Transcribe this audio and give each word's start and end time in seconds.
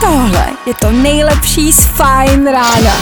Tohle 0.00 0.46
je 0.66 0.74
to 0.74 0.92
nejlepší 0.92 1.72
z 1.72 1.80
Fine 1.80 2.52
rána. 2.52 2.94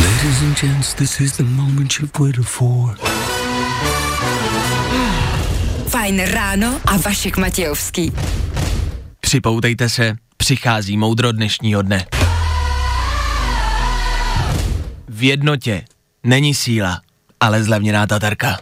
Ladies 0.00 0.42
and 0.42 0.60
gents, 0.60 0.94
this 0.94 1.20
is 1.20 1.32
the 1.32 1.42
moment 1.42 1.92
you've 2.00 2.18
waited 2.18 2.44
for. 2.44 2.96
Fajn 5.88 6.20
ráno 6.24 6.80
a 6.84 6.96
Vašek 6.96 7.36
Matějovský. 7.36 8.12
Připoutejte 9.20 9.88
se, 9.88 10.16
přichází 10.36 10.96
moudro 10.96 11.32
dnešního 11.32 11.82
dne. 11.82 12.06
V 15.20 15.22
jednotě 15.22 15.84
není 16.24 16.54
síla, 16.54 17.00
ale 17.40 17.64
zlevněná 17.64 18.06
tatarka. 18.06 18.58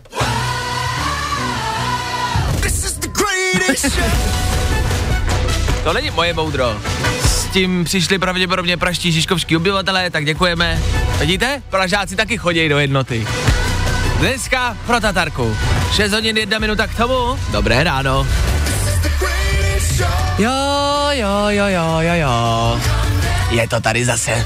To 5.85 5.93
není 5.93 6.11
moje 6.11 6.35
moudro. 6.35 6.81
S 7.25 7.45
tím 7.45 7.85
přišli 7.85 8.19
pravděpodobně 8.19 8.77
praští 8.77 9.13
žižkovští 9.13 9.57
obyvatelé, 9.57 10.11
tak 10.11 10.25
děkujeme. 10.25 10.83
Vidíte? 11.19 11.63
Pražáci 11.71 12.17
taky 12.17 12.39
chodí 12.39 12.69
do 12.69 12.79
jednoty. 12.79 13.27
Dneska 14.19 14.77
pro 14.87 15.01
Tatarku. 15.01 15.57
6 15.93 16.13
hodin 16.13 16.37
1 16.37 16.59
minuta 16.59 16.87
k 16.87 16.97
tomu. 16.97 17.39
Dobré 17.51 17.85
ráno. 17.85 18.27
Jo, 20.39 20.51
jo, 21.11 21.49
jo, 21.49 21.65
jo, 21.67 21.99
jo, 22.01 22.15
jo. 22.15 22.81
Je 23.51 23.69
to 23.69 23.81
tady 23.81 24.05
zase. 24.05 24.45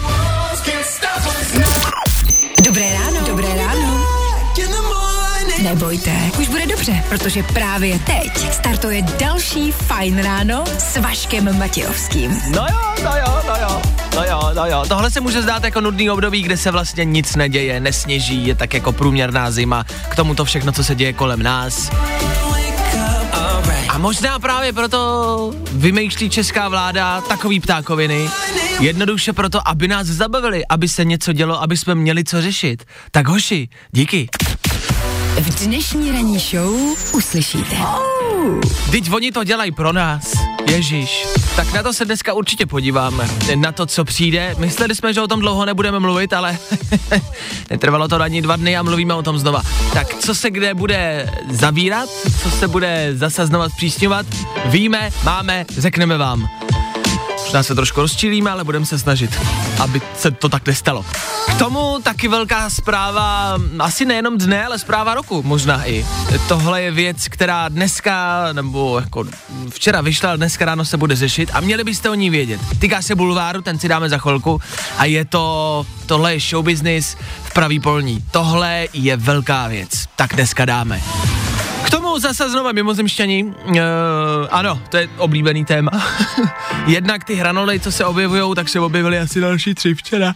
Nebojte, 5.73 6.31
už 6.39 6.49
bude 6.49 6.67
dobře, 6.67 7.05
protože 7.09 7.43
právě 7.43 7.99
teď 7.99 8.53
startuje 8.53 9.03
další 9.03 9.73
Fajn 9.73 10.19
ráno 10.19 10.65
s 10.79 10.97
Vaškem 10.97 11.59
Matějovským. 11.59 12.31
No 12.51 12.67
jo, 12.71 12.95
no 13.05 13.11
jo, 13.17 13.43
no 13.47 13.55
jo, 13.61 13.83
no 14.15 14.25
jo, 14.25 14.51
no 14.55 14.67
jo. 14.67 14.85
Tohle 14.89 15.11
se 15.11 15.21
může 15.21 15.43
zdát 15.43 15.65
jako 15.65 15.81
nudný 15.81 16.11
období, 16.11 16.43
kde 16.43 16.57
se 16.57 16.71
vlastně 16.71 17.05
nic 17.05 17.37
neděje, 17.37 17.81
nesněží, 17.81 18.47
je 18.47 18.55
tak 18.55 18.75
jako 18.75 18.93
průměrná 18.93 19.51
zima, 19.51 19.85
k 20.09 20.17
tomu 20.17 20.35
to 20.35 20.45
všechno, 20.45 20.73
co 20.73 20.85
se 20.85 20.95
děje 20.95 21.13
kolem 21.13 21.43
nás. 21.43 21.91
A 23.89 23.99
možná 23.99 24.39
právě 24.39 24.73
proto 24.73 25.55
vymýšlí 25.73 26.31
česká 26.31 26.69
vláda 26.69 27.21
takový 27.21 27.61
ptákoviny, 27.61 28.31
jednoduše 28.81 29.33
proto, 29.33 29.69
aby 29.69 29.89
nás 29.89 30.07
zabavili, 30.07 30.67
aby 30.67 30.89
se 30.89 31.05
něco 31.05 31.33
dělo, 31.33 31.63
aby 31.63 31.77
jsme 31.77 31.95
měli 31.95 32.25
co 32.25 32.43
řešit. 32.43 32.85
Tak 33.11 33.29
hoši, 33.29 33.69
díky. 33.93 34.29
V 35.41 35.65
dnešní 35.67 36.13
ranní 36.13 36.39
show 36.39 36.75
uslyšíte. 37.13 37.77
Teď 38.91 39.13
oni 39.13 39.33
to 39.33 39.45
dělají 39.45 39.73
pro 39.73 39.93
nás. 39.93 40.33
Ježíš. 40.71 41.27
Tak 41.57 41.73
na 41.73 41.83
to 41.83 41.93
se 41.93 42.05
dneska 42.05 42.33
určitě 42.33 42.67
podíváme. 42.67 43.29
Na 43.55 43.73
to, 43.73 43.87
co 43.87 44.05
přijde. 44.05 44.55
Mysleli 44.59 44.95
jsme, 44.95 45.15
že 45.15 45.21
o 45.21 45.29
tom 45.29 45.41
dlouho 45.41 45.65
nebudeme 45.65 45.99
mluvit, 45.99 46.33
ale 46.33 46.59
netrvalo 47.71 48.09
to 48.09 48.23
ani 48.23 48.43
dva 48.43 48.57
dny 48.57 48.77
a 48.77 48.83
mluvíme 48.83 49.15
o 49.15 49.23
tom 49.23 49.39
znova. 49.39 49.63
Tak 49.93 50.15
co 50.15 50.35
se 50.35 50.51
kde 50.51 50.75
bude 50.75 51.31
zavírat, 51.51 52.09
co 52.43 52.51
se 52.51 52.69
bude 52.69 53.11
zase 53.15 53.47
znova 53.47 53.69
zpřísňovat, 53.69 54.27
víme, 54.67 55.11
máme, 55.25 55.67
řekneme 55.79 56.17
vám. 56.19 56.49
Možná 57.45 57.63
se 57.63 57.75
trošku 57.75 58.01
rozčílíme, 58.01 58.51
ale 58.51 58.65
budeme 58.65 58.87
se 58.87 58.99
snažit, 58.99 59.41
aby 59.81 60.01
se 60.17 60.31
to 60.31 60.49
tak 60.49 60.67
nestalo. 60.67 61.05
K 61.49 61.59
tomu 61.59 61.99
taky 62.03 62.29
velká 62.29 62.71
zpráva, 62.71 63.59
asi 63.79 64.05
nejenom 64.05 64.39
dne, 64.39 64.67
ale 64.67 64.79
zpráva 64.79 65.15
roku 65.15 65.43
možná 65.43 65.89
i. 65.89 66.07
Tohle 66.49 66.83
je 66.83 66.91
věc, 66.91 67.29
která 67.29 67.69
dneska, 67.69 68.49
nebo 68.53 68.99
jako 68.99 69.25
včera 69.71 70.01
vyšla, 70.01 70.37
dneska 70.37 70.65
ráno 70.65 70.85
se 70.85 70.97
bude 70.97 71.17
řešit 71.17 71.51
a 71.53 71.61
měli 71.61 71.85
byste 71.85 72.11
o 72.11 72.15
ní 72.15 72.31
vědět. 72.31 72.61
Týká 72.79 73.03
se 73.03 73.15
bulváru, 73.15 73.63
ten 73.63 73.79
si 73.79 73.89
dáme 73.89 74.09
za 74.09 74.19
chvilku 74.19 74.61
a 74.99 75.05
je 75.05 75.25
to, 75.25 75.87
tohle 76.07 76.35
je 76.35 76.41
show 76.41 76.65
business 76.65 77.17
v 77.45 77.53
pravý 77.53 77.81
polní. 77.81 78.25
Tohle 78.31 78.87
je 78.93 79.17
velká 79.17 79.69
věc, 79.69 79.91
tak 80.17 80.35
dneska 80.35 80.65
dáme. 80.65 81.03
K 81.85 81.91
tomu 81.91 82.19
zase 82.19 82.51
znova 82.51 82.73
mimozemšťaní. 82.73 83.45
Uh, 83.45 83.75
ano, 84.51 84.81
to 84.89 84.97
je 84.97 85.09
oblíbený 85.17 85.65
téma. 85.65 85.91
Jednak 86.87 87.25
ty 87.25 87.35
hranoly, 87.35 87.81
co 87.81 87.93
se 87.93 88.05
objevují, 88.05 88.55
tak 88.55 88.69
se 88.69 88.81
objevily 88.81 89.19
asi 89.19 89.41
další 89.41 89.75
tři 89.75 89.95
včera. 89.95 90.35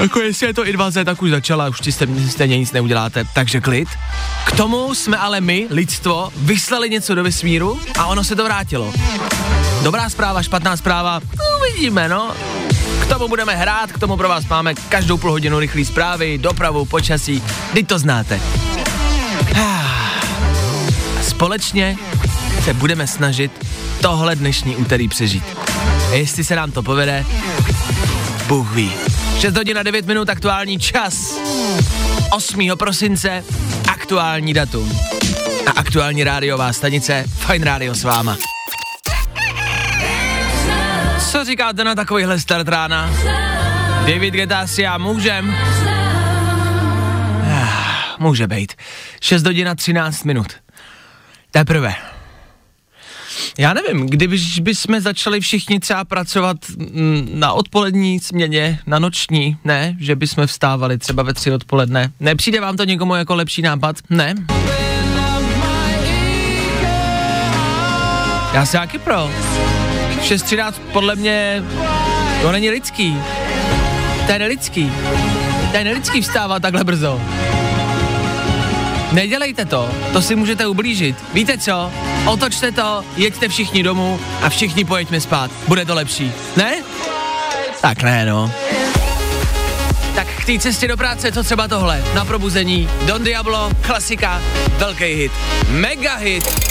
Jako 0.00 0.20
jestli 0.20 0.46
je 0.46 0.54
to 0.54 0.66
invaze, 0.66 1.04
tak 1.04 1.22
už 1.22 1.30
začala, 1.30 1.68
už 1.68 1.78
jste, 1.78 2.06
stejně 2.30 2.58
nic 2.58 2.72
neuděláte, 2.72 3.24
takže 3.34 3.60
klid. 3.60 3.88
K 4.44 4.52
tomu 4.52 4.94
jsme 4.94 5.16
ale 5.16 5.40
my, 5.40 5.66
lidstvo, 5.70 6.30
vyslali 6.36 6.90
něco 6.90 7.14
do 7.14 7.22
vesmíru 7.22 7.80
a 7.98 8.06
ono 8.06 8.24
se 8.24 8.36
to 8.36 8.44
vrátilo. 8.44 8.92
Dobrá 9.82 10.08
zpráva, 10.08 10.42
špatná 10.42 10.76
zpráva, 10.76 11.20
uvidíme, 11.58 12.08
no. 12.08 12.34
K 13.02 13.06
tomu 13.06 13.28
budeme 13.28 13.56
hrát, 13.56 13.92
k 13.92 13.98
tomu 13.98 14.16
pro 14.16 14.28
vás 14.28 14.46
máme 14.46 14.74
každou 14.74 15.16
půl 15.16 15.30
hodinu 15.30 15.58
rychlý 15.58 15.84
zprávy, 15.84 16.38
dopravu, 16.38 16.84
počasí, 16.84 17.42
teď 17.72 17.86
to 17.86 17.98
znáte. 17.98 18.40
Společně 21.44 21.96
se 22.64 22.74
budeme 22.74 23.06
snažit 23.06 23.66
tohle 24.00 24.36
dnešní 24.36 24.76
úterý 24.76 25.08
přežít. 25.08 25.44
A 26.10 26.14
jestli 26.14 26.44
se 26.44 26.56
nám 26.56 26.72
to 26.72 26.82
povede, 26.82 27.24
Bůh 28.46 28.72
ví. 28.72 28.92
6 29.40 29.56
hodin 29.56 29.78
a 29.78 29.82
9 29.82 30.06
minut 30.06 30.28
aktuální 30.28 30.78
čas. 30.78 31.38
8. 32.30 32.70
prosince 32.78 33.44
aktuální 33.92 34.54
datum. 34.54 34.98
A 35.66 35.70
aktuální 35.70 36.24
rádiová 36.24 36.72
stanice 36.72 37.24
Fine 37.28 37.64
Radio 37.64 37.94
s 37.94 38.04
váma. 38.04 38.36
Co 41.30 41.44
říkáte 41.44 41.84
na 41.84 41.94
takovýhle 41.94 42.40
start 42.40 42.68
rána? 42.68 43.10
David 44.06 44.34
Geta 44.34 44.66
si 44.66 44.82
já 44.82 44.98
můžem? 44.98 45.56
Ah, 47.52 48.16
Může 48.18 48.46
být. 48.46 48.72
6 49.20 49.46
hodin 49.46 49.68
a 49.68 49.74
13 49.74 50.24
minut. 50.24 50.63
Teprve. 51.54 51.94
Já 53.58 53.74
nevím, 53.74 54.06
když 54.06 54.58
bychom 54.58 55.00
začali 55.00 55.40
všichni 55.40 55.80
třeba 55.80 56.04
pracovat 56.04 56.56
mm, 56.76 57.28
na 57.34 57.52
odpolední 57.52 58.20
směně, 58.20 58.78
na 58.86 58.98
noční, 58.98 59.56
ne? 59.64 59.96
Že 60.00 60.16
bychom 60.16 60.46
vstávali 60.46 60.98
třeba 60.98 61.22
ve 61.22 61.34
tři 61.34 61.52
odpoledne. 61.52 62.12
Nepřijde 62.20 62.60
vám 62.60 62.76
to 62.76 62.84
někomu 62.84 63.14
jako 63.14 63.34
lepší 63.34 63.62
nápad? 63.62 63.96
Ne? 64.10 64.34
Já 68.54 68.66
se 68.66 68.78
taky 68.78 68.98
pro. 68.98 69.30
6.13 70.20 70.72
podle 70.92 71.16
mě 71.16 71.64
to 72.42 72.52
není 72.52 72.70
lidský. 72.70 73.16
To 74.26 74.32
je 74.32 74.38
nelidský. 74.38 74.92
To 75.70 75.76
je 75.76 75.84
nelidský 75.84 76.22
vstávat 76.22 76.62
takhle 76.62 76.84
brzo. 76.84 77.20
Nedělejte 79.14 79.64
to, 79.64 79.90
to 80.12 80.22
si 80.22 80.36
můžete 80.36 80.66
ublížit. 80.66 81.16
Víte 81.34 81.58
co? 81.58 81.90
Otočte 82.26 82.72
to, 82.72 83.04
jeďte 83.16 83.48
všichni 83.48 83.82
domů 83.82 84.20
a 84.42 84.48
všichni 84.48 84.84
pojeďme 84.84 85.20
spát. 85.20 85.50
Bude 85.68 85.84
to 85.84 85.94
lepší. 85.94 86.32
Ne? 86.56 86.74
Tak 87.80 88.02
ne, 88.02 88.26
no. 88.26 88.52
Tak 90.14 90.26
k 90.26 90.44
té 90.44 90.58
cestě 90.58 90.88
do 90.88 90.96
práce, 90.96 91.32
co 91.32 91.42
třeba 91.42 91.68
tohle? 91.68 92.04
Na 92.14 92.24
probuzení, 92.24 92.88
Don 93.06 93.24
Diablo, 93.24 93.70
klasika, 93.80 94.42
velký 94.78 95.04
hit. 95.04 95.32
Mega 95.68 96.16
hit. 96.16 96.70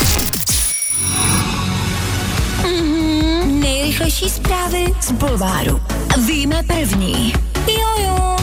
Nejrychlejší 3.46 4.30
zprávy 4.30 4.86
z 5.02 5.12
Bulváru. 5.12 5.82
Víme 6.28 6.64
první. 6.64 7.34
Jojo. 7.68 8.43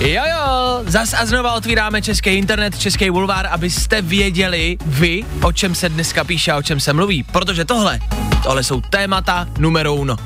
Jo 0.00 0.22
jo, 0.30 0.82
zas 0.86 1.14
a 1.14 1.26
znova 1.26 1.52
otvíráme 1.52 2.02
český 2.02 2.30
internet, 2.30 2.78
český 2.78 3.10
bulvár, 3.10 3.46
abyste 3.46 4.02
věděli 4.02 4.76
vy, 4.86 5.24
o 5.42 5.52
čem 5.52 5.74
se 5.74 5.88
dneska 5.88 6.24
píše 6.24 6.52
a 6.52 6.56
o 6.56 6.62
čem 6.62 6.80
se 6.80 6.92
mluví. 6.92 7.22
Protože 7.22 7.64
tohle, 7.64 8.00
tohle 8.42 8.64
jsou 8.64 8.80
témata 8.80 9.48
numero 9.58 9.94
uno. 9.94 10.16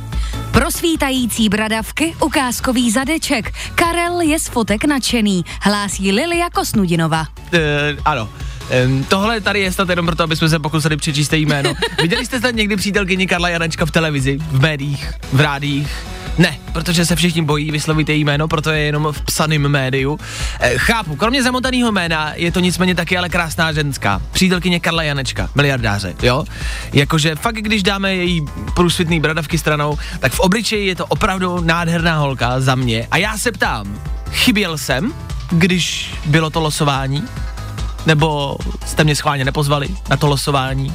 Prosvítající 0.51 1.49
bradavky, 1.49 2.15
ukázkový 2.25 2.91
zadeček. 2.91 3.53
Karel 3.75 4.21
je 4.21 4.39
z 4.39 4.49
fotek 4.49 4.85
nadšený, 4.85 5.45
hlásí 5.63 6.13
Lilia 6.13 6.51
Kosnudinova. 6.51 7.27
E, 7.53 7.97
ano. 8.05 8.29
Um, 8.87 9.05
tohle 9.05 9.41
tady 9.41 9.61
je 9.61 9.73
snad 9.73 9.89
jenom 9.89 10.07
proto, 10.07 10.23
aby 10.23 10.37
jsme 10.37 10.49
se 10.49 10.59
pokusili 10.59 10.97
přečíst 10.97 11.33
jméno. 11.33 11.75
Viděli 12.03 12.27
jste 12.27 12.39
snad 12.39 12.55
někdy 12.55 12.77
přítelkyni 12.77 13.27
Karla 13.27 13.49
Janečka 13.49 13.87
v 13.87 13.91
televizi, 13.91 14.39
v 14.39 14.61
médiích, 14.61 15.13
v 15.33 15.41
rádích? 15.41 15.91
Ne, 16.39 16.59
protože 16.73 17.07
se 17.07 17.17
všichni 17.17 17.43
bojí 17.43 17.71
vyslovit 17.71 18.09
její 18.09 18.25
jméno, 18.25 18.49
proto 18.49 18.71
je 18.71 18.81
jenom 18.81 19.13
v 19.13 19.23
psaném 19.23 19.69
médiu. 19.69 20.19
E, 20.61 20.79
chápu, 20.79 21.17
kromě 21.17 21.43
zamotaného 21.43 21.93
jména 21.93 22.33
je 22.35 22.53
to 22.53 22.61
nicméně 22.61 22.95
taky 22.95 23.19
ale 23.19 23.29
krásná 23.29 23.73
ženská. 23.73 24.23
Přítelkyně 24.33 24.81
Karla 24.81 25.03
Janečka, 25.03 25.51
miliardáře, 25.55 26.15
jo? 26.23 26.45
Jakože 26.93 27.35
fakt, 27.35 27.55
když 27.57 27.83
dáme 27.83 28.15
její 28.15 28.45
průsvitný 28.75 29.21
bradavky 29.21 29.59
stranou, 29.59 29.99
tak 30.21 30.33
v 30.33 30.41
obličeji 30.41 30.87
je 30.87 30.97
to 30.97 31.07
opravdu 31.07 31.61
nádherná 31.61 32.19
holka 32.19 32.61
za 32.61 32.75
mě. 32.75 33.09
A 33.11 33.17
já 33.17 33.39
se 33.39 33.53
ptám, 33.53 34.01
chyběl 34.33 34.79
jsem, 34.79 35.13
když 35.51 36.15
bylo 36.27 36.51
to 36.51 36.61
losování? 36.61 37.25
Nebo 38.07 38.57
jste 38.87 39.05
mě 39.05 39.17
schválně 39.17 39.45
nepozvali 39.45 39.89
na 40.11 40.17
to 40.17 40.27
losování? 40.27 40.93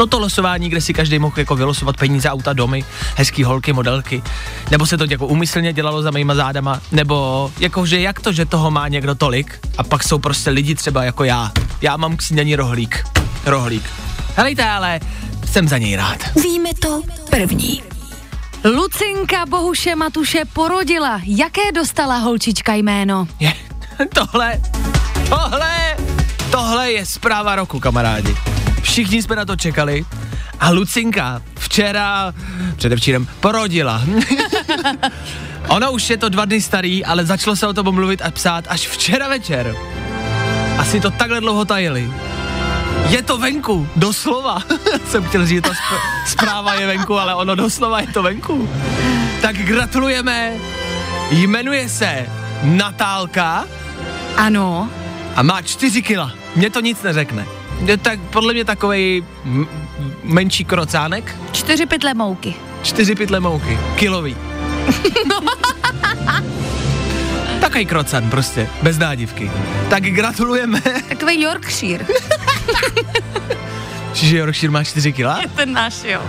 No 0.00 0.06
to 0.06 0.18
losování, 0.18 0.68
kde 0.68 0.80
si 0.80 0.92
každý 0.94 1.18
mohl 1.18 1.38
jako 1.38 1.56
vylosovat 1.56 1.96
peníze, 1.96 2.30
auta, 2.30 2.52
domy, 2.52 2.84
hezký 3.16 3.44
holky, 3.44 3.72
modelky. 3.72 4.22
Nebo 4.70 4.86
se 4.86 4.98
to 4.98 5.04
jako 5.08 5.26
umyslně 5.26 5.72
dělalo 5.72 6.02
za 6.02 6.10
mýma 6.10 6.34
zádama, 6.34 6.80
nebo 6.92 7.50
jakože 7.58 8.00
jak 8.00 8.20
to, 8.20 8.32
že 8.32 8.44
toho 8.44 8.70
má 8.70 8.88
někdo 8.88 9.14
tolik 9.14 9.58
a 9.78 9.82
pak 9.82 10.04
jsou 10.04 10.18
prostě 10.18 10.50
lidi 10.50 10.74
třeba 10.74 11.04
jako 11.04 11.24
já. 11.24 11.52
Já 11.82 11.96
mám 11.96 12.16
k 12.16 12.22
snídaní 12.22 12.56
rohlík. 12.56 13.04
Rohlík. 13.46 13.82
Helejte, 14.36 14.64
ale 14.64 15.00
jsem 15.44 15.68
za 15.68 15.78
něj 15.78 15.96
rád. 15.96 16.18
Víme 16.42 16.70
to 16.74 17.02
první. 17.30 17.82
Lucinka 18.64 19.46
Bohuše 19.46 19.96
Matuše 19.96 20.44
porodila. 20.52 21.20
Jaké 21.24 21.72
dostala 21.72 22.18
holčička 22.18 22.74
jméno? 22.74 23.28
Je, 23.40 23.54
tohle, 24.14 24.60
tohle, 25.28 25.96
tohle 26.50 26.92
je 26.92 27.06
zpráva 27.06 27.56
roku, 27.56 27.80
kamarádi. 27.80 28.36
Všichni 28.82 29.22
jsme 29.22 29.36
na 29.36 29.44
to 29.44 29.56
čekali 29.56 30.04
a 30.60 30.70
Lucinka 30.70 31.42
včera, 31.58 32.34
předevčírem, 32.76 33.28
porodila. 33.40 34.02
ono 35.68 35.92
už 35.92 36.10
je 36.10 36.16
to 36.16 36.28
dva 36.28 36.44
dny 36.44 36.60
starý, 36.60 37.04
ale 37.04 37.24
začalo 37.26 37.56
se 37.56 37.66
o 37.66 37.72
tom 37.72 37.94
mluvit 37.94 38.22
a 38.22 38.30
psát 38.30 38.64
až 38.68 38.88
včera 38.88 39.28
večer. 39.28 39.74
Asi 40.78 41.00
to 41.00 41.10
takhle 41.10 41.40
dlouho 41.40 41.64
tajili. 41.64 42.12
Je 43.08 43.22
to 43.22 43.38
venku, 43.38 43.88
doslova. 43.96 44.58
Jsem 45.10 45.24
chtěl 45.24 45.46
říct, 45.46 45.62
ta 45.62 45.70
sp- 45.70 46.02
zpráva 46.26 46.74
je 46.74 46.86
venku, 46.86 47.18
ale 47.18 47.34
ono 47.34 47.54
doslova 47.54 48.00
je 48.00 48.06
to 48.06 48.22
venku. 48.22 48.68
Tak 49.42 49.56
gratulujeme. 49.56 50.52
Jmenuje 51.30 51.88
se 51.88 52.26
Natálka 52.62 53.64
Ano. 54.36 54.90
a 55.36 55.42
má 55.42 55.62
čtyři 55.62 56.02
kila. 56.02 56.32
Mně 56.56 56.70
to 56.70 56.80
nic 56.80 57.02
neřekne. 57.02 57.46
Je 57.84 57.96
tak 57.96 58.20
podle 58.20 58.52
mě 58.52 58.64
takový 58.64 59.24
m- 59.44 59.66
menší 60.24 60.64
krocánek, 60.64 61.36
Čtyři 61.52 61.86
pytle 61.86 62.14
mouky. 62.14 62.54
čtyři 62.82 63.14
pytle 63.14 63.40
mouky, 63.40 63.78
kilový. 63.96 64.36
Takový 67.60 67.86
krocan 67.86 68.30
prostě, 68.30 68.68
bez 68.82 68.98
nádivky. 68.98 69.50
Tak 69.90 70.02
gratulujeme. 70.02 70.80
Takový 71.08 71.42
Yorkshire. 71.42 72.06
Čiže 74.12 74.38
Yorkshire 74.38 74.70
má 74.70 74.84
4 74.84 75.12
kila, 75.12 75.40
Ten 75.56 75.72
náš, 75.72 75.94
jo. 76.04 76.20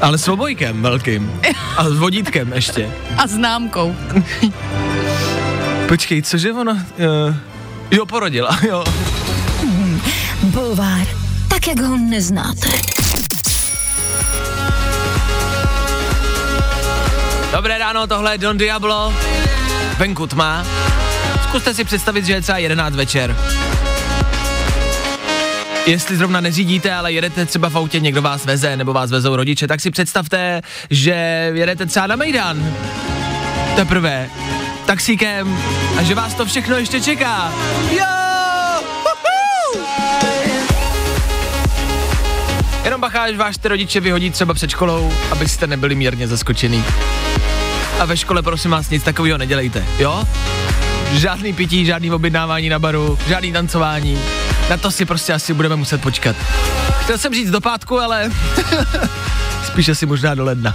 ale 0.00 0.18
s 0.18 0.28
obojkem 0.28 0.82
velkým. 0.82 1.40
A 1.76 1.84
s 1.90 1.98
vodítkem 1.98 2.52
ještě. 2.52 2.90
A 3.18 3.26
známkou. 3.26 3.96
Počkej, 5.88 6.22
cože 6.22 6.52
ono? 6.52 6.72
Uh, 6.72 6.78
jo, 7.90 8.06
porodila, 8.06 8.58
jo. 8.68 8.84
Bulvár, 10.42 11.06
tak 11.48 11.66
jak 11.66 11.80
ho 11.80 11.96
neznáte. 11.96 12.68
Dobré 17.52 17.78
ráno, 17.78 18.06
tohle 18.06 18.34
je 18.34 18.38
Don 18.38 18.58
Diablo. 18.58 19.14
Venku 19.98 20.26
tma. 20.26 20.66
Zkuste 21.42 21.74
si 21.74 21.84
představit, 21.84 22.24
že 22.24 22.32
je 22.32 22.40
třeba 22.40 22.58
11 22.58 22.94
večer. 22.94 23.36
Jestli 25.86 26.16
zrovna 26.16 26.40
neřídíte, 26.40 26.94
ale 26.94 27.12
jedete 27.12 27.46
třeba 27.46 27.68
v 27.68 27.76
autě, 27.76 28.00
někdo 28.00 28.22
vás 28.22 28.44
veze, 28.44 28.76
nebo 28.76 28.92
vás 28.92 29.10
vezou 29.10 29.36
rodiče, 29.36 29.66
tak 29.66 29.80
si 29.80 29.90
představte, 29.90 30.62
že 30.90 31.50
jedete 31.54 31.86
třeba 31.86 32.06
na 32.06 32.16
Mejdan. 32.16 32.74
Teprve. 33.76 34.30
Taxíkem. 34.86 35.58
A 35.98 36.02
že 36.02 36.14
vás 36.14 36.34
to 36.34 36.46
všechno 36.46 36.76
ještě 36.76 37.00
čeká. 37.00 37.52
Jo! 37.90 38.25
Jenom 42.86 43.00
bacha, 43.00 43.22
až 43.22 43.36
váš 43.36 43.58
ty 43.58 43.68
rodiče 43.68 44.00
vyhodí 44.00 44.30
třeba 44.30 44.54
před 44.54 44.70
školou, 44.70 45.12
abyste 45.30 45.66
nebyli 45.66 45.94
mírně 45.94 46.28
zaskočený. 46.28 46.84
A 48.00 48.04
ve 48.04 48.16
škole 48.16 48.42
prosím 48.42 48.70
vás 48.70 48.90
nic 48.90 49.02
takového 49.02 49.38
nedělejte, 49.38 49.84
jo? 49.98 50.24
Žádný 51.12 51.52
pití, 51.52 51.86
žádný 51.86 52.10
objednávání 52.10 52.68
na 52.68 52.78
baru, 52.78 53.18
žádný 53.28 53.52
tancování. 53.52 54.18
Na 54.70 54.76
to 54.76 54.90
si 54.90 55.04
prostě 55.04 55.32
asi 55.32 55.54
budeme 55.54 55.76
muset 55.76 56.00
počkat. 56.00 56.36
Chtěl 57.00 57.18
jsem 57.18 57.34
říct 57.34 57.50
do 57.50 57.60
pátku, 57.60 57.98
ale 57.98 58.30
spíš 59.66 59.88
asi 59.88 60.06
možná 60.06 60.34
do 60.34 60.44
ledna. 60.44 60.74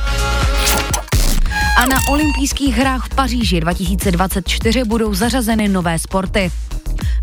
A 1.78 1.86
na 1.86 1.98
olympijských 2.10 2.78
hrách 2.78 3.06
v 3.06 3.16
Paříži 3.16 3.60
2024 3.60 4.84
budou 4.84 5.14
zařazeny 5.14 5.68
nové 5.68 6.00
sporty. 6.00 6.52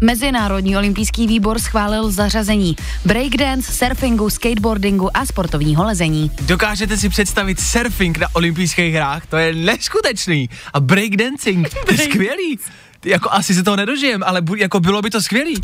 Mezinárodní 0.01 0.77
olympijský 0.77 1.27
výbor 1.27 1.59
schválil 1.59 2.11
zařazení 2.11 2.77
breakdance, 3.05 3.73
surfingu, 3.73 4.31
skateboardingu 4.31 5.17
a 5.17 5.27
sportovního 5.27 5.85
lezení. 5.85 6.31
Dokážete 6.43 6.97
si 6.97 7.09
představit 7.09 7.61
surfing 7.61 8.19
na 8.19 8.27
olympijských 8.33 8.95
hrách? 8.95 9.27
To 9.27 9.37
je 9.37 9.55
neskutečný. 9.55 10.51
A 10.75 10.81
breakdancing, 10.81 11.69
to 11.69 11.93
je 11.93 11.99
skvělý. 12.11 12.59
Jako 13.05 13.31
asi 13.33 13.55
se 13.55 13.63
toho 13.63 13.77
nedožijem, 13.77 14.23
ale 14.27 14.41
bu, 14.43 14.55
jako 14.55 14.81
bylo 14.81 15.03
by 15.03 15.11
to 15.11 15.23
skvělý. 15.23 15.61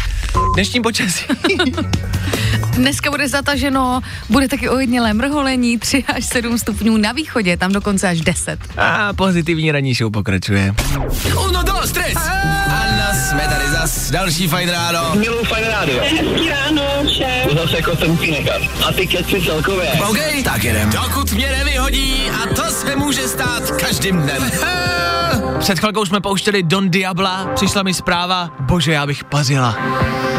Dnešním 0.55 0.83
počasí. 0.83 1.25
Dneska 2.75 3.11
bude 3.11 3.29
zataženo, 3.29 4.01
bude 4.31 4.49
taky 4.49 4.69
ojednělé 4.69 5.15
mrholení, 5.15 5.79
3 5.79 6.05
až 6.05 6.25
7 6.27 6.59
stupňů 6.59 6.97
na 6.97 7.13
východě, 7.13 7.57
tam 7.57 7.73
dokonce 7.73 8.09
až 8.09 8.21
10. 8.21 8.59
A 8.77 9.13
pozitivní 9.13 9.73
ranní 9.73 9.95
show 9.95 10.13
pokračuje. 10.13 10.75
Uno, 11.49 11.63
dos, 11.63 11.93
tres. 11.93 12.15
Anna, 12.17 12.54
zas. 13.87 14.11
Další 14.11 14.49
fajn 14.49 14.71
ráno. 14.71 15.15
Miluji 15.15 15.45
fajn 15.45 15.67
rádio. 15.67 16.01
Hezký 16.01 16.49
ráno 16.49 16.83
všem. 17.07 17.59
Zase 17.59 17.77
jako 17.77 17.97
ten. 17.97 18.19
A 18.89 18.93
ty 18.93 19.07
keci 19.07 19.43
celkově. 19.43 19.93
OK, 20.09 20.19
tak 20.45 20.65
jedem. 20.65 20.91
Dokud 20.91 21.33
mě 21.33 21.51
nevyhodí, 21.51 22.23
a 22.43 22.55
to 22.55 22.63
se 22.63 22.97
může 22.97 23.29
stát 23.29 23.71
každým 23.71 24.23
dnem. 24.23 24.51
Před 25.59 25.79
chvilkou 25.79 26.05
jsme 26.05 26.21
pouštěli 26.21 26.63
Don 26.63 26.91
Diabla, 26.91 27.51
přišla 27.55 27.83
mi 27.83 27.95
zpráva, 27.95 28.51
bože, 28.61 28.93
já 28.93 29.07
bych 29.07 29.25
pařila. 29.25 29.77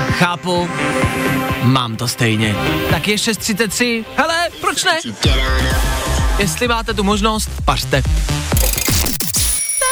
Chápu, 0.09 0.69
mám 1.63 1.95
to 1.95 2.07
stejně. 2.07 2.55
Tak 2.89 3.07
je 3.07 3.15
6.33, 3.15 4.05
hele, 4.17 4.35
proč 4.61 4.83
ne? 4.83 4.99
Jestli 6.39 6.67
máte 6.67 6.93
tu 6.93 7.03
možnost, 7.03 7.49
pařte. 7.65 8.03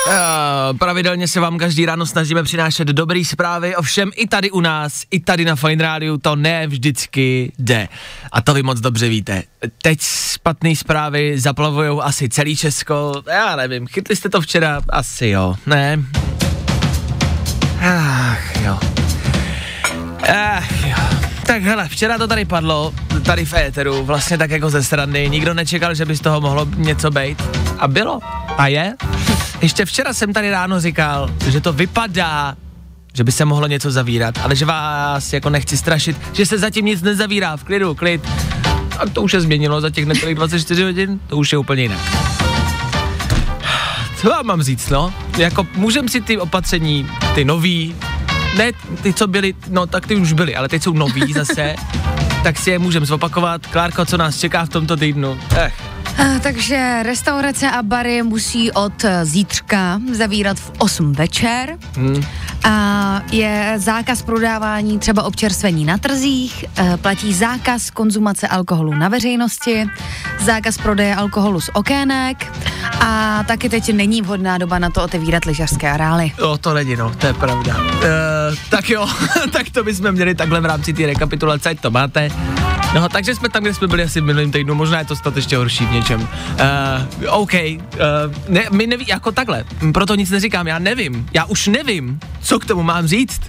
Uh, 0.08 0.78
pravidelně 0.78 1.28
se 1.28 1.40
vám 1.40 1.58
každý 1.58 1.86
ráno 1.86 2.06
snažíme 2.06 2.44
přinášet 2.44 2.88
dobré 2.88 3.26
zprávy, 3.26 3.76
ovšem 3.76 4.12
i 4.16 4.28
tady 4.28 4.52
u 4.52 4.60
nás, 4.60 5.04
i 5.12 5.20
tady 5.20 5.46
na 5.46 5.56
Fine 5.56 5.84
Radio 5.84 6.18
to 6.18 6.36
ne 6.36 6.68
vždycky 6.68 7.52
jde. 7.60 7.88
A 8.32 8.42
to 8.42 8.54
vy 8.54 8.64
moc 8.64 8.80
dobře 8.80 9.10
víte. 9.10 9.44
Teď 9.82 10.02
špatné 10.02 10.76
zprávy 10.76 11.40
zaplavujou 11.40 12.02
asi 12.02 12.30
celý 12.30 12.58
Česko, 12.58 13.24
já 13.28 13.56
nevím, 13.56 13.88
chytli 13.88 14.16
jste 14.16 14.30
to 14.30 14.42
včera? 14.42 14.82
Asi 14.90 15.28
jo, 15.28 15.56
ne? 15.66 16.00
Ach 17.82 18.62
jo. 18.64 18.80
Ach 20.30 20.88
jo. 20.88 20.96
Tak 21.46 21.64
hele, 21.64 21.90
včera 21.90 22.18
to 22.18 22.28
tady 22.28 22.46
padlo, 22.46 22.94
tady 23.26 23.46
v 23.46 23.54
éteru, 23.54 24.06
vlastně 24.06 24.38
tak 24.38 24.52
jako 24.52 24.70
ze 24.70 24.84
strany, 24.84 25.30
nikdo 25.30 25.54
nečekal, 25.54 25.96
že 25.96 26.06
by 26.06 26.16
z 26.16 26.22
toho 26.22 26.42
mohlo 26.42 26.68
něco 26.76 27.12
být. 27.12 27.44
A 27.80 27.88
bylo. 27.88 28.20
A 28.58 28.68
je. 28.68 28.96
Ještě 29.64 29.86
včera 29.86 30.14
jsem 30.14 30.34
tady 30.34 30.50
ráno 30.50 30.82
říkal, 30.82 31.30
že 31.50 31.62
to 31.62 31.74
vypadá, 31.74 32.56
že 33.14 33.24
by 33.24 33.32
se 33.32 33.46
mohlo 33.46 33.68
něco 33.68 33.92
zavírat, 33.92 34.40
ale 34.44 34.56
že 34.56 34.66
vás 34.66 35.34
jako 35.34 35.50
nechci 35.50 35.78
strašit, 35.78 36.18
že 36.34 36.46
se 36.46 36.58
zatím 36.58 36.86
nic 36.86 37.02
nezavírá, 37.02 37.58
v 37.58 37.64
klidu, 37.64 37.96
klid. 37.96 38.30
A 39.00 39.10
to 39.14 39.22
už 39.22 39.32
se 39.32 39.42
změnilo 39.42 39.82
za 39.82 39.90
těch 39.90 40.06
necelých 40.06 40.36
24 40.36 40.84
hodin, 40.84 41.20
to 41.28 41.38
už 41.38 41.52
je 41.52 41.58
úplně 41.58 41.82
jinak. 41.82 42.00
Co 44.22 44.30
vám 44.30 44.46
mám 44.46 44.62
říct, 44.62 44.90
no? 44.90 45.14
Jako 45.38 45.68
můžem 45.76 46.10
si 46.10 46.22
ty 46.22 46.38
opatření, 46.38 47.08
ty 47.36 47.46
nový, 47.46 47.96
ne 48.58 48.72
ty, 49.02 49.14
co 49.14 49.28
byly, 49.28 49.54
no 49.70 49.88
tak 49.88 50.08
ty 50.08 50.16
už 50.16 50.34
byly, 50.34 50.56
ale 50.56 50.70
teď 50.70 50.84
jsou 50.84 50.94
nový 50.94 51.34
zase, 51.34 51.76
tak 52.44 52.60
si 52.60 52.72
je 52.72 52.80
můžem 52.80 53.06
zopakovat. 53.06 53.68
Klárko, 53.68 54.06
co 54.06 54.18
nás 54.18 54.40
čeká 54.40 54.66
v 54.66 54.70
tomto 54.70 54.98
týdnu? 54.98 55.40
Ech, 55.58 55.74
A, 56.18 56.40
takže 56.40 57.00
restaurace 57.04 57.72
a 57.72 57.84
bary 57.84 58.24
musí 58.24 58.72
od 58.72 59.04
eh, 59.04 59.26
zítřka 59.26 60.02
zavírat 60.12 60.60
v 60.60 60.72
8 60.78 61.14
večer. 61.14 61.78
Hmm. 61.96 62.24
Je 63.32 63.74
zákaz 63.78 64.22
prodávání 64.22 65.00
třeba 65.00 65.24
občerstvení 65.24 65.86
na 65.86 65.98
trzích, 65.98 66.66
e, 66.78 66.98
platí 66.98 67.34
zákaz 67.34 67.90
konzumace 67.90 68.48
alkoholu 68.48 68.94
na 68.94 69.10
veřejnosti, 69.10 69.86
zákaz 70.42 70.78
prodeje 70.78 71.16
alkoholu 71.16 71.62
z 71.62 71.70
okének 71.74 72.52
a 73.00 73.44
taky 73.48 73.70
teď 73.70 73.94
není 73.94 74.22
vhodná 74.22 74.58
doba 74.58 74.80
na 74.80 74.90
to 74.90 75.04
otevírat 75.04 75.46
lyžařské 75.46 75.92
areály. 75.92 76.32
No, 76.42 76.58
to 76.58 76.74
není, 76.74 76.96
no, 76.96 77.12
to 77.16 77.28
je 77.28 77.34
pravda. 77.34 77.76
Uh, 77.78 78.02
tak 78.70 78.90
jo, 78.90 79.08
tak 79.52 79.70
to 79.70 79.84
bychom 79.84 80.12
měli 80.12 80.36
takhle 80.36 80.62
v 80.62 80.66
rámci 80.66 80.94
té 80.94 81.06
rekapitulace, 81.06 81.70
ať 81.70 81.80
to 81.80 81.92
máte. 81.92 82.30
No, 82.94 83.10
takže 83.10 83.36
jsme 83.36 83.50
tam, 83.50 83.64
kde 83.64 83.74
jsme 83.74 83.88
byli 83.88 84.04
asi 84.04 84.22
v 84.22 84.24
minulém 84.24 84.52
týdnu, 84.52 84.76
možná 84.76 85.00
je 85.00 85.06
to 85.06 85.16
snad 85.16 85.36
ještě 85.36 85.58
horší 85.58 85.86
v 85.86 85.92
něčem. 85.92 86.22
Uh, 86.22 86.28
OK, 87.28 87.54
uh, 87.54 87.90
ne, 88.50 88.64
my 88.72 88.88
neví, 88.88 89.06
jako 89.08 89.32
takhle, 89.32 89.64
proto 89.94 90.16
nic 90.16 90.30
neříkám, 90.30 90.68
já 90.68 90.80
nevím, 90.80 91.28
já 91.34 91.46
už 91.46 91.68
nevím, 91.68 92.20
co 92.42 92.53
k 92.60 92.66
tomu 92.66 92.84
mám 92.84 93.08
říct. 93.08 93.42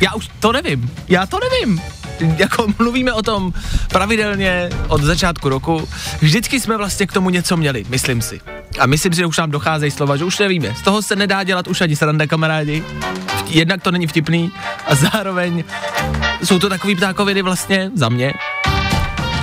Já 0.00 0.14
už 0.14 0.28
to 0.40 0.52
nevím, 0.52 0.90
já 1.08 1.26
to 1.26 1.38
nevím 1.50 1.80
jako 2.36 2.66
mluvíme 2.78 3.12
o 3.12 3.22
tom 3.22 3.52
pravidelně 3.88 4.70
od 4.88 5.02
začátku 5.02 5.48
roku, 5.48 5.88
vždycky 6.20 6.60
jsme 6.60 6.76
vlastně 6.76 7.06
k 7.06 7.12
tomu 7.12 7.30
něco 7.30 7.56
měli, 7.56 7.84
myslím 7.88 8.22
si. 8.22 8.40
A 8.78 8.86
myslím 8.86 9.12
si, 9.12 9.16
že 9.16 9.26
už 9.26 9.38
nám 9.38 9.50
docházejí 9.50 9.90
slova, 9.90 10.16
že 10.16 10.24
už 10.24 10.38
nevíme. 10.38 10.74
Z 10.74 10.82
toho 10.82 11.02
se 11.02 11.16
nedá 11.16 11.44
dělat 11.44 11.68
už 11.68 11.80
ani 11.80 11.96
sranda, 11.96 12.26
kamarádi. 12.26 12.84
Jednak 13.46 13.82
to 13.82 13.90
není 13.90 14.06
vtipný 14.06 14.52
a 14.86 14.94
zároveň 14.94 15.64
jsou 16.44 16.58
to 16.58 16.68
takový 16.68 16.96
ptákoviny 16.96 17.42
vlastně 17.42 17.90
za 17.94 18.08
mě, 18.08 18.32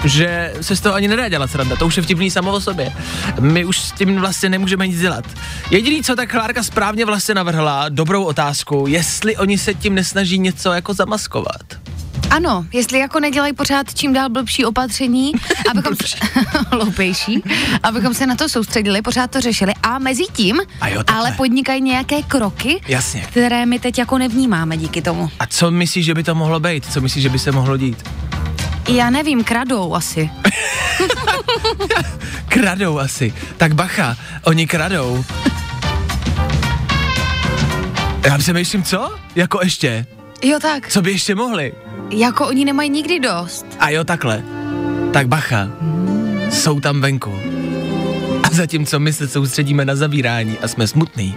že 0.05 0.53
se 0.61 0.75
z 0.75 0.81
toho 0.81 0.95
ani 0.95 1.07
nedá 1.07 1.29
dělat 1.29 1.51
sranda, 1.51 1.75
to 1.75 1.87
už 1.87 1.97
je 1.97 2.03
vtipný 2.03 2.31
samo 2.31 2.51
o 2.51 2.61
sobě. 2.61 2.93
My 3.39 3.65
už 3.65 3.79
s 3.79 3.91
tím 3.91 4.15
vlastně 4.19 4.49
nemůžeme 4.49 4.87
nic 4.87 4.99
dělat. 4.99 5.25
Jediný, 5.71 6.03
co 6.03 6.15
tak 6.15 6.31
Klárka 6.31 6.63
správně 6.63 7.05
vlastně 7.05 7.35
navrhla, 7.35 7.89
dobrou 7.89 8.23
otázku, 8.23 8.85
jestli 8.87 9.37
oni 9.37 9.57
se 9.57 9.73
tím 9.73 9.95
nesnaží 9.95 10.39
něco 10.39 10.73
jako 10.73 10.93
zamaskovat. 10.93 11.61
Ano, 12.29 12.65
jestli 12.73 12.99
jako 12.99 13.19
nedělají 13.19 13.53
pořád 13.53 13.93
čím 13.93 14.13
dál 14.13 14.29
blbší 14.29 14.65
opatření, 14.65 15.31
abychom 15.71 15.95
se, 15.95 16.17
loupejší, 16.75 17.43
abychom 17.83 18.13
se 18.13 18.27
na 18.27 18.35
to 18.35 18.49
soustředili, 18.49 19.01
pořád 19.01 19.31
to 19.31 19.41
řešili 19.41 19.73
a 19.83 19.99
mezi 19.99 20.23
tím, 20.33 20.59
A 20.81 20.87
jo, 20.89 21.03
ale 21.07 21.31
podnikají 21.31 21.81
nějaké 21.81 22.21
kroky, 22.21 22.81
Jasně. 22.87 23.21
které 23.21 23.65
my 23.65 23.79
teď 23.79 23.97
jako 23.99 24.17
nevnímáme 24.17 24.77
díky 24.77 25.01
tomu. 25.01 25.29
A 25.39 25.45
co 25.47 25.71
myslíš, 25.71 26.05
že 26.05 26.13
by 26.13 26.23
to 26.23 26.35
mohlo 26.35 26.59
být? 26.59 26.85
Co 26.93 27.01
myslíš, 27.01 27.23
že 27.23 27.29
by 27.29 27.39
se 27.39 27.51
mohlo 27.51 27.77
dít? 27.77 28.03
Já 28.87 29.09
nevím, 29.09 29.43
kradou 29.43 29.93
asi. 29.93 30.29
Kradou 32.49 32.99
asi. 32.99 33.33
Tak 33.57 33.73
bacha, 33.75 34.17
oni 34.43 34.67
kradou. 34.67 35.23
Já 38.25 38.37
přemýšlím, 38.37 38.83
co? 38.83 39.11
Jako 39.35 39.59
ještě? 39.63 40.05
Jo 40.43 40.59
tak, 40.61 40.89
Co 40.89 41.01
by 41.01 41.11
ještě 41.11 41.35
mohli? 41.35 41.73
jako 42.09 42.47
oni 42.47 42.65
nemají 42.65 42.89
nikdy 42.89 43.19
dost. 43.19 43.65
A 43.79 43.89
jo, 43.89 44.03
takhle. 44.03 44.43
Tak 45.13 45.27
bacha, 45.27 45.67
jsou 46.51 46.79
tam 46.79 47.01
venku. 47.01 47.39
A 48.43 48.49
zatímco 48.51 48.99
my 48.99 49.13
se 49.13 49.27
soustředíme 49.27 49.85
na 49.85 49.95
zabírání 49.95 50.57
a 50.59 50.67
jsme 50.67 50.87
smutný, 50.87 51.35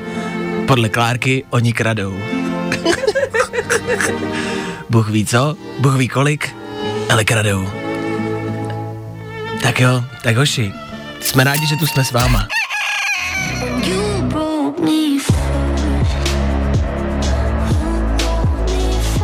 podle 0.66 0.88
Klárky 0.88 1.45
oni 1.50 1.73
kradou. 1.73 2.14
Bůh 4.90 5.09
ví 5.11 5.26
co, 5.26 5.57
Bůh 5.78 5.97
ví 5.97 6.09
kolik, 6.09 6.54
ale 7.12 7.25
kradou. 7.25 7.71
Tak 9.62 9.81
jo, 9.81 10.05
tak 10.23 10.37
hoši, 10.37 10.73
jsme 11.21 11.45
rádi, 11.45 11.67
že 11.67 11.76
tu 11.76 11.87
jsme 11.87 12.05
s 12.05 12.12
váma. 12.12 12.47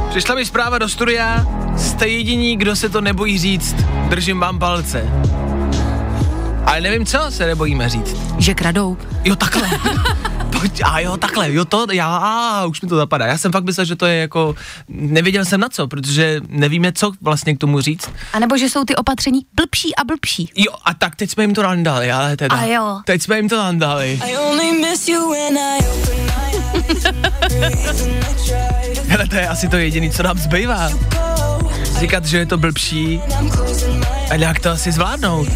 Přišla 0.09 0.35
mi 0.35 0.45
zpráva 0.45 0.79
do 0.79 0.89
studia, 0.89 1.47
jste 1.77 2.09
jediní, 2.09 2.57
kdo 2.57 2.77
se 2.77 2.89
to 2.89 3.01
nebojí 3.01 3.39
říct. 3.39 3.77
Držím 4.09 4.41
vám 4.41 4.59
palce. 4.59 5.05
Ale 6.67 6.81
nevím, 6.81 7.07
co 7.07 7.19
se 7.29 7.47
nebojíme 7.47 7.89
říct. 7.89 8.17
Že 8.39 8.55
kradou. 8.55 8.97
Jo, 9.25 9.37
takhle. 9.37 9.71
A 10.85 11.01
jo, 11.01 11.17
takhle, 11.17 11.53
jo 11.53 11.65
to, 11.65 11.87
já, 11.93 12.17
a, 12.17 12.67
už 12.67 12.81
mi 12.81 12.89
to 12.89 12.97
zapadá. 12.97 13.27
Já 13.27 13.39
jsem 13.39 13.53
fakt 13.53 13.65
myslel, 13.65 13.87
že 13.87 13.97
to 13.97 14.07
je 14.07 14.17
jako, 14.17 14.55
nevěděl 14.89 15.45
jsem 15.45 15.61
na 15.61 15.69
co, 15.69 15.87
protože 15.87 16.41
nevíme, 16.49 16.93
co 16.93 17.13
vlastně 17.21 17.55
k 17.55 17.59
tomu 17.59 17.81
říct. 17.81 18.11
A 18.33 18.39
nebo 18.39 18.59
že 18.59 18.69
jsou 18.69 18.85
ty 18.85 18.97
opatření 18.97 19.41
blbší 19.55 19.97
a 19.97 20.05
blbší. 20.05 20.51
Jo, 20.55 20.73
a 20.85 20.95
tak 20.95 21.17
teď 21.17 21.31
jsme 21.31 21.43
jim 21.43 21.55
to 21.55 21.63
nandali, 21.63 22.13
ale 22.13 22.37
teda. 22.37 22.57
A 22.57 22.65
jo. 22.65 23.01
Teď 23.05 23.23
jsme 23.23 23.37
jim 23.37 23.49
to 23.49 23.57
nandali. 23.57 24.21
Hele, 29.07 29.27
to 29.29 29.35
je 29.37 29.49
asi 29.49 29.69
to 29.69 29.77
jediné, 29.77 30.11
co 30.11 30.23
nám 30.23 30.39
zbývá. 30.39 30.91
Říkat, 31.99 32.25
že 32.25 32.39
je 32.39 32.47
to 32.47 32.59
blbší, 32.59 33.21
a 34.31 34.37
nějak 34.37 34.61
to 34.61 34.71
asi 34.71 34.93
zvládnout. 34.93 35.49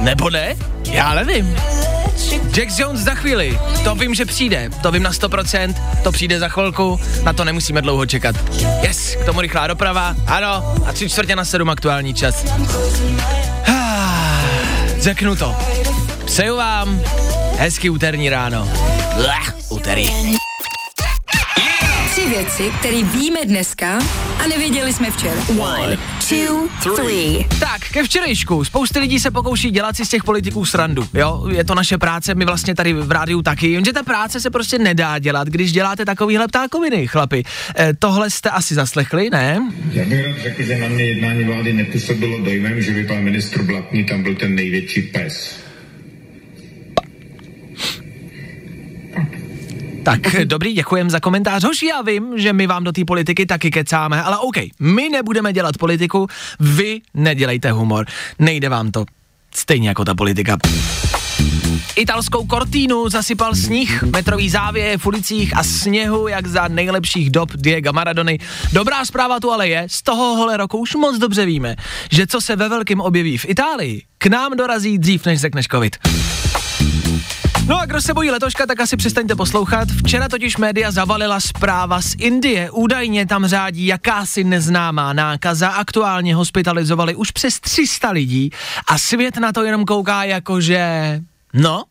Nebo 0.00 0.30
ne? 0.30 0.56
Já 0.90 1.14
nevím. 1.14 1.56
Jack 2.50 2.78
Jones 2.78 3.00
za 3.00 3.14
chvíli, 3.14 3.58
to 3.84 3.94
vím, 3.94 4.14
že 4.14 4.24
přijde, 4.24 4.70
to 4.82 4.92
vím 4.92 5.02
na 5.02 5.10
100%, 5.10 5.74
to 6.02 6.12
přijde 6.12 6.38
za 6.38 6.48
chvilku, 6.48 7.00
na 7.22 7.32
to 7.32 7.44
nemusíme 7.44 7.82
dlouho 7.82 8.06
čekat. 8.06 8.36
Yes, 8.82 9.16
k 9.22 9.24
tomu 9.24 9.40
rychlá 9.40 9.66
doprava, 9.66 10.16
ano, 10.26 10.74
a 10.86 10.92
tři 10.92 11.10
čtvrtě 11.10 11.36
na 11.36 11.44
sedm 11.44 11.70
aktuální 11.70 12.14
čas. 12.14 12.44
Řeknu 14.98 15.36
to. 15.36 15.56
Přeju 16.24 16.56
vám 16.56 17.00
hezký 17.58 17.90
úterní 17.90 18.30
ráno. 18.30 18.68
Blech, 19.16 19.54
úterý. 19.68 20.08
Tři 22.10 22.28
věci, 22.28 22.72
které 22.78 23.02
víme 23.02 23.38
dneska 23.44 23.98
a 24.44 24.46
nevěděli 24.48 24.92
jsme 24.92 25.10
včera. 25.10 25.34
One, 25.58 25.98
two, 26.28 26.68
three. 26.82 27.46
Tak, 27.60 27.80
ke 27.92 28.02
včerejšku. 28.02 28.64
Spousty 28.64 28.98
lidí 28.98 29.20
se 29.20 29.30
pokouší 29.30 29.70
dělat 29.70 29.96
si 29.96 30.04
z 30.04 30.08
těch 30.08 30.24
politiků 30.24 30.64
srandu. 30.64 31.08
Jo, 31.14 31.46
je 31.50 31.64
to 31.64 31.74
naše 31.74 31.98
práce, 31.98 32.34
my 32.34 32.44
vlastně 32.44 32.74
tady 32.74 32.92
v 32.92 33.12
rádiu 33.12 33.42
taky. 33.42 33.70
Jenže 33.70 33.92
ta 33.92 34.02
práce 34.02 34.40
se 34.40 34.50
prostě 34.50 34.78
nedá 34.78 35.18
dělat, 35.18 35.48
když 35.48 35.72
děláte 35.72 36.04
takovýhle 36.04 36.48
ptákoviny, 36.48 37.06
chlapi. 37.06 37.42
E, 37.78 37.94
tohle 37.98 38.30
jste 38.30 38.50
asi 38.50 38.74
zaslechli, 38.74 39.30
ne? 39.30 39.60
Já 39.92 40.04
bych 40.04 40.26
rád 40.26 40.38
řekl, 40.38 40.62
že 40.62 40.78
na 40.78 40.88
mě 40.88 41.04
jednání 41.04 41.44
vlády 41.44 41.72
nepůsobilo 41.72 42.40
dojmem, 42.44 42.82
že 42.82 42.92
by 42.92 43.04
pan 43.04 43.22
ministr 43.22 43.62
Blatný 43.62 44.04
tam 44.04 44.22
byl 44.22 44.34
ten 44.34 44.54
největší 44.54 45.02
pes. 45.02 45.63
Tak, 50.04 50.20
dobrý, 50.44 50.72
děkujem 50.72 51.10
za 51.10 51.20
komentář. 51.20 51.64
Hoši, 51.64 51.86
já 51.86 52.02
vím, 52.02 52.32
že 52.36 52.52
my 52.52 52.66
vám 52.66 52.84
do 52.84 52.92
té 52.92 53.04
politiky 53.04 53.46
taky 53.46 53.70
kecáme, 53.70 54.22
ale 54.22 54.38
OK, 54.38 54.56
my 54.80 55.08
nebudeme 55.08 55.52
dělat 55.52 55.78
politiku, 55.78 56.26
vy 56.60 57.00
nedělejte 57.14 57.72
humor. 57.72 58.06
Nejde 58.38 58.68
vám 58.68 58.90
to. 58.90 59.04
Stejně 59.54 59.88
jako 59.88 60.04
ta 60.04 60.14
politika. 60.14 60.58
Italskou 61.96 62.46
Cortínu 62.46 63.08
zasypal 63.08 63.54
sníh, 63.54 64.02
metrový 64.02 64.50
závěje 64.50 64.98
v 64.98 65.06
ulicích 65.06 65.56
a 65.56 65.62
sněhu, 65.62 66.28
jak 66.28 66.46
za 66.46 66.68
nejlepších 66.68 67.30
dob 67.30 67.52
Diego 67.56 67.92
Maradony. 67.92 68.38
Dobrá 68.72 69.04
zpráva 69.04 69.40
tu 69.40 69.50
ale 69.50 69.68
je, 69.68 69.86
z 69.90 70.02
tohohle 70.02 70.56
roku 70.56 70.78
už 70.78 70.94
moc 70.94 71.18
dobře 71.18 71.46
víme, 71.46 71.76
že 72.10 72.26
co 72.26 72.40
se 72.40 72.56
ve 72.56 72.68
velkém 72.68 73.00
objeví 73.00 73.38
v 73.38 73.48
Itálii, 73.48 74.02
k 74.18 74.26
nám 74.26 74.56
dorazí 74.56 74.98
dřív, 74.98 75.26
než 75.26 75.40
řekneš 75.40 75.66
covid. 75.66 75.96
No 77.66 77.80
a 77.80 77.86
kdo 77.86 78.02
se 78.02 78.14
bojí 78.14 78.30
letoška, 78.30 78.66
tak 78.66 78.80
asi 78.80 78.96
přestaňte 78.96 79.34
poslouchat. 79.34 79.88
Včera 79.88 80.28
totiž 80.28 80.56
média 80.56 80.90
zavalila 80.90 81.40
zpráva 81.40 82.02
z 82.02 82.14
Indie. 82.18 82.70
Údajně 82.70 83.26
tam 83.26 83.46
řádí 83.46 83.86
jakási 83.86 84.44
neznámá 84.44 85.12
nákaza. 85.12 85.68
Aktuálně 85.68 86.34
hospitalizovali 86.34 87.14
už 87.14 87.30
přes 87.30 87.60
300 87.60 88.10
lidí 88.10 88.50
a 88.86 88.98
svět 88.98 89.36
na 89.36 89.52
to 89.52 89.64
jenom 89.64 89.84
kouká 89.84 90.24
jako, 90.24 90.60
že... 90.60 91.20
No? 91.52 91.84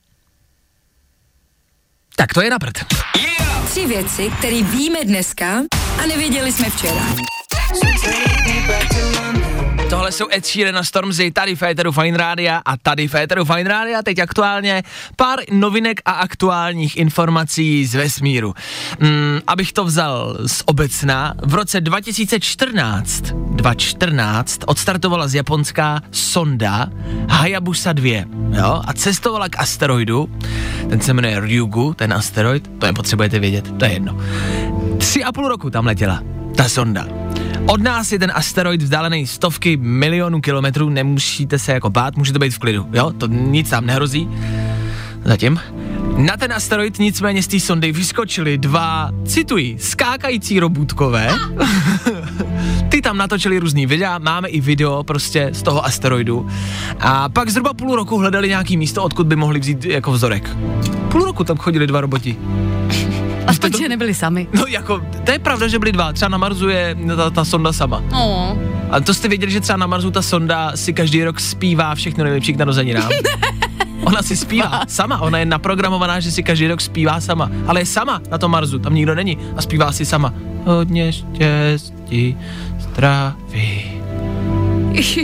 Tak 2.15 2.33
to 2.33 2.41
je 2.41 2.49
na 2.49 2.59
prd. 2.59 2.77
Tři 3.65 3.85
věci, 3.87 4.31
které 4.37 4.63
víme 4.63 4.99
dneska 5.03 5.61
a 6.03 6.05
nevěděli 6.07 6.51
jsme 6.51 6.69
včera. 6.69 7.03
Tohle 9.93 10.12
jsou 10.12 10.25
Ed 10.31 10.45
Sheeran 10.45 10.77
a 10.77 10.83
Stormzy, 10.83 11.31
tady 11.31 11.55
Féteru 11.55 11.91
Fine 11.91 12.17
Rádia 12.17 12.62
a 12.65 12.77
tady 12.77 13.07
Féteru 13.07 13.45
Fine 13.45 13.69
Rádia, 13.69 14.01
teď 14.01 14.19
aktuálně 14.19 14.83
pár 15.15 15.39
novinek 15.51 16.01
a 16.05 16.12
aktuálních 16.12 16.97
informací 16.97 17.85
z 17.85 17.95
vesmíru. 17.95 18.53
Mm, 19.00 19.39
abych 19.47 19.73
to 19.73 19.85
vzal 19.85 20.38
z 20.45 20.63
obecna, 20.65 21.33
v 21.43 21.53
roce 21.53 21.81
2014, 21.81 23.21
2014 23.21 24.59
odstartovala 24.65 25.27
z 25.27 25.35
Japonska 25.35 26.01
sonda 26.12 26.89
Hayabusa 27.29 27.93
2, 27.93 28.25
jo, 28.57 28.81
a 28.85 28.93
cestovala 28.93 29.50
k 29.50 29.59
asteroidu, 29.59 30.39
ten 30.89 31.01
se 31.01 31.13
jmenuje 31.13 31.39
Ryugu, 31.39 31.93
ten 31.93 32.13
asteroid, 32.13 32.71
to 32.79 32.85
nepotřebujete 32.85 33.39
vědět, 33.39 33.77
to 33.77 33.85
je 33.85 33.91
jedno. 33.91 34.17
Tři 34.97 35.23
a 35.23 35.31
půl 35.31 35.47
roku 35.47 35.69
tam 35.69 35.85
letěla, 35.85 36.21
ta 36.55 36.69
sonda. 36.69 37.05
Od 37.65 37.82
nás 37.82 38.12
je 38.12 38.20
ten 38.20 38.32
asteroid 38.36 38.82
vzdálený 38.82 39.27
stovky 39.27 39.77
milionů 39.77 40.41
kilometrů, 40.41 40.89
nemusíte 40.89 41.60
se 41.60 41.72
jako 41.72 41.89
bát, 41.89 42.17
můžete 42.17 42.39
být 42.39 42.53
v 42.53 42.60
klidu, 42.60 42.88
jo, 42.93 43.12
to 43.17 43.27
nic 43.27 43.70
tam 43.70 43.86
nehrozí. 43.86 44.29
Zatím. 45.25 45.60
Na 46.17 46.38
ten 46.38 46.53
asteroid 46.53 47.00
nicméně 47.00 47.43
z 47.43 47.48
té 47.48 47.60
sondy 47.60 47.91
vyskočili 47.91 48.58
dva, 48.58 49.10
cituji, 49.25 49.77
skákající 49.79 50.60
robůtkové. 50.60 51.29
Ty 52.89 53.01
tam 53.01 53.17
natočili 53.17 53.60
různý 53.60 53.86
videa, 53.86 54.17
máme 54.17 54.50
i 54.50 54.62
video 54.62 55.03
prostě 55.03 55.50
z 55.53 55.63
toho 55.63 55.86
asteroidu. 55.86 56.48
A 57.00 57.29
pak 57.29 57.50
zhruba 57.50 57.74
půl 57.74 57.96
roku 57.96 58.17
hledali 58.17 58.48
nějaký 58.48 58.77
místo, 58.77 59.03
odkud 59.03 59.27
by 59.27 59.36
mohli 59.36 59.60
vzít 59.60 59.86
jako 59.86 60.12
vzorek. 60.12 60.58
Půl 61.12 61.25
roku 61.25 61.43
tam 61.43 61.58
chodili 61.58 61.88
dva 61.88 62.01
roboti. 62.01 62.38
Nebyli 64.03 64.13
sami. 64.19 64.48
No 64.53 64.65
jako, 64.67 65.01
to 65.24 65.31
je 65.31 65.39
pravda, 65.39 65.67
že 65.67 65.79
byli 65.79 65.91
dva. 65.91 66.13
Třeba 66.13 66.29
na 66.29 66.38
Marsu 66.38 66.69
je 66.69 66.95
ta, 67.15 67.29
ta 67.29 67.45
sonda 67.45 67.74
sama. 67.74 68.03
No. 68.12 68.57
A 68.91 69.00
to 69.00 69.13
jste 69.13 69.27
věděli, 69.27 69.51
že 69.51 69.60
třeba 69.62 69.77
na 69.77 69.88
Marsu 69.88 70.12
ta 70.12 70.22
sonda 70.22 70.72
si 70.75 70.93
každý 70.93 71.24
rok 71.24 71.39
zpívá 71.39 71.95
všechno 71.95 72.24
nejlepší 72.24 72.53
k 72.53 72.57
narozeninám? 72.57 73.10
Ona 74.03 74.22
si 74.22 74.38
zpívá 74.38 74.81
sama, 74.88 75.22
ona 75.22 75.39
je 75.39 75.45
naprogramovaná, 75.45 76.19
že 76.19 76.31
si 76.31 76.43
každý 76.43 76.67
rok 76.67 76.81
zpívá 76.81 77.22
sama, 77.22 77.50
ale 77.67 77.81
je 77.81 77.86
sama 77.86 78.22
na 78.31 78.38
tom 78.38 78.51
Marsu, 78.51 78.79
tam 78.79 78.93
nikdo 78.93 79.15
není 79.15 79.38
a 79.55 79.62
zpívá 79.62 79.91
si 79.91 80.05
sama. 80.05 80.33
Hodně 80.65 81.13
štěstí, 81.13 82.38
zdraví. 82.79 83.92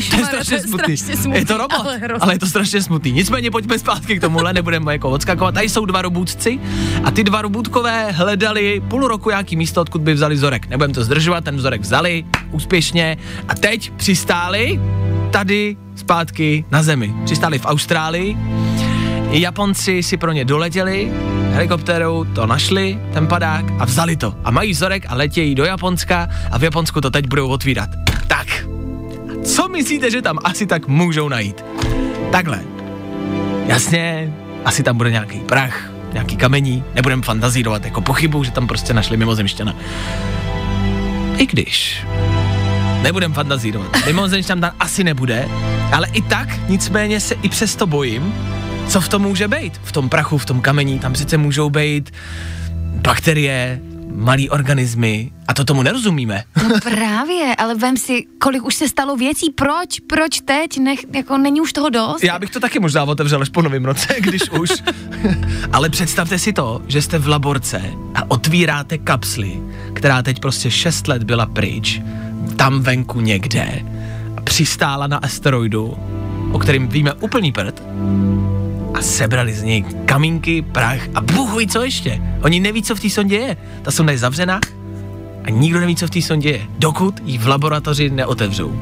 To 0.10 0.16
je 0.18 0.26
strašně 0.26 0.60
smutný. 0.60 0.96
Je 1.34 1.46
to 1.46 1.58
robot, 1.58 1.80
ale, 1.80 2.00
ale 2.20 2.34
je 2.34 2.40
to 2.40 2.46
strašně 2.46 2.82
smutný. 2.82 3.12
Nicméně 3.12 3.52
pojďme 3.52 3.80
zpátky 3.80 4.18
k 4.18 4.22
tomuhle, 4.22 4.54
nebudeme 4.54 4.94
jako 4.94 5.10
odskakovat. 5.10 5.54
Tady 5.54 5.70
jsou 5.70 5.86
dva 5.86 6.02
robůtci 6.02 6.60
a 7.04 7.12
ty 7.12 7.24
dva 7.24 7.42
robůtkové 7.42 8.12
hledali 8.12 8.82
půl 8.88 9.08
roku 9.08 9.30
nějaký 9.30 9.56
místo, 9.56 9.82
odkud 9.82 10.02
by 10.02 10.14
vzali 10.14 10.36
vzorek. 10.36 10.68
Nebudeme 10.68 10.94
to 10.94 11.04
zdržovat, 11.04 11.44
ten 11.44 11.56
vzorek 11.56 11.82
vzali 11.82 12.26
úspěšně 12.52 13.18
a 13.48 13.56
teď 13.56 13.92
přistáli 13.92 14.80
tady 15.32 15.78
zpátky 15.96 16.66
na 16.72 16.84
zemi. 16.84 17.14
Přistáli 17.26 17.60
v 17.60 17.66
Austrálii, 17.66 18.38
Japonci 19.30 20.04
si 20.04 20.18
pro 20.18 20.32
ně 20.32 20.46
doletěli, 20.46 21.12
helikoptérou 21.52 22.24
to 22.24 22.48
našli, 22.48 23.00
ten 23.14 23.28
padák, 23.28 23.66
a 23.80 23.86
vzali 23.86 24.16
to. 24.16 24.36
A 24.44 24.52
mají 24.52 24.72
vzorek 24.72 25.06
a 25.08 25.16
letějí 25.16 25.56
do 25.56 25.66
Japonska 25.66 26.30
a 26.52 26.58
v 26.58 26.64
Japonsku 26.64 27.02
to 27.02 27.10
teď 27.10 27.28
budou 27.28 27.48
otvírat. 27.48 27.90
Tak, 28.28 28.48
co 29.56 29.68
myslíte, 29.68 30.12
že 30.12 30.22
tam 30.22 30.40
asi 30.44 30.66
tak 30.66 30.88
můžou 30.88 31.30
najít? 31.30 31.66
Takhle. 32.32 32.60
Jasně, 33.66 34.34
asi 34.66 34.84
tam 34.84 34.98
bude 34.98 35.12
nějaký 35.12 35.40
prach, 35.40 35.92
nějaký 36.14 36.38
kamení, 36.38 36.84
nebudeme 36.96 37.22
fantazírovat 37.22 37.86
jako 37.86 38.02
pochybu, 38.02 38.44
že 38.44 38.52
tam 38.52 38.68
prostě 38.68 38.94
našli 38.94 39.18
mimozemšťana. 39.18 39.76
I 41.38 41.46
když 41.46 42.06
nebudem 43.02 43.34
fantazírovat. 43.34 44.06
Mimozemšťan 44.06 44.62
tam 44.62 44.72
asi 44.80 45.04
nebude, 45.04 45.50
ale 45.92 46.08
i 46.14 46.22
tak 46.22 46.70
nicméně 46.70 47.20
se 47.20 47.36
i 47.42 47.50
přesto 47.50 47.88
bojím, 47.88 48.34
co 48.88 49.02
v 49.02 49.10
tom 49.10 49.22
může 49.22 49.48
být. 49.48 49.82
V 49.84 49.92
tom 49.92 50.10
prachu, 50.10 50.38
v 50.38 50.46
tom 50.46 50.62
kamení, 50.62 51.00
tam 51.00 51.14
přece 51.14 51.38
můžou 51.38 51.70
být 51.70 52.12
bakterie, 53.02 53.80
malý 54.14 54.50
organismy 54.50 55.32
a 55.48 55.54
to 55.54 55.64
tomu 55.66 55.84
nerozumíme. 55.84 56.44
No 56.70 56.76
právě, 56.84 57.56
ale 57.58 57.76
vem 57.76 57.98
si, 57.98 58.26
kolik 58.42 58.64
už 58.66 58.76
se 58.76 58.90
stalo 58.90 59.16
věcí, 59.16 59.50
proč, 59.52 60.00
proč 60.08 60.42
teď, 60.46 60.78
Nech, 60.78 61.00
jako 61.16 61.38
není 61.38 61.62
už 61.62 61.74
toho 61.74 61.90
dost? 61.90 62.24
Já 62.24 62.40
bych 62.40 62.50
to 62.50 62.60
taky 62.60 62.80
možná 62.80 63.04
otevřel 63.04 63.42
až 63.42 63.50
po 63.50 63.62
novém 63.62 63.86
roce, 63.86 64.08
když 64.20 64.50
už. 64.50 64.70
ale 65.74 65.90
představte 65.90 66.40
si 66.40 66.54
to, 66.54 66.82
že 66.88 67.02
jste 67.02 67.18
v 67.18 67.28
laborce 67.28 67.82
a 68.16 68.32
otvíráte 68.32 68.98
kapsly, 68.98 69.62
která 69.94 70.22
teď 70.22 70.40
prostě 70.40 70.72
6 70.72 71.08
let 71.08 71.24
byla 71.24 71.46
pryč, 71.46 72.02
tam 72.56 72.82
venku 72.82 73.22
někde 73.22 73.84
a 74.38 74.42
přistála 74.42 75.08
na 75.08 75.18
asteroidu, 75.18 75.98
o 76.52 76.60
kterým 76.60 76.88
víme 76.88 77.14
úplný 77.14 77.52
prd 77.52 77.82
a 79.00 79.02
sebrali 79.02 79.54
z 79.54 79.64
něj 79.64 79.84
kamínky, 80.06 80.62
prach 80.62 81.02
a 81.16 81.22
bůh 81.22 81.58
ví 81.58 81.68
co 81.68 81.84
ještě. 81.84 82.22
Oni 82.44 82.60
neví, 82.60 82.84
co 82.84 82.96
v 82.96 83.00
té 83.00 83.10
sondě 83.10 83.36
je. 83.36 83.58
Ta 83.82 83.92
sonda 83.92 84.12
je 84.12 84.18
zavřená 84.18 84.60
a 85.44 85.50
nikdo 85.50 85.80
neví, 85.80 85.96
co 85.96 86.08
v 86.08 86.10
té 86.10 86.22
sondě 86.22 86.50
je, 86.50 86.62
dokud 86.80 87.20
ji 87.26 87.38
v 87.38 87.48
laboratoři 87.48 88.10
neotevřou. 88.10 88.82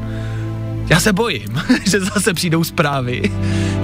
Já 0.89 0.99
se 0.99 1.13
bojím, 1.13 1.61
že 1.85 1.99
zase 1.99 2.33
přijdou 2.33 2.63
zprávy. 2.63 3.21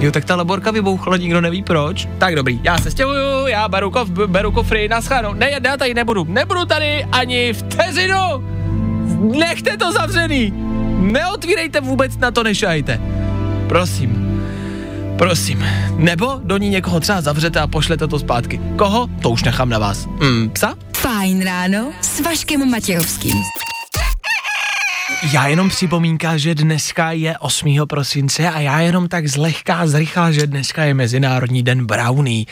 Jo, 0.00 0.10
tak 0.10 0.24
ta 0.24 0.36
laborka 0.36 0.70
vybouchla, 0.70 1.16
nikdo 1.16 1.40
neví 1.40 1.62
proč. 1.62 2.08
Tak 2.18 2.36
dobrý, 2.36 2.60
já 2.62 2.78
se 2.78 2.90
stěhuju, 2.90 3.46
já 3.46 3.68
beru, 3.68 3.90
kof, 3.90 4.08
beru 4.08 4.52
kofry, 4.52 4.88
naschánu. 4.88 5.34
Ne, 5.34 5.50
já 5.64 5.76
tady 5.76 5.94
nebudu, 5.94 6.24
nebudu 6.28 6.64
tady 6.64 7.04
ani 7.04 7.52
vteřinu. 7.52 8.44
Nechte 9.38 9.76
to 9.76 9.92
zavřený. 9.92 10.52
Neotvírejte 10.98 11.80
vůbec 11.80 12.16
na 12.16 12.30
to, 12.30 12.42
nešajte. 12.42 13.00
Prosím. 13.68 14.23
Prosím. 15.18 15.66
Nebo 15.96 16.40
do 16.44 16.56
ní 16.56 16.68
někoho 16.68 17.00
třeba 17.00 17.20
zavřete 17.20 17.60
a 17.60 17.66
pošlete 17.66 18.08
to 18.08 18.18
zpátky. 18.18 18.60
Koho? 18.76 19.06
To 19.22 19.30
už 19.30 19.44
nechám 19.44 19.68
na 19.68 19.78
vás. 19.78 20.06
Mm, 20.06 20.50
psa? 20.50 20.74
Fajn 20.96 21.44
ráno 21.44 21.92
s 22.00 22.20
Vaškem 22.20 22.70
Matějovským. 22.70 23.36
Já 25.32 25.46
jenom 25.46 25.68
připomínka, 25.68 26.36
že 26.36 26.54
dneska 26.54 27.12
je 27.12 27.38
8. 27.38 27.86
prosince 27.88 28.50
a 28.50 28.60
já 28.60 28.80
jenom 28.80 29.08
tak 29.08 29.26
zlehká 29.28 29.86
zrychla, 29.86 30.30
že 30.30 30.46
dneska 30.46 30.84
je 30.84 30.94
Mezinárodní 30.94 31.62
den 31.62 31.86
brownie. 31.86 32.44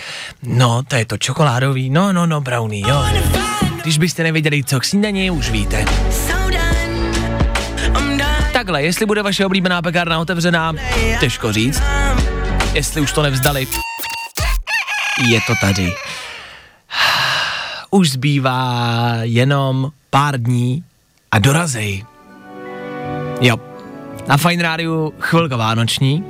No, 0.43 0.83
to 0.89 0.97
je 0.97 1.05
to 1.05 1.19
čokoládový, 1.19 1.91
no, 1.91 2.13
no, 2.13 2.27
no, 2.27 2.41
brownie, 2.41 2.89
jo. 2.89 3.05
Když 3.83 3.99
byste 3.99 4.23
nevěděli, 4.23 4.65
co 4.65 4.81
k 4.81 4.85
snídaní, 4.85 5.31
už 5.31 5.51
víte. 5.51 5.85
Takhle, 8.53 8.83
jestli 8.83 9.07
bude 9.07 9.23
vaše 9.23 9.47
oblíbená 9.47 9.83
pekárna 9.83 10.19
otevřená, 10.19 10.73
těžko 11.21 11.53
říct. 11.53 11.83
Jestli 12.75 13.01
už 13.01 13.13
to 13.13 13.23
nevzdali, 13.23 13.67
je 15.29 15.41
to 15.47 15.53
tady. 15.61 15.95
Už 17.91 18.11
zbývá 18.11 19.17
jenom 19.23 19.93
pár 20.11 20.43
dní 20.43 20.85
a 21.31 21.39
dorazej. 21.39 22.05
Jo, 23.41 23.57
na 24.29 24.37
Fine 24.37 24.63
Rádiu 24.63 25.13
chvilka 25.19 25.57
vánoční, 25.57 26.25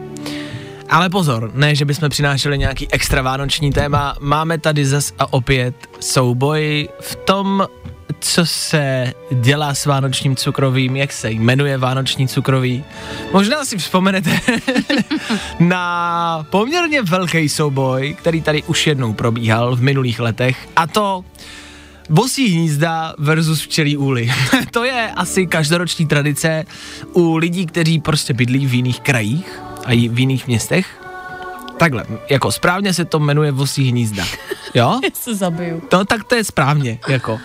ale 0.91 1.11
pozor, 1.11 1.51
ne, 1.55 1.75
že 1.75 1.85
bychom 1.85 2.09
přinášeli 2.09 2.59
nějaký 2.59 2.93
extra 2.93 3.23
vánoční 3.23 3.73
téma, 3.73 4.17
máme 4.21 4.59
tady 4.59 4.87
zas 4.87 5.13
a 5.19 5.33
opět 5.33 5.75
souboj 6.01 6.89
v 7.01 7.17
tom, 7.17 7.67
co 8.21 8.47
se 8.47 9.13
dělá 9.31 9.75
s 9.75 9.87
vánočním 9.87 10.37
cukrovým, 10.37 10.97
jak 10.97 11.13
se 11.13 11.31
jmenuje 11.31 11.79
vánoční 11.79 12.29
cukrový. 12.29 12.85
Možná 13.33 13.65
si 13.65 13.79
vzpomenete 13.79 14.41
na 15.61 16.47
poměrně 16.51 17.03
velký 17.03 17.49
souboj, 17.49 18.17
který 18.19 18.43
tady 18.43 18.63
už 18.63 18.87
jednou 18.87 19.13
probíhal 19.13 19.77
v 19.77 19.83
minulých 19.83 20.21
letech, 20.21 20.69
a 20.77 20.87
to 20.87 21.25
Bosí 22.11 22.49
hnízda 22.49 23.15
versus 23.19 23.61
včelí 23.61 23.97
úly. 23.97 24.31
to 24.71 24.85
je 24.85 25.11
asi 25.17 25.47
každoroční 25.47 26.07
tradice 26.07 26.65
u 27.13 27.37
lidí, 27.37 27.67
kteří 27.67 28.01
prostě 28.01 28.35
bydlí 28.35 28.67
v 28.67 28.75
jiných 28.75 29.01
krajích 29.01 29.61
a 29.85 29.91
v 29.91 30.19
jiných 30.19 30.47
městech. 30.47 30.87
Takhle, 31.79 32.05
jako 32.31 32.53
správně 32.53 32.95
se 32.95 33.05
to 33.05 33.19
jmenuje 33.19 33.53
vosí 33.53 33.89
hnízda. 33.89 34.25
Jo? 34.75 35.01
se 35.13 35.35
zabiju. 35.35 35.83
No 35.93 36.05
tak 36.05 36.25
to 36.25 36.35
je 36.35 36.45
správně, 36.45 36.99
jako. 37.09 37.41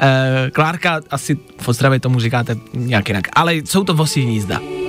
E, 0.00 0.50
Klárka 0.50 1.00
asi 1.10 1.38
v 1.60 1.68
Ostravě 1.68 2.00
tomu 2.00 2.20
říkáte 2.20 2.56
nějak 2.74 3.08
jinak, 3.08 3.28
ale 3.32 3.54
jsou 3.54 3.84
to 3.84 3.94
vosí 3.94 4.22
hnízda. 4.22 4.79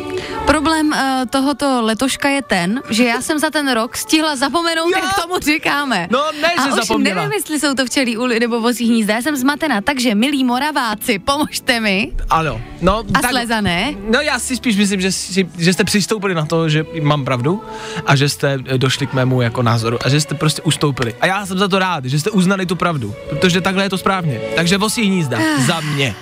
Problém 0.51 0.87
uh, 0.91 0.99
tohoto 1.29 1.81
letoška 1.81 2.29
je 2.29 2.41
ten, 2.41 2.81
že 2.89 3.03
já 3.03 3.21
jsem 3.21 3.39
za 3.39 3.49
ten 3.49 3.71
rok 3.71 3.97
stihla 3.97 4.35
zapomenout, 4.35 4.91
Jo. 4.91 4.99
jak 5.03 5.21
tomu 5.21 5.39
říkáme. 5.39 6.07
No 6.11 6.23
ne, 6.41 6.47
A 6.53 6.63
že 6.63 6.69
už 6.69 6.75
zapomněla. 6.75 7.15
nevím, 7.15 7.31
jestli 7.31 7.59
jsou 7.59 7.73
to 7.73 7.85
včelí 7.85 8.17
úly 8.17 8.39
nebo 8.39 8.61
vozí 8.61 8.87
hnízda, 8.87 9.13
já 9.15 9.21
jsem 9.21 9.35
zmatená, 9.35 9.81
takže 9.81 10.15
milí 10.15 10.43
moraváci, 10.43 11.19
pomožte 11.19 11.79
mi. 11.79 12.11
Ano, 12.29 12.61
no. 12.81 13.03
A 13.13 13.27
slezané? 13.29 13.95
No 14.09 14.21
já 14.21 14.39
si 14.39 14.55
spíš 14.55 14.75
myslím, 14.77 15.01
že, 15.01 15.11
si, 15.11 15.49
že 15.57 15.73
jste 15.73 15.83
přistoupili 15.83 16.35
na 16.35 16.45
to, 16.45 16.69
že 16.69 16.85
mám 17.01 17.25
pravdu 17.25 17.63
a 18.05 18.15
že 18.15 18.29
jste 18.29 18.59
eh, 18.65 18.77
došli 18.77 19.07
k 19.07 19.13
mému 19.13 19.41
jako 19.41 19.61
názoru 19.63 19.97
a 20.05 20.09
že 20.09 20.21
jste 20.21 20.35
prostě 20.35 20.61
ustoupili. 20.61 21.15
A 21.21 21.25
já 21.25 21.45
jsem 21.45 21.57
za 21.57 21.67
to 21.67 21.79
rád, 21.79 22.05
že 22.05 22.19
jste 22.19 22.29
uznali 22.29 22.65
tu 22.65 22.75
pravdu, 22.75 23.15
protože 23.29 23.61
takhle 23.61 23.83
je 23.83 23.89
to 23.89 23.97
správně. 23.97 24.41
Takže 24.55 24.77
vosí 24.77 25.03
hnízda 25.03 25.37
za 25.67 25.79
mě 25.79 26.15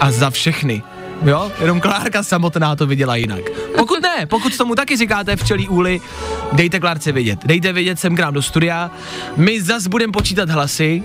a 0.00 0.10
za 0.10 0.30
všechny. 0.30 0.82
Jo, 1.24 1.52
jenom 1.60 1.80
Klárka 1.80 2.22
samotná 2.22 2.76
to 2.76 2.86
viděla 2.86 3.16
jinak. 3.16 3.40
Pokud 3.76 4.02
ne, 4.02 4.26
pokud 4.26 4.56
tomu 4.56 4.74
taky 4.74 4.96
říkáte 4.96 5.36
včelí 5.36 5.68
úly, 5.68 6.00
dejte 6.52 6.80
Klárce 6.80 7.12
vědět. 7.12 7.38
Dejte 7.44 7.72
vědět 7.72 8.00
sem 8.00 8.16
k 8.16 8.18
nám 8.18 8.34
do 8.34 8.42
studia. 8.42 8.90
My 9.36 9.62
zas 9.62 9.86
budeme 9.86 10.12
počítat 10.12 10.50
hlasy. 10.50 11.02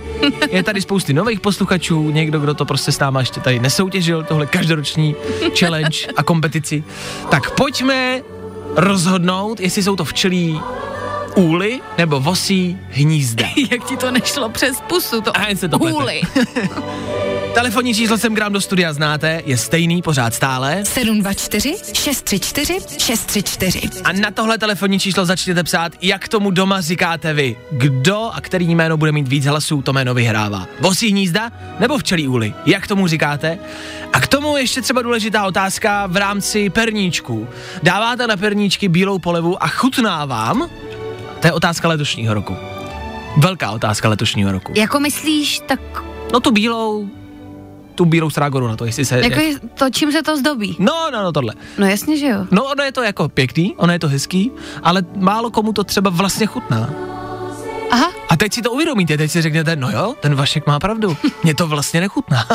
Je 0.50 0.62
tady 0.62 0.80
spousty 0.80 1.12
nových 1.12 1.40
posluchačů, 1.40 2.10
někdo, 2.10 2.40
kdo 2.40 2.54
to 2.54 2.64
prostě 2.64 2.92
s 2.92 2.98
náma 2.98 3.20
ještě 3.20 3.40
tady 3.40 3.58
nesoutěžil, 3.58 4.22
tohle 4.22 4.46
každoroční 4.46 5.14
challenge 5.58 5.98
a 6.16 6.22
kompetici. 6.22 6.84
Tak 7.30 7.50
pojďme 7.50 8.20
rozhodnout, 8.76 9.60
jestli 9.60 9.82
jsou 9.82 9.96
to 9.96 10.04
včelí 10.04 10.60
úly 11.34 11.80
nebo 11.98 12.20
vosí 12.20 12.78
hnízda. 12.90 13.46
Jak 13.70 13.84
ti 13.84 13.96
to 13.96 14.10
nešlo 14.10 14.48
přes 14.48 14.80
pusu, 14.80 15.20
to 15.20 15.36
A 15.36 15.54
se 15.54 15.68
to 15.68 15.78
úly. 15.78 16.20
Telefonní 17.54 17.94
číslo 17.94 18.18
sem 18.18 18.34
k 18.34 18.38
nám 18.38 18.52
do 18.52 18.60
studia 18.60 18.92
znáte, 18.92 19.42
je 19.46 19.56
stejný, 19.56 20.02
pořád 20.02 20.34
stále. 20.34 20.84
724 20.84 21.74
634 21.94 22.78
634. 22.98 23.80
A 24.04 24.12
na 24.12 24.30
tohle 24.30 24.58
telefonní 24.58 25.00
číslo 25.00 25.26
začněte 25.26 25.62
psát, 25.64 25.92
jak 26.02 26.28
tomu 26.28 26.50
doma 26.50 26.80
říkáte 26.80 27.34
vy. 27.34 27.56
Kdo 27.70 28.30
a 28.34 28.40
který 28.40 28.74
jméno 28.74 28.96
bude 28.96 29.12
mít 29.12 29.28
víc 29.28 29.44
hlasů, 29.44 29.82
to 29.82 29.92
jméno 29.92 30.14
vyhrává. 30.14 30.66
Vosí 30.80 31.10
hnízda 31.10 31.52
nebo 31.80 31.98
včelí 31.98 32.28
úly? 32.28 32.54
Jak 32.66 32.86
tomu 32.86 33.06
říkáte? 33.06 33.58
A 34.12 34.20
k 34.20 34.28
tomu 34.28 34.56
ještě 34.56 34.82
třeba 34.82 35.02
důležitá 35.02 35.46
otázka 35.46 36.06
v 36.06 36.16
rámci 36.16 36.70
perníčků. 36.70 37.48
Dáváte 37.82 38.26
na 38.26 38.36
perníčky 38.36 38.88
bílou 38.88 39.18
polevu 39.18 39.62
a 39.62 39.68
chutná 39.68 40.24
vám? 40.24 40.70
To 41.40 41.46
je 41.46 41.52
otázka 41.52 41.88
letošního 41.88 42.34
roku. 42.34 42.56
Velká 43.36 43.70
otázka 43.70 44.08
letošního 44.08 44.52
roku. 44.52 44.72
Jako 44.76 45.00
myslíš, 45.00 45.60
tak 45.66 45.80
No 46.32 46.40
tu 46.40 46.50
bílou, 46.50 47.08
tu 47.98 48.04
bílou 48.04 48.30
strágoru 48.30 48.68
na 48.68 48.76
to, 48.76 48.84
jestli 48.84 49.04
se... 49.04 49.20
jako 49.20 49.40
je 49.40 49.58
to, 49.74 49.90
čím 49.90 50.12
se 50.12 50.22
to 50.22 50.36
zdobí? 50.36 50.76
No, 50.78 51.10
no, 51.12 51.22
no, 51.22 51.32
tohle. 51.32 51.54
No 51.78 51.86
jasně, 51.86 52.16
že 52.16 52.26
jo. 52.26 52.46
No, 52.50 52.64
ono 52.64 52.84
je 52.84 52.92
to 52.92 53.02
jako 53.02 53.28
pěkný, 53.28 53.74
ono 53.76 53.92
je 53.92 53.98
to 53.98 54.08
hezký, 54.08 54.52
ale 54.82 55.02
málo 55.16 55.50
komu 55.50 55.72
to 55.72 55.84
třeba 55.84 56.10
vlastně 56.10 56.46
chutná. 56.46 56.90
Aha, 57.90 58.10
A 58.28 58.36
teď 58.36 58.52
si 58.52 58.62
to 58.62 58.70
uvědomíte, 58.70 59.16
teď 59.16 59.30
si 59.30 59.42
řeknete, 59.42 59.76
no 59.76 59.90
jo, 59.90 60.14
ten 60.20 60.34
Vašek 60.34 60.66
má 60.66 60.78
pravdu, 60.78 61.16
mě 61.42 61.54
to 61.54 61.66
vlastně 61.66 62.00
nechutná. 62.00 62.46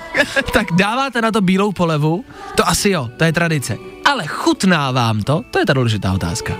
tak 0.52 0.72
dáváte 0.72 1.22
na 1.22 1.32
to 1.32 1.40
bílou 1.40 1.72
polevu, 1.72 2.24
to 2.54 2.68
asi 2.68 2.90
jo, 2.90 3.08
to 3.16 3.24
je 3.24 3.32
tradice. 3.32 3.76
Ale 4.04 4.26
chutná 4.26 4.90
vám 4.90 5.22
to? 5.22 5.42
To 5.50 5.58
je 5.58 5.66
ta 5.66 5.72
důležitá 5.72 6.12
otázka. 6.12 6.54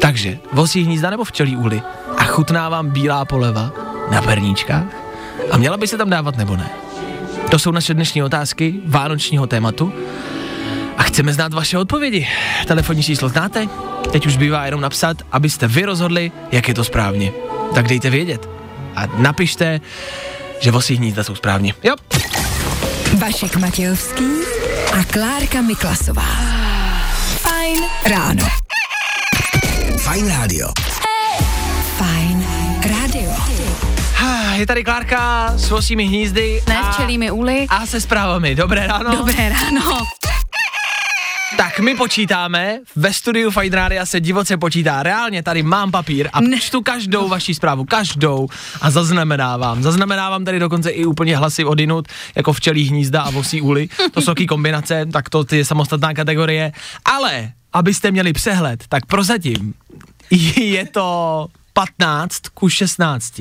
Takže, 0.00 0.38
vosí 0.52 0.82
hnízda 0.82 1.10
nebo 1.10 1.24
včelí 1.24 1.56
úly? 1.56 1.82
A 2.16 2.24
chutná 2.24 2.68
vám 2.68 2.90
bílá 2.90 3.24
poleva 3.24 3.72
na 4.10 4.22
perníčkách? 4.22 4.84
A 5.50 5.56
měla 5.56 5.76
by 5.76 5.88
se 5.88 5.98
tam 5.98 6.10
dávat 6.10 6.36
nebo 6.36 6.56
ne? 6.56 6.70
To 7.50 7.58
jsou 7.58 7.70
naše 7.70 7.94
dnešní 7.94 8.22
otázky 8.22 8.74
vánočního 8.86 9.46
tématu. 9.46 9.92
A 10.96 11.02
chceme 11.02 11.32
znát 11.32 11.54
vaše 11.54 11.78
odpovědi. 11.78 12.28
Telefonní 12.66 13.02
číslo 13.02 13.28
znáte? 13.28 13.68
Teď 14.12 14.26
už 14.26 14.36
bývá 14.36 14.64
jenom 14.64 14.80
napsat, 14.80 15.16
abyste 15.32 15.68
vy 15.68 15.84
rozhodli, 15.84 16.32
jak 16.52 16.68
je 16.68 16.74
to 16.74 16.84
správně. 16.84 17.32
Tak 17.74 17.88
dejte 17.88 18.10
vědět. 18.10 18.48
A 18.96 19.06
napište, 19.06 19.80
že 20.60 20.70
vosí 20.70 20.96
hnízda 20.96 21.24
jsou 21.24 21.34
správně. 21.34 21.74
Jo. 21.82 21.94
Vašek 23.18 23.56
Matějovský 23.56 24.30
a 25.00 25.04
Klárka 25.04 25.60
Miklasová. 25.60 26.28
Fajn 27.36 27.80
ráno. 28.06 28.48
Fajn 29.98 30.28
rádio. 30.28 30.68
Je 34.54 34.66
tady 34.66 34.84
Klárka 34.84 35.52
s 35.56 35.70
vosími 35.70 36.04
hnízdy. 36.04 36.62
ne 36.68 36.76
a, 36.78 36.92
včelými 36.92 37.30
úly. 37.30 37.66
a 37.68 37.86
se 37.86 38.00
zprávami. 38.00 38.54
Dobré 38.54 38.86
ráno. 38.86 39.16
Dobré 39.16 39.48
ráno. 39.48 40.06
Tak 41.56 41.78
my 41.80 41.94
počítáme, 41.94 42.78
ve 42.96 43.12
studiu 43.12 43.50
Fight 43.50 43.74
Rádia 43.74 44.06
se 44.06 44.20
divoce 44.20 44.56
počítá, 44.56 45.02
reálně 45.02 45.42
tady 45.42 45.62
mám 45.62 45.90
papír 45.90 46.28
a 46.32 46.40
Ne. 46.40 46.60
čtu 46.60 46.82
každou 46.82 47.28
vaši 47.28 47.54
zprávu, 47.54 47.84
každou 47.84 48.48
a 48.80 48.90
zaznamenávám. 48.90 49.82
Zaznamenávám 49.82 50.44
tady 50.44 50.58
dokonce 50.58 50.90
i 50.90 51.04
úplně 51.04 51.36
hlasy 51.36 51.64
odinut, 51.64 52.08
jako 52.34 52.52
včelí 52.52 52.88
hnízda 52.88 53.22
a 53.22 53.30
vosí 53.30 53.60
úly, 53.60 53.88
to 54.10 54.20
jsou 54.20 54.34
kombinace, 54.48 55.06
tak 55.12 55.28
to 55.28 55.44
je 55.52 55.64
samostatná 55.64 56.14
kategorie, 56.14 56.72
ale 57.04 57.52
abyste 57.72 58.10
měli 58.10 58.32
přehled, 58.32 58.84
tak 58.88 59.06
prozatím 59.06 59.74
je 60.56 60.86
to 60.86 61.46
15 61.72 62.38
ku 62.54 62.68
16. 62.68 63.40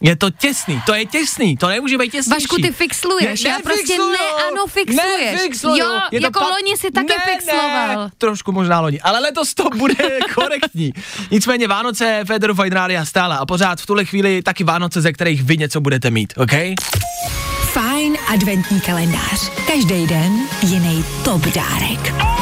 Je 0.00 0.16
to 0.16 0.30
těsný, 0.30 0.82
to 0.86 0.94
je 0.94 1.06
těsný, 1.06 1.56
to 1.56 1.68
nemůže 1.68 1.98
být 1.98 2.12
těsnější. 2.12 2.46
Vašku, 2.46 2.56
ty 2.56 2.72
fixluješ, 2.72 3.44
já 3.44 3.58
prostě 3.62 3.98
ne, 3.98 4.18
ano, 4.48 4.66
fixluješ. 4.66 5.32
Nefixluju. 5.32 5.76
Jo, 5.76 6.00
Je 6.12 6.20
to 6.20 6.26
jako 6.26 6.40
loni 6.40 6.76
si 6.76 6.90
taky 6.90 7.06
ne, 7.08 7.34
fixloval. 7.34 8.04
Ne, 8.04 8.10
trošku 8.18 8.52
možná 8.52 8.80
loni, 8.80 9.00
ale 9.00 9.18
letos 9.18 9.54
to 9.54 9.70
bude 9.70 9.94
korektní. 10.34 10.92
Nicméně 11.30 11.68
Vánoce, 11.68 12.24
Federu 12.26 12.54
Rádia 12.70 13.04
stále 13.04 13.38
a 13.38 13.46
pořád 13.46 13.80
v 13.80 13.86
tuhle 13.86 14.04
chvíli 14.04 14.42
taky 14.42 14.64
Vánoce, 14.64 15.00
ze 15.00 15.12
kterých 15.12 15.42
vy 15.42 15.56
něco 15.56 15.80
budete 15.80 16.10
mít, 16.10 16.32
OK? 16.36 16.52
Fajn 17.72 18.16
adventní 18.28 18.80
kalendář. 18.80 19.50
Každý 19.66 20.06
den 20.06 20.32
jiný 20.62 21.04
top 21.24 21.42
dárek. 21.42 22.37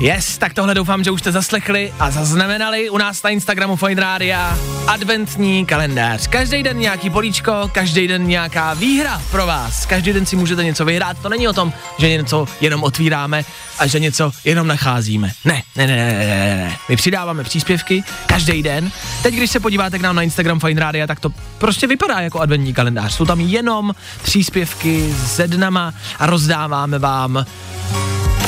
Yes, 0.00 0.38
tak 0.38 0.54
tohle 0.54 0.74
doufám, 0.74 1.04
že 1.04 1.10
už 1.10 1.20
jste 1.20 1.32
zaslechli 1.32 1.92
a 1.98 2.10
zaznamenali 2.10 2.90
u 2.90 2.98
nás 2.98 3.22
na 3.22 3.30
Instagramu 3.30 3.76
Fight 3.76 3.98
Rádia 3.98 4.58
adventní 4.86 5.66
kalendář. 5.66 6.26
Každý 6.26 6.62
den 6.62 6.78
nějaký 6.78 7.10
políčko, 7.10 7.70
každý 7.72 8.08
den 8.08 8.26
nějaká 8.26 8.74
výhra 8.74 9.22
pro 9.30 9.46
vás. 9.46 9.86
Každý 9.86 10.12
den 10.12 10.26
si 10.26 10.36
můžete 10.36 10.64
něco 10.64 10.84
vyhrát. 10.84 11.18
To 11.18 11.28
není 11.28 11.48
o 11.48 11.52
tom, 11.52 11.72
že 11.98 12.10
něco 12.10 12.46
jenom 12.60 12.82
otvíráme 12.82 13.44
a 13.78 13.86
že 13.86 14.00
něco 14.00 14.32
jenom 14.44 14.66
nacházíme. 14.66 15.32
Ne, 15.44 15.62
ne, 15.76 15.86
ne, 15.86 15.96
ne, 15.96 16.12
ne, 16.12 16.56
ne. 16.56 16.76
My 16.88 16.96
přidáváme 16.96 17.44
příspěvky 17.44 18.04
každý 18.26 18.62
den. 18.62 18.90
Teď, 19.22 19.34
když 19.34 19.50
se 19.50 19.60
podíváte 19.60 19.98
k 19.98 20.02
nám 20.02 20.16
na 20.16 20.22
Instagram 20.22 20.60
Fine 20.60 20.80
Rádia, 20.80 21.06
tak 21.06 21.20
to 21.20 21.30
prostě 21.58 21.86
vypadá 21.86 22.20
jako 22.20 22.40
adventní 22.40 22.74
kalendář. 22.74 23.14
Jsou 23.14 23.24
tam 23.24 23.40
jenom 23.40 23.94
příspěvky 24.22 25.14
se 25.26 25.48
dnama 25.48 25.94
a 26.18 26.26
rozdáváme 26.26 26.98
vám 26.98 27.44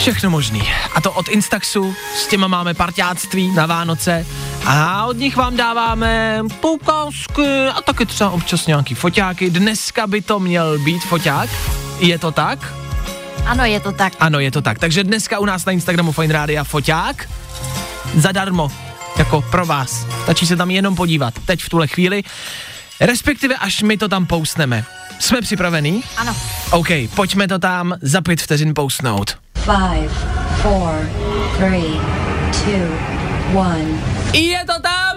Všechno 0.02 0.30
možný. 0.30 0.62
A 0.94 1.00
to 1.00 1.12
od 1.12 1.28
Instaxu, 1.28 1.94
s 2.16 2.26
těma 2.26 2.46
máme 2.46 2.74
parťáctví 2.74 3.54
na 3.54 3.66
Vánoce 3.66 4.26
a 4.66 5.06
od 5.06 5.16
nich 5.16 5.36
vám 5.36 5.56
dáváme 5.56 6.42
poukázky 6.60 7.66
a 7.74 7.82
taky 7.82 8.06
třeba 8.06 8.30
občas 8.30 8.66
nějaký 8.66 8.94
foťáky. 8.94 9.50
Dneska 9.50 10.06
by 10.06 10.22
to 10.22 10.40
měl 10.40 10.78
být 10.78 11.04
foťák. 11.04 11.50
Je 11.98 12.18
to 12.18 12.32
tak? 12.32 12.74
Ano, 13.46 13.64
je 13.64 13.80
to 13.80 13.92
tak. 13.92 14.12
Ano, 14.20 14.40
je 14.40 14.50
to 14.50 14.62
tak. 14.62 14.78
Takže 14.78 15.04
dneska 15.04 15.38
u 15.38 15.44
nás 15.44 15.64
na 15.64 15.72
Instagramu 15.72 16.12
Fine 16.12 16.32
Rádia 16.32 16.64
foťák 16.64 17.28
zadarmo, 18.14 18.70
jako 19.16 19.42
pro 19.50 19.66
vás. 19.66 20.06
Stačí 20.22 20.46
se 20.46 20.56
tam 20.56 20.70
jenom 20.70 20.96
podívat, 20.96 21.34
teď 21.44 21.62
v 21.62 21.68
tuhle 21.68 21.86
chvíli. 21.86 22.22
Respektive 23.00 23.54
až 23.56 23.82
my 23.82 23.96
to 23.96 24.08
tam 24.08 24.26
poustneme. 24.26 24.84
Jsme 25.18 25.40
připravení? 25.40 26.04
Ano. 26.16 26.36
OK, 26.70 26.88
pojďme 27.14 27.48
to 27.48 27.58
tam 27.58 27.94
za 28.00 28.20
pět 28.20 28.42
vteřin 28.42 28.74
poustnout. 28.74 29.41
Five, 29.64 30.10
four, 30.62 31.08
three, 31.56 32.00
two, 32.50 32.88
one. 33.54 33.86
Je 34.32 34.64
to 34.66 34.80
tam! 34.82 35.16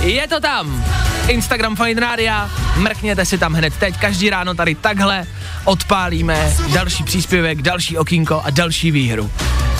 Je 0.00 0.28
to 0.28 0.40
tam! 0.40 0.84
Instagram 1.28 1.76
Fine 1.76 2.00
Rádia, 2.00 2.50
mrkněte 2.76 3.24
si 3.24 3.38
tam 3.38 3.54
hned 3.54 3.76
teď, 3.76 3.96
každý 3.96 4.30
ráno 4.30 4.54
tady 4.54 4.74
takhle 4.74 5.26
odpálíme 5.64 6.52
další 6.72 7.04
příspěvek, 7.04 7.62
další 7.62 7.98
okýnko 7.98 8.42
a 8.44 8.50
další 8.50 8.90
výhru. 8.90 9.30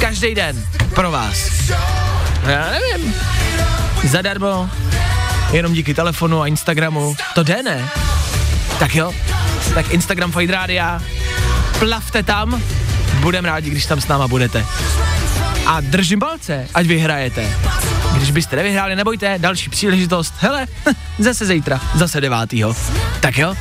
Každý 0.00 0.34
den 0.34 0.64
pro 0.94 1.10
vás. 1.10 1.50
Já 2.46 2.70
nevím. 2.70 3.14
Zadarmo, 4.04 4.70
jenom 5.52 5.72
díky 5.72 5.94
telefonu 5.94 6.42
a 6.42 6.46
Instagramu, 6.46 7.16
to 7.34 7.42
jde 7.42 7.62
ne? 7.62 7.88
Tak 8.78 8.94
jo, 8.94 9.14
tak 9.74 9.90
Instagram 9.90 10.32
Fine 10.32 10.52
Rádia, 10.52 11.00
plavte 11.78 12.22
tam, 12.22 12.62
budem 13.26 13.44
rádi, 13.44 13.70
když 13.70 13.86
tam 13.86 14.00
s 14.00 14.08
náma 14.08 14.28
budete. 14.28 14.66
A 15.66 15.80
držím 15.80 16.18
palce, 16.18 16.68
ať 16.74 16.86
vyhrajete. 16.86 17.50
Když 18.16 18.30
byste 18.30 18.56
nevyhráli, 18.56 18.96
nebojte, 18.96 19.34
další 19.38 19.70
příležitost, 19.70 20.34
hele, 20.38 20.66
zase 21.18 21.46
zítra, 21.46 21.80
zase 21.94 22.20
devátýho. 22.20 22.76
Tak 23.20 23.38
jo, 23.38 23.54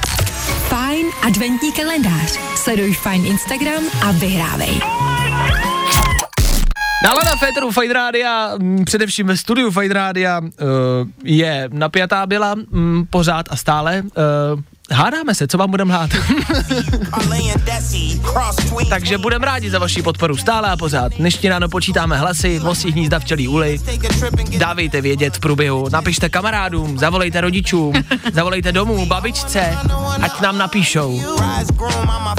Fajn 0.70 1.06
adventní 1.28 1.72
kalendář. 1.72 2.40
Sleduj 2.56 2.94
Fajn 2.94 3.26
Instagram 3.26 3.84
a 4.08 4.12
vyhrávej. 4.12 4.80
Nálada 7.04 7.36
Féteru 7.36 7.72
Fight 7.72 7.94
Rádia, 7.94 8.54
mm, 8.58 8.86
především 8.86 9.28
ve 9.28 9.38
studiu 9.38 9.72
Fight 9.72 9.92
Rádia, 9.92 10.40
uh, 10.40 10.50
je 11.24 11.70
napjatá 11.74 12.26
byla 12.26 12.56
mm, 12.56 13.06
pořád 13.10 13.46
a 13.50 13.56
stále. 13.56 14.04
Hádáme 14.92 15.36
se, 15.36 15.48
co 15.48 15.58
vám 15.58 15.72
budeme 15.72 15.94
hrát. 15.94 16.10
Takže 18.90 19.18
budeme 19.18 19.46
rádi 19.46 19.70
za 19.70 19.80
vaši 19.80 20.02
podporu 20.02 20.38
stále 20.38 20.70
a 20.70 20.78
pořád. 20.78 21.14
Dnešní 21.14 21.50
ráno 21.50 21.70
počítáme 21.70 22.18
hlasy, 22.18 22.60
vosí 22.60 22.92
hnízda 22.92 23.20
včelí 23.20 23.48
úly. 23.48 23.80
Dávejte 24.58 25.02
vědět 25.02 25.38
v 25.38 25.40
průběhu, 25.40 25.90
napište 25.90 26.30
kamarádům, 26.30 27.00
zavolejte 27.00 27.42
rodičům, 27.42 27.94
zavolejte 28.34 28.72
domů, 28.72 29.06
babičce, 29.06 29.78
ať 30.22 30.42
nám 30.42 30.58
napíšou. 30.58 31.22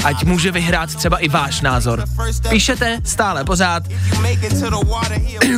Ať 0.05 0.25
může 0.25 0.53
vyhrát 0.53 0.95
třeba 0.95 1.19
i 1.19 1.29
váš 1.29 1.61
názor. 1.61 2.05
Píšete 2.49 2.99
stále 3.05 3.45
pořád. 3.45 3.83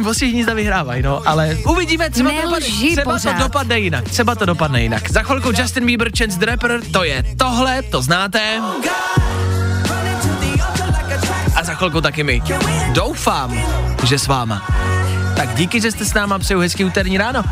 Vosí 0.03 0.31
hnízda 0.31 0.55
vyhrávají, 0.55 1.03
no, 1.03 1.29
ale 1.29 1.57
uvidíme, 1.67 2.11
třeba, 2.11 2.31
to 2.31 2.37
dopadne, 2.39 2.61
třeba 3.01 3.25
to 3.25 3.37
dopadne 3.37 3.81
jinak, 3.81 4.09
třeba 4.09 4.35
to 4.35 4.47
dopadne 4.47 4.83
jinak. 4.83 5.11
Za 5.11 5.23
chvilku 5.23 5.51
Justin 5.59 5.87
Bieber, 5.87 6.11
Chance 6.19 6.39
the 6.39 6.47
Rapper, 6.47 6.78
to 6.93 7.05
je 7.05 7.25
tohle, 7.39 7.83
to 7.83 8.03
znáte. 8.03 8.61
A 11.57 11.65
za 11.65 11.75
chvilku 11.75 12.01
taky 12.01 12.23
my. 12.25 12.43
Doufám, 12.93 13.61
že 14.07 14.19
s 14.19 14.27
váma. 14.27 14.67
Tak 15.37 15.55
díky, 15.55 15.81
že 15.81 15.91
jste 15.91 16.05
s 16.05 16.15
náma, 16.15 16.39
přeju 16.39 16.61
hezký 16.61 16.85
úterní 16.85 17.19
ráno. 17.19 17.45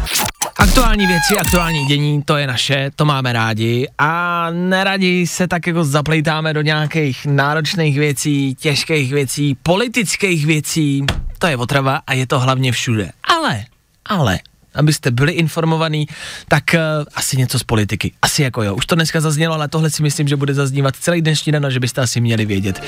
Aktuální 0.58 1.06
věci, 1.06 1.38
aktuální 1.38 1.86
dění, 1.86 2.22
to 2.22 2.36
je 2.36 2.46
naše, 2.46 2.90
to 2.96 3.04
máme 3.04 3.32
rádi 3.32 3.88
a 3.98 4.46
neradi 4.50 5.26
se 5.26 5.48
tak 5.48 5.66
jako 5.66 5.84
zaplejtáme 5.84 6.54
do 6.54 6.62
nějakých 6.62 7.26
náročných 7.26 7.98
věcí, 7.98 8.54
těžkých 8.54 9.12
věcí, 9.12 9.56
politických 9.62 10.46
věcí, 10.46 11.04
to 11.38 11.46
je 11.46 11.56
otrava 11.56 12.00
a 12.06 12.14
je 12.14 12.26
to 12.26 12.40
hlavně 12.40 12.72
všude. 12.72 13.10
Ale, 13.24 13.64
ale, 14.04 14.38
abyste 14.76 15.10
byli 15.10 15.32
informovaní, 15.32 16.06
tak 16.48 16.64
uh, 16.74 16.80
asi 17.14 17.36
něco 17.36 17.58
z 17.58 17.62
politiky. 17.62 18.12
Asi 18.22 18.42
jako 18.42 18.62
jo. 18.62 18.74
Už 18.74 18.86
to 18.86 18.94
dneska 18.94 19.20
zaznělo, 19.20 19.54
ale 19.54 19.68
tohle 19.68 19.90
si 19.90 20.02
myslím, 20.02 20.28
že 20.28 20.36
bude 20.36 20.54
zaznívat 20.54 20.96
celý 21.00 21.22
dnešní 21.22 21.52
den 21.52 21.66
a 21.66 21.70
že 21.70 21.80
byste 21.80 22.00
asi 22.00 22.20
měli 22.20 22.46
vědět. 22.46 22.82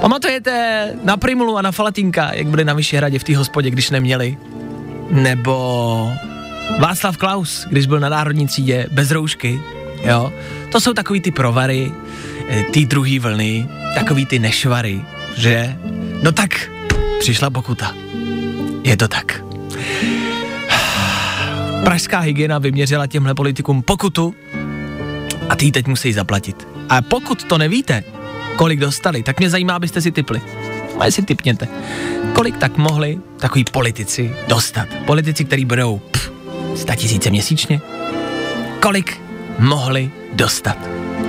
Pamatujete 0.00 0.94
na 1.04 1.16
Primulu 1.16 1.56
a 1.58 1.62
na 1.62 1.72
Falatínka, 1.72 2.34
jak 2.34 2.46
byli 2.46 2.64
na 2.64 2.74
Vyšehradě 2.74 3.18
v 3.18 3.24
té 3.24 3.36
hospodě, 3.36 3.70
když 3.70 3.90
neměli? 3.90 4.36
Nebo 5.10 6.12
Václav 6.78 7.16
Klaus, 7.16 7.66
když 7.70 7.86
byl 7.86 8.00
na 8.00 8.08
národní 8.08 8.46
třídě 8.46 8.86
bez 8.90 9.10
roušky, 9.10 9.60
jo. 10.04 10.32
To 10.72 10.80
jsou 10.80 10.92
takový 10.92 11.20
ty 11.20 11.30
provary, 11.30 11.92
eh, 12.48 12.62
ty 12.72 12.86
druhý 12.86 13.18
vlny, 13.18 13.68
takový 13.94 14.26
ty 14.26 14.38
nešvary, 14.38 15.00
že? 15.36 15.76
No 16.22 16.32
tak 16.32 16.70
přišla 17.20 17.50
pokuta. 17.50 17.94
Je 18.84 18.96
to 18.96 19.08
tak. 19.08 19.42
Pražská 21.86 22.18
hygiena 22.18 22.58
vyměřila 22.58 23.06
těmhle 23.06 23.34
politikům 23.34 23.82
pokutu 23.82 24.34
a 25.48 25.56
ty 25.56 25.72
teď 25.72 25.86
musí 25.86 26.12
zaplatit. 26.12 26.68
A 26.88 27.02
pokud 27.02 27.44
to 27.44 27.58
nevíte, 27.58 28.04
kolik 28.56 28.80
dostali, 28.80 29.22
tak 29.22 29.38
mě 29.38 29.50
zajímá, 29.50 29.74
abyste 29.74 30.00
si 30.00 30.12
typli. 30.12 30.40
A 30.98 31.10
si 31.10 31.22
typněte. 31.22 31.68
Kolik 32.32 32.56
tak 32.56 32.76
mohli 32.76 33.18
takový 33.38 33.64
politici 33.64 34.36
dostat? 34.48 34.88
Politici, 35.04 35.44
který 35.44 35.64
budou 35.64 35.98
pff, 35.98 36.32
100 36.74 36.94
tisíce 36.94 37.30
měsíčně? 37.30 37.80
Kolik 38.80 39.20
mohli 39.58 40.10
dostat? 40.32 40.78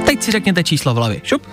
Teď 0.06 0.24
si 0.24 0.32
řekněte 0.32 0.63
číslo 0.63 0.93
v 0.93 0.98
hlavě. 0.98 1.22
Šup. 1.24 1.48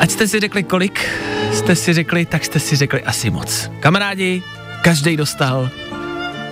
Ať 0.00 0.10
jste 0.10 0.28
si 0.28 0.40
řekli 0.40 0.62
kolik, 0.62 1.08
jste 1.52 1.76
si 1.76 1.92
řekli, 1.92 2.26
tak 2.26 2.44
jste 2.44 2.60
si 2.60 2.76
řekli 2.76 3.02
asi 3.02 3.30
moc. 3.30 3.70
Kamarádi, 3.80 4.42
každý 4.82 5.16
dostal 5.16 5.70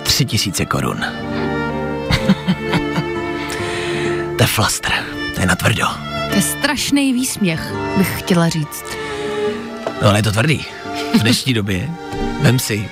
tři 0.09 0.25
tisíce 0.25 0.65
korun. 0.65 0.97
to 4.37 4.43
je 4.43 4.47
flastr, 4.47 4.91
to 5.35 5.41
je 5.41 5.47
natvrdo. 5.47 5.85
To 6.29 6.35
je 6.35 6.41
strašný 6.41 7.13
výsměch, 7.13 7.73
bych 7.97 8.19
chtěla 8.19 8.49
říct. 8.49 8.85
No 10.01 10.09
ale 10.09 10.19
je 10.19 10.23
to 10.23 10.31
tvrdý. 10.31 10.65
V 11.17 11.21
dnešní 11.21 11.53
době, 11.53 11.89
vem 12.41 12.59
si, 12.59 12.89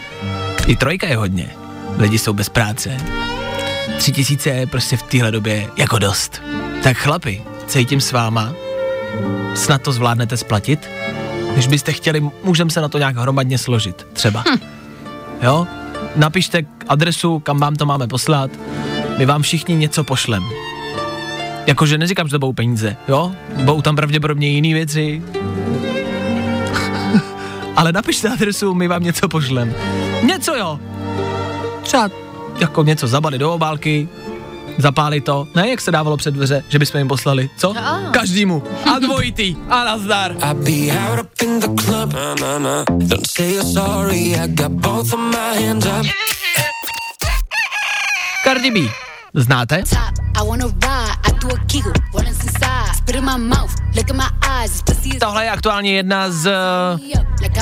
i 0.67 0.75
trojka 0.75 1.07
je 1.07 1.17
hodně. 1.17 1.49
Lidi 1.97 2.19
jsou 2.19 2.33
bez 2.33 2.49
práce. 2.49 2.97
Tři 3.97 4.11
tisíce 4.11 4.49
je 4.49 4.67
prostě 4.67 4.97
v 4.97 5.03
téhle 5.03 5.31
době 5.31 5.69
jako 5.77 5.99
dost. 5.99 6.41
Tak 6.83 6.97
chlapi, 6.97 7.43
cítím 7.67 8.01
s 8.01 8.11
váma, 8.11 8.53
snad 9.55 9.81
to 9.81 9.91
zvládnete 9.91 10.37
splatit? 10.37 10.89
Když 11.53 11.67
byste 11.67 11.93
chtěli, 11.93 12.29
můžeme 12.43 12.69
se 12.69 12.81
na 12.81 12.89
to 12.89 12.97
nějak 12.97 13.17
hromadně 13.17 13.57
složit, 13.57 14.07
třeba. 14.13 14.43
Hm. 14.49 14.59
Jo? 15.41 15.67
Napište 16.17 16.65
adresu, 16.87 17.39
kam 17.39 17.59
vám 17.59 17.75
to 17.75 17.85
máme 17.85 18.07
poslat, 18.07 18.51
my 19.17 19.25
vám 19.25 19.41
všichni 19.41 19.75
něco 19.75 20.03
pošlem. 20.03 20.43
Jakože 21.67 21.97
neříkám, 21.97 22.27
že 22.27 22.31
to 22.31 22.39
budou 22.39 22.53
peníze, 22.53 22.95
jo? 23.07 23.31
Budou 23.55 23.81
tam 23.81 23.95
pravděpodobně 23.95 24.47
jiné 24.47 24.73
věci. 24.73 25.21
Ale 27.75 27.91
napište 27.91 28.29
adresu, 28.29 28.73
my 28.73 28.87
vám 28.87 29.03
něco 29.03 29.27
pošlem. 29.27 29.73
Něco 30.23 30.55
jo. 30.55 30.79
Třeba 31.81 32.09
jako 32.59 32.83
něco 32.83 33.07
zabalit 33.07 33.39
do 33.39 33.53
obálky, 33.53 34.09
zapálit 34.77 35.25
to, 35.25 35.47
ne 35.55 35.69
jak 35.69 35.81
se 35.81 35.91
dávalo 35.91 36.17
před 36.17 36.31
dveře, 36.33 36.63
že 36.69 36.79
bychom 36.79 36.97
jim 36.99 37.07
poslali, 37.07 37.49
co? 37.57 37.73
Každému. 38.11 38.63
A 38.95 38.99
dvojitý. 38.99 39.55
A 39.69 39.83
nazdar. 39.83 40.35
Cardi 48.43 48.71
B. 48.71 48.79
Znáte? 49.33 49.83
Tohle 55.19 55.43
je 55.43 55.51
aktuálně 55.51 55.91
jedna 55.91 56.31
z, 56.31 56.51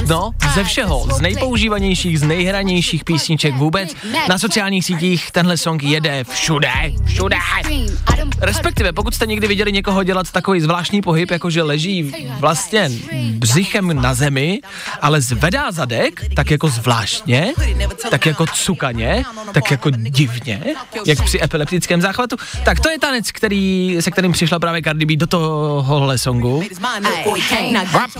no, 0.07 0.31
ze 0.55 0.63
všeho, 0.63 1.07
z 1.15 1.21
nejpoužívanějších, 1.21 2.19
z 2.19 2.23
nejhranějších 2.23 3.03
písniček 3.03 3.55
vůbec. 3.55 3.95
Na 4.29 4.37
sociálních 4.37 4.85
sítích 4.85 5.31
tenhle 5.31 5.57
song 5.57 5.83
jede 5.83 6.23
všude, 6.23 6.71
všude. 7.05 7.37
Respektive, 8.41 8.93
pokud 8.93 9.15
jste 9.15 9.25
někdy 9.25 9.47
viděli 9.47 9.71
někoho 9.71 10.03
dělat 10.03 10.31
takový 10.31 10.61
zvláštní 10.61 11.01
pohyb, 11.01 11.31
jakože 11.31 11.63
leží 11.63 12.13
vlastně 12.39 12.89
břichem 13.31 14.01
na 14.01 14.13
zemi, 14.13 14.59
ale 15.01 15.21
zvedá 15.21 15.71
zadek, 15.71 16.21
tak 16.35 16.51
jako 16.51 16.67
zvláštně, 16.67 17.53
tak 18.09 18.25
jako 18.25 18.45
cukaně, 18.53 19.25
tak 19.53 19.71
jako 19.71 19.89
divně, 19.89 20.63
jak 21.05 21.23
při 21.23 21.43
epileptickém 21.43 22.01
záchvatu, 22.01 22.35
tak 22.65 22.79
to 22.79 22.89
je 22.89 22.99
tanec, 22.99 23.31
který, 23.31 23.97
se 23.99 24.11
kterým 24.11 24.31
přišla 24.31 24.59
právě 24.59 24.81
Cardi 24.81 25.05
B 25.05 25.15
do 25.15 25.27
tohohle 25.27 26.17
songu. 26.17 26.63
Wap, 27.93 28.11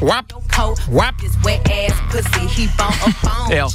wap, 0.00 0.24
wap. 0.88 1.14
Jo. 3.50 3.68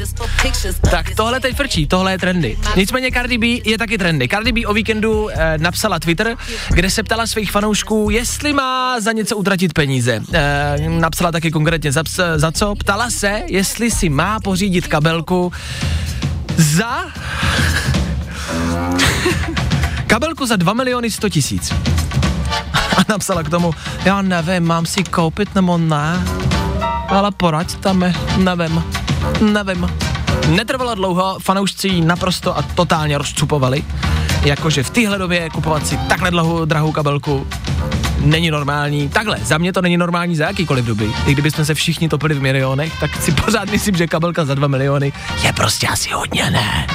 Tak 0.91 1.15
tohle 1.15 1.39
teď 1.39 1.55
frčí, 1.55 1.87
tohle 1.87 2.11
je 2.11 2.17
trendy. 2.17 2.57
Nicméně 2.75 3.11
Cardi 3.11 3.37
B 3.37 3.47
je 3.47 3.77
taky 3.77 3.97
trendy. 3.97 4.27
Cardi 4.27 4.51
B 4.51 4.65
o 4.65 4.73
víkendu 4.73 5.29
eh, 5.29 5.57
napsala 5.57 5.99
Twitter, 5.99 6.37
kde 6.69 6.89
se 6.89 7.03
ptala 7.03 7.27
svých 7.27 7.51
fanoušků, 7.51 8.09
jestli 8.09 8.53
má 8.53 8.99
za 8.99 9.11
něco 9.11 9.37
utratit 9.37 9.73
peníze. 9.73 10.21
Eh, 10.33 10.75
napsala 10.89 11.31
taky 11.31 11.51
konkrétně 11.51 11.91
za, 11.91 12.03
za 12.35 12.51
co. 12.51 12.75
Ptala 12.75 13.09
se, 13.09 13.41
jestli 13.47 13.91
si 13.91 14.09
má 14.09 14.39
pořídit 14.39 14.87
kabelku 14.87 15.51
za... 16.57 17.05
kabelku 20.07 20.45
za 20.45 20.55
2 20.55 20.73
miliony 20.73 21.11
100 21.11 21.29
tisíc. 21.29 21.73
A 22.97 23.01
napsala 23.09 23.43
k 23.43 23.49
tomu, 23.49 23.73
já 24.05 24.21
nevím, 24.21 24.63
mám 24.63 24.85
si 24.85 25.03
koupit 25.03 25.55
nebo 25.55 25.77
ne, 25.77 26.23
ale 27.09 27.31
poraďte 27.31 27.93
mi, 27.93 28.13
nevím, 28.37 28.83
nevím. 29.41 29.89
Netrvalo 30.47 30.95
dlouho, 30.95 31.37
fanoušci 31.39 31.87
ji 31.87 32.01
naprosto 32.01 32.57
a 32.57 32.61
totálně 32.61 33.17
rozcupovali, 33.17 33.83
jakože 34.43 34.83
v 34.83 34.89
téhle 34.89 35.17
době 35.17 35.49
kupovat 35.49 35.87
si 35.87 35.97
takhle 35.97 36.31
dlouhou, 36.31 36.65
drahou 36.65 36.91
kabelku 36.91 37.47
není 38.19 38.51
normální. 38.51 39.09
Takhle, 39.09 39.37
za 39.43 39.57
mě 39.57 39.73
to 39.73 39.81
není 39.81 39.97
normální 39.97 40.35
za 40.35 40.45
jakýkoliv 40.45 40.85
doby. 40.85 41.11
I 41.25 41.33
kdybychom 41.33 41.65
se 41.65 41.73
všichni 41.73 42.09
topili 42.09 42.35
v 42.35 42.41
milionech, 42.41 42.99
tak 42.99 43.15
si 43.21 43.31
pořád 43.31 43.71
myslím, 43.71 43.95
že 43.95 44.07
kabelka 44.07 44.45
za 44.45 44.55
2 44.55 44.67
miliony 44.67 45.13
je 45.43 45.53
prostě 45.53 45.87
asi 45.87 46.09
hodně 46.09 46.51
ne. 46.51 46.87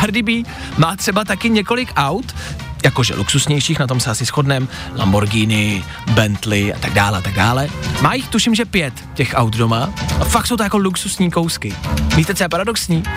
Cardi 0.00 0.22
B 0.22 0.32
má 0.78 0.96
třeba 0.96 1.24
taky 1.24 1.50
několik 1.50 1.92
aut, 1.96 2.34
jakože 2.84 3.14
luxusnějších, 3.14 3.78
na 3.78 3.86
tom 3.86 4.00
se 4.00 4.10
asi 4.10 4.24
shodnem, 4.24 4.68
Lamborghini, 4.96 5.84
Bentley 6.10 6.74
a 6.74 6.78
tak 6.78 6.92
dále, 6.92 7.18
a 7.18 7.20
tak 7.20 7.34
dále. 7.34 7.68
Má 8.00 8.14
jich 8.14 8.28
tuším, 8.28 8.54
že 8.54 8.64
pět 8.64 8.94
těch 9.14 9.34
aut 9.34 9.56
doma 9.56 9.90
a 10.20 10.24
fakt 10.24 10.46
jsou 10.46 10.56
to 10.56 10.62
jako 10.62 10.78
luxusní 10.78 11.30
kousky. 11.30 11.74
Víte, 12.16 12.34
co 12.34 12.44
je 12.44 12.48
paradoxní? 12.48 13.02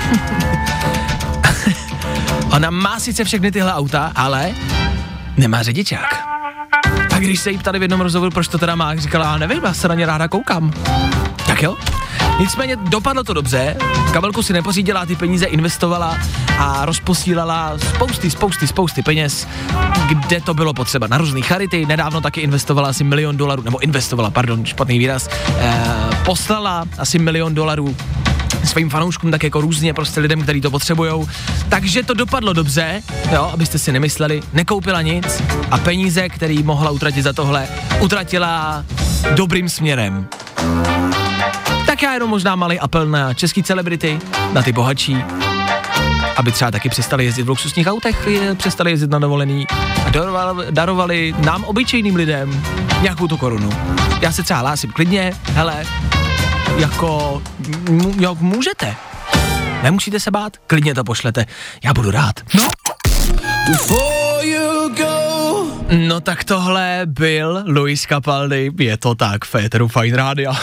Ona 2.52 2.70
má 2.70 3.00
sice 3.00 3.24
všechny 3.24 3.52
tyhle 3.52 3.74
auta, 3.74 4.12
ale 4.16 4.52
nemá 5.38 5.64
řidičák. 5.64 6.26
A 7.16 7.20
když 7.20 7.40
se 7.40 7.52
jí 7.52 7.58
ptali 7.58 7.80
v 7.80 7.82
jednom 7.82 8.02
rozhovoru, 8.02 8.32
proč 8.32 8.48
to 8.48 8.58
teda 8.58 8.76
má, 8.76 8.96
říkala, 8.96 9.26
já 9.26 9.38
nevím, 9.38 9.64
já 9.64 9.74
se 9.74 9.88
na 9.88 9.96
ně 9.96 10.06
ráda 10.06 10.28
koukám. 10.28 10.74
Tak 11.48 11.62
jo, 11.62 11.78
Nicméně 12.40 12.76
dopadlo 12.76 13.24
to 13.24 13.34
dobře, 13.34 13.76
kabelku 14.14 14.44
si 14.44 14.54
nepořídila, 14.54 15.06
ty 15.06 15.16
peníze 15.16 15.46
investovala 15.46 16.18
a 16.60 16.86
rozposílala 16.86 17.78
spousty, 17.78 18.32
spousty, 18.32 18.68
spousty 18.68 19.02
peněz, 19.02 19.48
kde 20.10 20.42
to 20.42 20.54
bylo 20.54 20.74
potřeba. 20.74 21.08
Na 21.08 21.18
různé 21.18 21.42
charity, 21.42 21.86
nedávno 21.86 22.22
taky 22.22 22.42
investovala 22.42 22.90
asi 22.90 23.04
milion 23.04 23.38
dolarů, 23.38 23.64
nebo 23.64 23.80
investovala, 23.80 24.32
pardon, 24.32 24.66
špatný 24.66 25.00
výraz, 25.00 25.30
eh, 25.58 25.74
poslala 26.26 26.86
asi 26.98 27.20
milion 27.20 27.54
dolarů 27.54 27.96
svým 28.64 28.90
fanouškům, 28.90 29.32
tak 29.32 29.44
jako 29.44 29.62
různě 29.62 29.94
prostě 29.94 30.20
lidem, 30.20 30.42
kteří 30.42 30.62
to 30.62 30.72
potřebujou. 30.72 31.28
Takže 31.70 32.04
to 32.04 32.14
dopadlo 32.14 32.54
dobře, 32.54 33.02
jo, 33.32 33.50
abyste 33.54 33.80
si 33.80 33.92
nemysleli, 33.92 34.42
nekoupila 34.54 35.02
nic 35.02 35.44
a 35.72 35.78
peníze, 35.78 36.30
který 36.30 36.64
mohla 36.64 36.92
utratit 36.92 37.24
za 37.24 37.34
tohle, 37.34 37.68
utratila 38.02 38.84
dobrým 39.36 39.70
směrem. 39.70 40.28
Tak 41.96 42.02
já 42.04 42.14
jenom 42.14 42.30
možná 42.30 42.56
malý 42.56 42.80
apel 42.80 43.06
na 43.06 43.34
český 43.34 43.64
celebrity, 43.64 44.20
na 44.54 44.62
ty 44.62 44.72
bohatší, 44.72 45.18
aby 46.38 46.52
třeba 46.52 46.72
taky 46.72 46.90
přestali 46.90 47.26
jezdit 47.26 47.44
v 47.44 47.50
luxusních 47.50 47.88
autech, 47.88 48.28
přestali 48.58 48.92
jezdit 48.92 49.10
na 49.10 49.20
dovolený 49.20 49.68
a 50.06 50.10
darovali, 50.10 50.66
darovali 50.72 51.36
nám 51.38 51.64
obyčejným 51.64 52.16
lidem 52.16 52.64
nějakou 53.02 53.28
tu 53.28 53.38
korunu. 53.38 53.70
Já 54.22 54.32
se 54.32 54.44
třeba 54.44 54.60
hlásím 54.60 54.92
klidně, 54.92 55.34
hele, 55.54 55.84
jako, 56.78 57.42
m- 57.90 58.14
jak 58.20 58.38
můžete. 58.40 58.96
Nemusíte 59.84 60.20
se 60.20 60.32
bát, 60.32 60.54
klidně 60.68 60.96
to 60.96 61.04
pošlete, 61.04 61.46
já 61.84 61.94
budu 61.94 62.12
rád. 62.12 62.36
No. 62.54 62.68
No 65.92 66.22
tak 66.22 66.44
tohle 66.44 67.02
byl 67.06 67.64
Luis 67.68 68.02
Capaldi, 68.02 68.72
je 68.80 68.98
to 68.98 69.16
tak, 69.16 69.46
Féteru 69.46 69.88
Fine 69.88 70.18
Radio. 70.18 70.54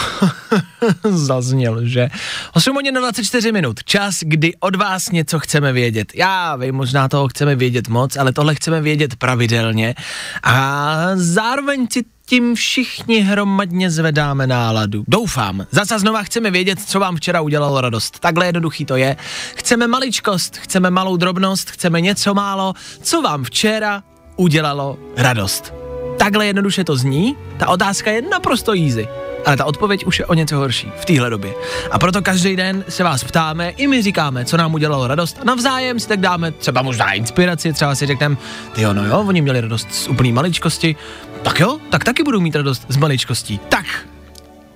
Zazněl, 1.09 1.87
že? 1.87 2.09
8 2.53 2.75
hodin 2.75 2.93
na 2.93 3.01
24 3.01 3.51
minut, 3.51 3.83
čas, 3.83 4.19
kdy 4.21 4.53
od 4.59 4.75
vás 4.75 5.11
něco 5.11 5.39
chceme 5.39 5.73
vědět. 5.73 6.11
Já 6.15 6.55
vím, 6.55 6.75
možná 6.75 7.07
toho 7.07 7.27
chceme 7.27 7.55
vědět 7.55 7.87
moc, 7.87 8.17
ale 8.17 8.33
tohle 8.33 8.55
chceme 8.55 8.81
vědět 8.81 9.15
pravidelně 9.15 9.95
a 10.43 10.97
zároveň 11.15 11.87
si 11.91 12.03
tím 12.25 12.55
všichni 12.55 13.19
hromadně 13.19 13.91
zvedáme 13.91 14.47
náladu. 14.47 15.03
Doufám. 15.07 15.65
Zase 15.71 15.99
znova 15.99 16.23
chceme 16.23 16.51
vědět, 16.51 16.79
co 16.85 16.99
vám 16.99 17.15
včera 17.15 17.41
udělalo 17.41 17.81
radost. 17.81 18.19
Takhle 18.19 18.45
jednoduchý 18.45 18.85
to 18.85 18.95
je. 18.95 19.15
Chceme 19.55 19.87
maličkost, 19.87 20.57
chceme 20.57 20.89
malou 20.89 21.17
drobnost, 21.17 21.69
chceme 21.69 22.01
něco 22.01 22.33
málo, 22.33 22.73
co 23.01 23.21
vám 23.21 23.43
včera 23.43 24.03
udělalo 24.35 24.97
radost. 25.17 25.73
Takhle 26.17 26.45
jednoduše 26.45 26.83
to 26.83 26.95
zní, 26.95 27.37
ta 27.57 27.67
otázka 27.67 28.11
je 28.11 28.21
naprosto 28.21 28.71
easy. 28.71 29.07
Ale 29.45 29.57
ta 29.57 29.65
odpověď 29.65 30.05
už 30.05 30.19
je 30.19 30.25
o 30.25 30.33
něco 30.33 30.57
horší 30.57 30.91
v 31.01 31.05
téhle 31.05 31.29
době. 31.29 31.53
A 31.91 31.99
proto 31.99 32.21
každý 32.21 32.55
den 32.55 32.85
se 32.89 33.03
vás 33.03 33.23
ptáme, 33.23 33.69
i 33.69 33.87
my 33.87 34.01
říkáme, 34.01 34.45
co 34.45 34.57
nám 34.57 34.73
udělalo 34.73 35.07
radost. 35.07 35.37
A 35.41 35.43
navzájem 35.43 35.99
si 35.99 36.07
tak 36.07 36.19
dáme 36.19 36.51
třeba 36.51 36.81
možná 36.81 37.13
inspiraci, 37.13 37.73
třeba 37.73 37.95
si 37.95 38.05
řekneme, 38.05 38.37
ty 38.73 38.81
jo, 38.81 38.93
no 38.93 39.05
jo, 39.05 39.23
oni 39.27 39.41
měli 39.41 39.61
radost 39.61 39.87
z 39.91 40.07
úplný 40.07 40.31
maličkosti, 40.31 40.95
tak 41.41 41.59
jo, 41.59 41.79
tak 41.89 42.03
taky 42.03 42.23
budu 42.23 42.41
mít 42.41 42.55
radost 42.55 42.85
z 42.89 42.97
maličkostí. 42.97 43.59
Tak, 43.69 43.85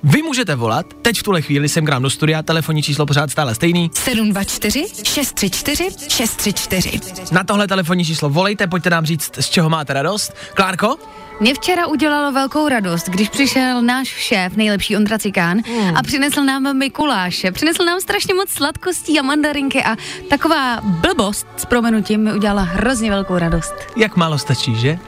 vy 0.04 0.22
můžete 0.22 0.56
volat, 0.56 0.86
teď 1.02 1.20
v 1.20 1.24
tuhle 1.24 1.42
chvíli 1.42 1.70
jsem 1.70 1.86
k 1.86 1.90
nám 1.90 2.02
do 2.02 2.10
studia, 2.10 2.44
telefonní 2.44 2.84
číslo 2.84 3.06
pořád 3.06 3.32
stále 3.32 3.56
stejný. 3.56 3.92
724 3.94 4.86
634 5.04 6.10
634. 6.10 7.02
Na 7.32 7.44
tohle 7.44 7.68
telefonní 7.68 8.06
číslo 8.06 8.30
volejte, 8.30 8.68
pojďte 8.68 8.90
nám 8.90 9.06
říct, 9.06 9.32
z 9.40 9.50
čeho 9.50 9.70
máte 9.70 9.94
radost. 9.94 10.36
Klárko? 10.54 10.98
Mě 11.40 11.54
včera 11.54 11.88
udělalo 11.88 12.32
velkou 12.32 12.68
radost, 12.68 13.10
když 13.10 13.30
přišel 13.30 13.82
náš 13.82 14.08
šéf, 14.08 14.56
nejlepší 14.56 14.96
Ondra 14.96 15.18
Cikán, 15.18 15.58
Hmm. 15.66 15.98
a 15.98 16.04
přinesl 16.04 16.44
nám 16.44 16.78
Mikuláše. 16.78 17.52
Přinesl 17.52 17.86
nám 17.86 18.02
strašně 18.02 18.34
moc 18.34 18.50
sladkostí 18.50 19.20
a 19.20 19.22
mandarinky 19.22 19.84
a 19.84 19.96
taková 20.30 20.80
blbost 20.84 21.48
s 21.58 21.66
promenutím 21.66 22.24
mi 22.24 22.34
udělala 22.34 22.62
hrozně 22.62 23.10
velkou 23.12 23.38
radost. 23.38 23.74
Jak 23.98 24.16
málo 24.16 24.38
stačí, 24.38 24.76
že? 24.76 25.00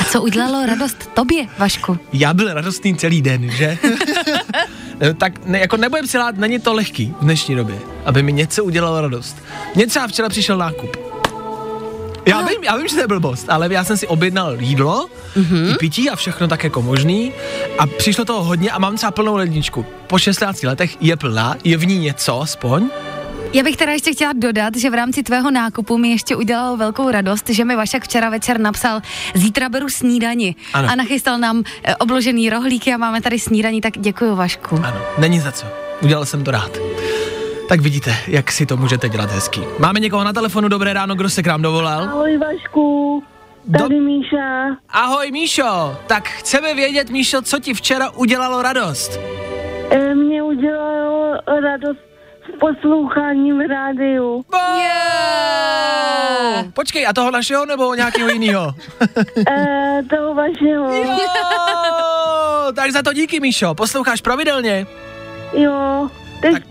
A 0.00 0.04
co 0.04 0.22
udělalo 0.22 0.66
radost 0.66 1.10
tobě, 1.14 1.46
Vašku? 1.58 1.98
Já 2.12 2.34
byl 2.34 2.54
radostný 2.54 2.94
celý 2.96 3.22
den, 3.22 3.50
že? 3.50 3.78
Tak 5.18 5.46
ne, 5.46 5.58
jako 5.60 5.76
nebudem 5.76 6.06
si 6.06 6.18
lát, 6.18 6.36
není 6.36 6.58
to 6.58 6.72
lehký 6.74 7.14
v 7.20 7.24
dnešní 7.24 7.54
době, 7.54 7.78
aby 8.04 8.22
mi 8.22 8.32
něco 8.32 8.64
udělalo 8.64 9.00
radost. 9.00 9.36
Mně 9.74 9.86
třeba 9.86 10.06
včera 10.08 10.28
přišel 10.28 10.58
nákup. 10.58 11.09
Já 12.26 12.42
vím, 12.42 12.64
já 12.64 12.76
vím, 12.76 12.88
že 12.88 12.94
to 12.94 13.00
je 13.00 13.06
blbost, 13.06 13.46
ale 13.50 13.68
já 13.72 13.84
jsem 13.84 13.96
si 13.96 14.06
objednal 14.06 14.60
jídlo, 14.60 15.08
mm-hmm. 15.36 15.72
i 15.72 15.74
pití 15.74 16.10
a 16.10 16.16
všechno 16.16 16.48
tak 16.48 16.64
jako 16.64 16.82
možný 16.82 17.32
a 17.78 17.86
přišlo 17.86 18.24
toho 18.24 18.44
hodně 18.44 18.70
a 18.70 18.78
mám 18.78 18.96
třeba 18.96 19.10
plnou 19.10 19.36
ledničku. 19.36 19.86
Po 20.06 20.18
16 20.18 20.62
letech 20.62 20.96
je 21.00 21.16
plná, 21.16 21.56
je 21.64 21.76
v 21.76 21.86
ní 21.86 21.98
něco 21.98 22.40
aspoň. 22.40 22.90
Já 23.52 23.62
bych 23.62 23.76
teda 23.76 23.92
ještě 23.92 24.12
chtěla 24.12 24.32
dodat, 24.32 24.76
že 24.76 24.90
v 24.90 24.94
rámci 24.94 25.22
tvého 25.22 25.50
nákupu 25.50 25.98
mi 25.98 26.10
ještě 26.10 26.36
udělalo 26.36 26.76
velkou 26.76 27.10
radost, 27.10 27.48
že 27.48 27.64
mi 27.64 27.76
Vašek 27.76 28.04
včera 28.04 28.30
večer 28.30 28.60
napsal, 28.60 29.00
zítra 29.34 29.68
beru 29.68 29.88
snídani 29.88 30.54
Ano. 30.72 30.88
a 30.90 30.94
nachystal 30.94 31.38
nám 31.38 31.62
eh, 31.84 31.96
obložený 31.96 32.50
rohlíky 32.50 32.94
a 32.94 32.96
máme 32.96 33.20
tady 33.20 33.38
snídaní, 33.38 33.80
tak 33.80 33.98
děkuji 33.98 34.36
Vašku. 34.36 34.80
Ano, 34.84 35.00
není 35.18 35.40
za 35.40 35.52
co. 35.52 35.66
Udělal 36.00 36.24
jsem 36.26 36.44
to 36.44 36.50
rád. 36.50 36.78
Tak 37.70 37.80
vidíte, 37.80 38.14
jak 38.26 38.52
si 38.52 38.66
to 38.66 38.76
můžete 38.76 39.08
dělat 39.08 39.30
hezky. 39.30 39.60
Máme 39.78 40.00
někoho 40.00 40.24
na 40.24 40.32
telefonu, 40.32 40.68
dobré 40.68 40.92
ráno, 40.92 41.14
kdo 41.14 41.30
se 41.30 41.42
k 41.42 41.46
nám 41.46 41.62
dovolal? 41.62 42.02
Ahoj 42.02 42.38
Vašku, 42.38 43.22
tady 43.78 43.94
Do- 43.94 44.00
Míša. 44.04 44.66
Ahoj 44.88 45.30
Míšo, 45.30 45.96
tak 46.06 46.28
chceme 46.28 46.74
vědět, 46.74 47.10
Míšo, 47.10 47.42
co 47.42 47.58
ti 47.58 47.74
včera 47.74 48.10
udělalo 48.10 48.62
radost. 48.62 49.20
E, 49.90 50.14
mě 50.14 50.42
udělalo 50.42 51.34
radost 51.62 51.98
posloucháním 52.60 53.58
v 53.58 53.68
rádiu. 53.68 54.44
Yeah! 54.78 56.66
Počkej, 56.74 57.06
a 57.06 57.12
toho 57.12 57.30
našeho 57.30 57.66
nebo 57.66 57.94
nějakého 57.94 58.28
jiného? 58.28 58.72
E, 59.50 60.00
toho 60.10 60.34
vašeho. 60.34 60.94
jo, 60.94 61.18
tak 62.74 62.90
za 62.90 63.02
to 63.02 63.12
díky, 63.12 63.40
Míšo. 63.40 63.74
Posloucháš 63.74 64.20
pravidelně? 64.20 64.86
Jo, 65.52 66.08
teď, 66.42 66.52
Tak- 66.52 66.62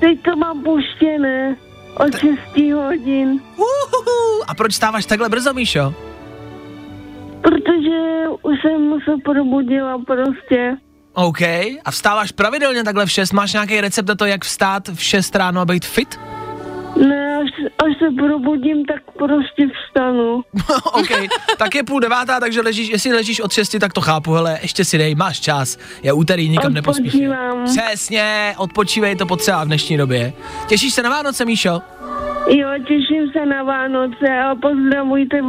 teď 0.00 0.22
to 0.22 0.36
mám 0.36 0.62
puštěné 0.62 1.56
od 1.94 2.18
6 2.18 2.72
hodin, 2.74 3.40
Uhuhu. 3.56 4.42
A 4.48 4.54
proč 4.54 4.74
stáváš 4.74 5.06
takhle 5.06 5.28
brzo, 5.28 5.54
Míšo? 5.54 5.94
protože 7.42 8.24
už 8.42 8.54
jsem 8.62 8.98
se 9.04 9.10
probudila 9.24 9.98
prostě. 10.06 10.76
OK. 11.12 11.40
A 11.84 11.90
vstáváš 11.90 12.32
pravidelně 12.32 12.84
takhle 12.84 13.06
v 13.06 13.10
6? 13.10 13.32
Máš 13.32 13.52
nějaký 13.52 13.80
recept 13.80 14.08
na 14.08 14.14
to, 14.14 14.24
jak 14.26 14.44
vstát 14.44 14.88
v 14.88 15.02
6 15.02 15.36
ráno 15.36 15.60
a 15.60 15.64
být 15.64 15.84
fit? 15.86 16.20
Ne, 16.96 17.36
až, 17.36 17.50
až 17.86 17.98
se 17.98 18.10
probudím, 18.16 18.84
tak 18.84 19.02
prostě 19.18 19.68
vstanu. 19.68 20.34
OK, 20.92 21.08
tak 21.58 21.74
je 21.74 21.84
půl 21.84 22.00
devátá, 22.00 22.40
takže 22.40 22.60
ležíš, 22.60 22.88
jestli 22.88 23.12
ležíš 23.12 23.40
od 23.40 23.52
6, 23.52 23.76
tak 23.80 23.92
to 23.92 24.00
chápu, 24.00 24.32
hele, 24.32 24.58
ještě 24.62 24.84
si 24.84 24.98
dej, 24.98 25.14
máš 25.14 25.40
čas. 25.40 25.78
Je 26.02 26.12
úterý, 26.12 26.48
nikam. 26.48 26.74
Odpočívám. 26.76 27.64
Přesně, 27.64 28.54
odpočívej 28.58 29.16
to 29.16 29.26
potřeba 29.26 29.64
v 29.64 29.66
dnešní 29.66 29.96
době. 29.96 30.32
Těšíš 30.66 30.94
se 30.94 31.02
na 31.02 31.10
Vánoce, 31.10 31.44
Míšo? 31.44 31.80
Jo, 32.48 32.68
těším 32.86 33.30
se 33.32 33.46
na 33.46 33.62
Vánoce 33.62 34.38
a 34.50 34.54
pozdravujte 34.54 35.40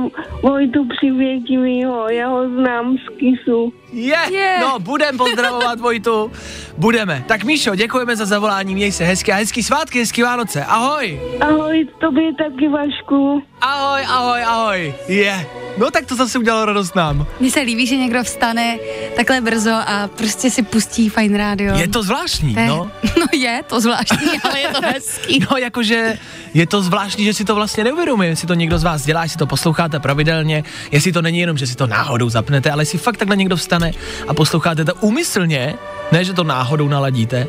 Vojtu 0.44 0.88
Přivětivýho, 0.98 2.10
já 2.10 2.28
ho 2.28 2.50
znám 2.50 2.98
z 2.98 3.20
Kisu. 3.20 3.74
Je, 3.94 4.18
Je. 4.32 4.58
no, 4.62 4.80
budem 4.80 5.18
pozdravovat 5.18 5.80
Vojtu. 5.88 6.32
Budeme. 6.78 7.24
Tak 7.28 7.44
Míšo, 7.44 7.76
děkujeme 7.76 8.16
za 8.16 8.26
zavolání, 8.26 8.76
měj 8.76 8.92
se 8.92 9.04
hezky 9.04 9.32
a 9.32 9.36
hezký 9.36 9.64
svátky, 9.64 10.00
hezký 10.00 10.22
Vánoce. 10.22 10.66
Ahoj. 10.66 11.22
Ahoj, 11.42 11.88
tobě 12.00 12.34
taky 12.36 12.68
Vašku. 12.68 13.44
Ahoj, 13.62 14.02
ahoj, 14.08 14.44
ahoj. 14.44 14.94
Je. 15.08 15.46
No 15.78 15.92
tak 15.92 16.06
to 16.06 16.16
zase 16.16 16.40
udělalo 16.40 16.66
radost 16.66 16.96
nám. 16.96 17.28
Mně 17.40 17.52
se 17.52 17.60
líbí, 17.60 17.88
že 17.88 17.98
někdo 17.98 18.24
vstane 18.24 18.78
takhle 19.16 19.42
brzo 19.42 19.72
a 19.88 20.08
prostě 20.18 20.50
si 20.52 20.64
pustí 20.64 21.10
fajn 21.10 21.36
rádio. 21.36 21.76
Je 21.78 21.88
to 21.88 22.04
zvláštní, 22.04 22.54
To 22.54 22.60
je- 22.60 22.68
no. 22.68 22.92
no 23.20 23.26
je 23.34 23.64
to 23.68 23.80
zvláštní, 23.82 24.40
ale 24.44 24.60
je 24.60 24.68
to 24.70 24.82
hezký. 24.82 25.40
No, 25.52 25.58
jakože 25.58 26.18
je 26.54 26.68
to 26.68 26.82
zvláštní, 26.82 27.26
že 27.26 27.34
si 27.34 27.46
to 27.46 27.56
vlastně 27.56 27.84
neuvědomuje, 27.84 28.30
jestli 28.30 28.48
to 28.48 28.54
někdo 28.54 28.80
z 28.80 28.84
vás 28.84 29.06
dělá, 29.06 29.24
jestli 29.24 29.38
to 29.38 29.48
posloucháte 29.48 30.00
pravidelně, 30.00 30.64
jestli 30.92 31.12
to 31.12 31.22
není 31.22 31.40
jenom, 31.40 31.58
že 31.58 31.68
si 31.68 31.76
to 31.76 31.88
náhodou 31.88 32.30
zapnete, 32.30 32.72
ale 32.72 32.82
jestli 32.82 32.98
fakt 32.98 33.18
takhle 33.18 33.36
někdo 33.36 33.56
vstane 33.56 33.92
a 34.28 34.34
posloucháte 34.34 34.86
to 34.86 34.94
úmyslně, 34.96 35.76
ne, 36.12 36.24
že 36.26 36.34
to 36.34 36.44
náhodou 36.44 36.88
naladíte, 36.88 37.48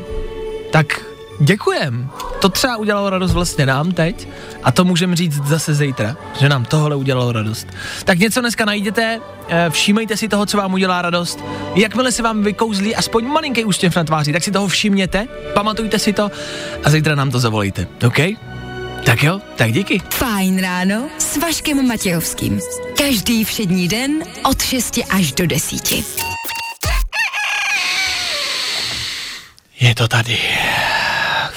tak 0.71 1.01
děkujem. 1.41 2.09
To 2.41 2.49
třeba 2.49 2.77
udělalo 2.77 3.09
radost 3.09 3.31
vlastně 3.31 3.65
nám 3.65 3.91
teď 3.91 4.27
a 4.63 4.71
to 4.71 4.85
můžeme 4.85 5.15
říct 5.15 5.47
zase 5.47 5.73
zítra, 5.73 6.15
že 6.39 6.49
nám 6.49 6.65
tohle 6.65 6.95
udělalo 6.95 7.31
radost. 7.31 7.67
Tak 8.05 8.19
něco 8.19 8.41
dneska 8.41 8.65
najděte, 8.65 9.19
eh, 9.49 9.69
všímejte 9.69 10.17
si 10.17 10.27
toho, 10.27 10.45
co 10.45 10.57
vám 10.57 10.73
udělá 10.73 11.01
radost. 11.01 11.43
Jakmile 11.75 12.11
se 12.11 12.23
vám 12.23 12.43
vykouzlí 12.43 12.95
aspoň 12.95 13.25
malinký 13.25 13.65
úsměv 13.65 13.95
na 13.95 14.03
tváři, 14.03 14.33
tak 14.33 14.43
si 14.43 14.51
toho 14.51 14.67
všimněte, 14.67 15.27
pamatujte 15.53 15.99
si 15.99 16.13
to 16.13 16.31
a 16.83 16.89
zítra 16.89 17.15
nám 17.15 17.31
to 17.31 17.39
zavolejte, 17.39 17.87
OK? 18.07 18.19
Tak 19.05 19.23
jo, 19.23 19.41
tak 19.55 19.71
díky. 19.71 20.01
Fajn 20.09 20.61
ráno 20.61 21.09
s 21.17 21.37
Vaškem 21.37 21.87
Matějovským. 21.87 22.59
Každý 22.97 23.43
všední 23.43 23.87
den 23.87 24.11
od 24.49 24.61
6 24.61 24.99
až 25.09 25.31
do 25.31 25.47
10. 25.47 26.03
Je 29.79 29.95
to 29.95 30.07
tady. 30.07 30.39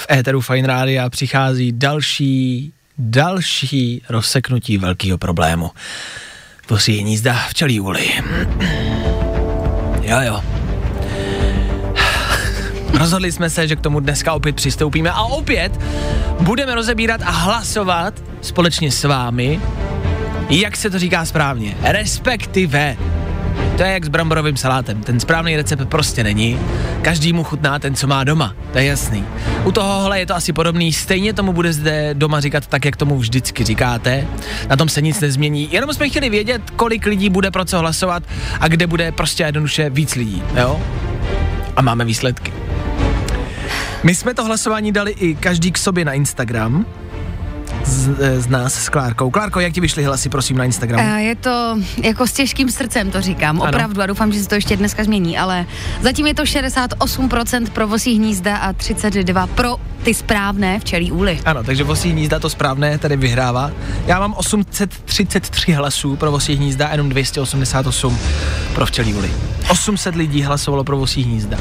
V 0.04 0.12
éteru 0.12 0.40
Fine 0.40 0.68
Rádia 0.68 1.10
přichází 1.10 1.72
další, 1.72 2.72
další 2.98 4.02
rozseknutí 4.08 4.78
velkého 4.78 5.18
problému. 5.18 5.70
Posíjení 6.66 7.10
jízda 7.10 7.34
včelí 7.48 7.80
úly. 7.80 8.10
Jo, 10.02 10.20
jo. 10.20 10.42
Rozhodli 12.98 13.32
jsme 13.32 13.50
se, 13.50 13.68
že 13.68 13.76
k 13.76 13.80
tomu 13.80 14.00
dneska 14.00 14.32
opět 14.32 14.56
přistoupíme 14.56 15.10
a 15.10 15.22
opět 15.22 15.80
budeme 16.40 16.74
rozebírat 16.74 17.20
a 17.22 17.30
hlasovat 17.30 18.22
společně 18.40 18.90
s 18.90 19.04
vámi, 19.04 19.60
jak 20.50 20.76
se 20.76 20.90
to 20.90 20.98
říká 20.98 21.24
správně, 21.24 21.76
respektive 21.82 22.96
to 23.76 23.82
je 23.82 23.92
jak 23.92 24.04
s 24.04 24.08
bramborovým 24.08 24.56
salátem. 24.56 25.02
Ten 25.02 25.20
správný 25.20 25.56
recept 25.56 25.88
prostě 25.88 26.24
není. 26.24 26.58
Každý 27.02 27.32
mu 27.32 27.44
chutná 27.44 27.78
ten, 27.78 27.94
co 27.94 28.06
má 28.06 28.24
doma. 28.24 28.54
To 28.72 28.78
je 28.78 28.84
jasný. 28.84 29.24
U 29.64 29.72
tohohle 29.72 30.18
je 30.18 30.26
to 30.26 30.34
asi 30.34 30.52
podobný. 30.52 30.92
Stejně 30.92 31.32
tomu 31.32 31.52
bude 31.52 31.72
zde 31.72 32.14
doma 32.14 32.40
říkat 32.40 32.66
tak, 32.66 32.84
jak 32.84 32.96
tomu 32.96 33.18
vždycky 33.18 33.64
říkáte. 33.64 34.26
Na 34.68 34.76
tom 34.76 34.88
se 34.88 35.02
nic 35.02 35.20
nezmění. 35.20 35.68
Jenom 35.72 35.94
jsme 35.94 36.08
chtěli 36.08 36.30
vědět, 36.30 36.62
kolik 36.76 37.06
lidí 37.06 37.30
bude 37.30 37.50
pro 37.50 37.64
co 37.64 37.78
hlasovat 37.78 38.22
a 38.60 38.68
kde 38.68 38.86
bude 38.86 39.12
prostě 39.12 39.42
jednoduše 39.42 39.90
víc 39.90 40.14
lidí. 40.14 40.42
Jo? 40.56 40.80
A 41.76 41.82
máme 41.82 42.04
výsledky. 42.04 42.52
My 44.02 44.14
jsme 44.14 44.34
to 44.34 44.44
hlasování 44.44 44.92
dali 44.92 45.10
i 45.10 45.34
každý 45.34 45.72
k 45.72 45.78
sobě 45.78 46.04
na 46.04 46.12
Instagram. 46.12 46.86
Z, 47.84 48.08
eh, 48.20 48.40
z 48.40 48.46
nás 48.48 48.74
s 48.74 48.88
Klárkou. 48.88 49.30
Klárko, 49.30 49.60
jak 49.60 49.72
ti 49.72 49.80
vyšly 49.80 50.04
hlasy, 50.04 50.28
prosím, 50.28 50.56
na 50.56 50.64
Instagramu? 50.64 51.02
Eh, 51.08 51.22
Je 51.22 51.34
to 51.36 51.78
jako 52.02 52.26
s 52.26 52.32
těžkým 52.32 52.70
srdcem, 52.70 53.10
to 53.10 53.20
říkám, 53.20 53.62
Ano. 53.62 53.68
opravdu 53.70 54.02
a 54.02 54.06
doufám, 54.06 54.32
že 54.32 54.42
se 54.42 54.48
to 54.48 54.54
ještě 54.54 54.76
dneska 54.76 55.04
změní, 55.04 55.38
ale 55.38 55.66
zatím 56.02 56.26
je 56.26 56.34
to 56.34 56.42
68% 56.46 57.70
pro 57.70 57.88
vosí 57.88 58.14
hnízda 58.16 58.56
a 58.56 58.72
32% 58.72 59.46
pro 59.54 59.76
ty 60.04 60.14
správné 60.14 60.80
včelí 60.80 61.12
úly. 61.12 61.40
Ano, 61.44 61.64
takže 61.64 61.84
Vosí 61.84 62.10
hnízda 62.10 62.38
to 62.38 62.50
správné 62.50 62.98
tady 62.98 63.16
vyhrává. 63.16 63.70
Já 64.06 64.20
mám 64.20 64.34
833 64.34 65.72
hlasů 65.72 66.16
pro 66.16 66.30
Vosí 66.30 66.54
hnízda 66.56 66.88
jenom 66.92 67.08
288 67.08 68.18
pro 68.74 68.86
včelí 68.86 69.14
uli. 69.14 69.30
800 69.68 70.14
lidí 70.14 70.42
hlasovalo 70.42 70.84
pro 70.84 70.96
Vosí 70.96 71.22
hnízda. 71.22 71.56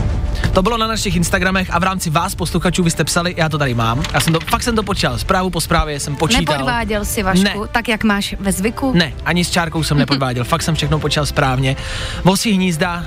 To 0.53 0.61
bylo 0.61 0.77
na 0.77 0.87
našich 0.87 1.15
Instagramech 1.15 1.67
a 1.73 1.79
v 1.79 1.83
rámci 1.83 2.09
vás, 2.09 2.35
posluchačů, 2.35 2.83
vy 2.83 2.91
jste 2.91 3.03
psali, 3.03 3.33
já 3.37 3.49
to 3.49 3.57
tady 3.57 3.73
mám. 3.73 4.03
Já 4.13 4.19
jsem 4.19 4.33
to, 4.33 4.39
fakt 4.39 4.63
jsem 4.63 4.75
to 4.75 4.83
počítal, 4.83 5.17
zprávu 5.17 5.49
po 5.49 5.61
zprávě 5.61 5.99
jsem 5.99 6.15
počítal. 6.15 6.55
Nepodváděl 6.55 7.05
si, 7.05 7.23
Vašku, 7.23 7.43
Ne. 7.61 7.67
tak 7.71 7.87
jak 7.87 8.03
máš 8.03 8.35
ve 8.39 8.51
zvyku? 8.51 8.91
Ne, 8.95 9.13
ani 9.25 9.45
s 9.45 9.49
čárkou 9.49 9.83
jsem 9.83 9.97
nepodváděl, 9.97 10.43
fakt 10.43 10.61
jsem 10.63 10.75
všechno 10.75 10.99
počítal 10.99 11.25
správně. 11.25 11.75
Vosí 12.23 12.51
hnízda 12.51 13.05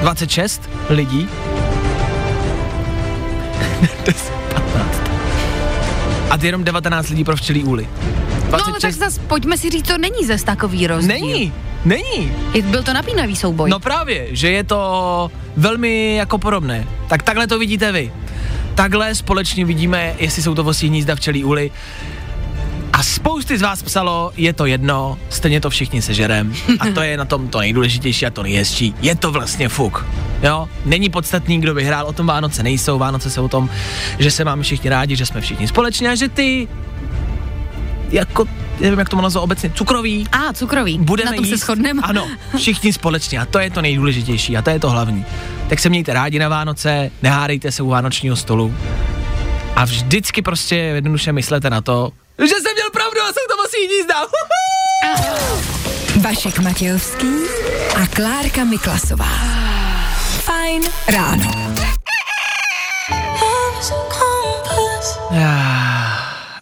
26 0.00 0.70
lidí. 0.88 1.28
10, 4.12 4.32
15. 4.54 5.02
A 6.30 6.38
jenom 6.42 6.64
19 6.64 7.08
lidí 7.08 7.24
pro 7.24 7.36
včelí 7.36 7.64
úly. 7.64 7.88
No, 8.52 8.58
tak 8.80 8.92
zas 8.92 9.18
pojďme 9.18 9.58
si 9.58 9.70
říct, 9.70 9.88
to 9.88 9.98
není 9.98 10.26
zas 10.26 10.42
takový 10.42 10.86
rozdíl. 10.86 11.08
Není, 11.08 11.52
není. 11.84 12.32
Byl 12.62 12.82
to 12.82 12.92
napínavý 12.92 13.36
souboj. 13.36 13.70
No 13.70 13.80
právě, 13.80 14.26
že 14.30 14.50
je 14.50 14.64
to 14.64 15.30
velmi 15.56 16.14
jako 16.16 16.38
podobné. 16.38 16.86
Tak 17.08 17.22
takhle 17.22 17.46
to 17.46 17.58
vidíte 17.58 17.92
vy. 17.92 18.12
Takhle 18.74 19.14
společně 19.14 19.64
vidíme, 19.64 20.14
jestli 20.18 20.42
jsou 20.42 20.54
to 20.54 20.64
vosí 20.64 20.88
hnízda 20.88 21.14
včelí 21.14 21.44
úly. 21.44 21.70
A 22.92 23.02
spousty 23.02 23.58
z 23.58 23.62
vás 23.62 23.82
psalo, 23.82 24.32
je 24.36 24.52
to 24.52 24.66
jedno, 24.66 25.18
stejně 25.30 25.60
to 25.60 25.70
všichni 25.70 26.02
sežerem. 26.02 26.54
A 26.80 26.86
to 26.94 27.02
je 27.02 27.16
na 27.16 27.24
tom 27.24 27.48
to 27.48 27.58
nejdůležitější 27.58 28.26
a 28.26 28.30
to 28.30 28.42
nejhezčí. 28.42 28.94
Je 29.00 29.14
to 29.16 29.32
vlastně 29.32 29.68
fuk. 29.68 30.04
Jo, 30.42 30.68
není 30.84 31.10
podstatný, 31.10 31.60
kdo 31.60 31.74
vyhrál, 31.74 32.06
o 32.06 32.12
tom 32.12 32.26
Vánoce 32.26 32.62
nejsou. 32.62 32.98
Vánoce 32.98 33.30
jsou 33.30 33.44
o 33.44 33.48
tom, 33.48 33.70
že 34.18 34.30
se 34.30 34.44
máme 34.44 34.62
všichni 34.62 34.90
rádi, 34.90 35.16
že 35.16 35.26
jsme 35.26 35.40
všichni 35.40 35.68
společně 35.68 36.10
a 36.10 36.14
že 36.14 36.28
ty 36.28 36.68
jako, 38.10 38.44
nevím, 38.80 38.98
jak 38.98 39.08
to 39.08 39.16
nazvat 39.16 39.44
obecně, 39.44 39.70
cukroví, 39.70 40.26
A, 40.32 40.52
cukrový. 40.52 40.98
budeme 40.98 41.30
Na 41.30 41.36
tom 41.36 41.44
jíst, 41.44 41.58
se 41.60 41.64
shodneme. 41.66 42.02
Ano, 42.04 42.28
všichni 42.56 42.92
společně 42.92 43.40
a 43.40 43.46
to 43.46 43.58
je 43.58 43.70
to 43.70 43.82
nejdůležitější 43.82 44.56
a 44.56 44.62
to 44.62 44.70
je 44.70 44.80
to 44.80 44.90
hlavní. 44.90 45.24
Tak 45.68 45.78
se 45.78 45.88
mějte 45.88 46.12
rádi 46.12 46.38
na 46.38 46.48
Vánoce, 46.48 47.10
nehádejte 47.22 47.72
se 47.72 47.82
u 47.82 47.88
vánočního 47.88 48.36
stolu 48.36 48.74
a 49.76 49.84
vždycky 49.84 50.42
prostě 50.42 50.76
jednoduše 50.76 51.32
myslete 51.32 51.70
na 51.70 51.80
to, 51.80 52.10
že 52.38 52.54
jsem 52.54 52.74
měl 52.74 52.90
pravdu 52.92 53.20
a 53.20 53.26
jsou 53.26 53.44
to 53.50 53.56
vosí 53.56 53.86
hnízda. 53.86 54.14
Vašek 56.20 56.58
Matějovský 56.58 57.28
a 58.02 58.06
Klárka 58.06 58.64
Miklasová. 58.64 59.57
Fajn 60.78 60.86
ráno. 61.10 61.50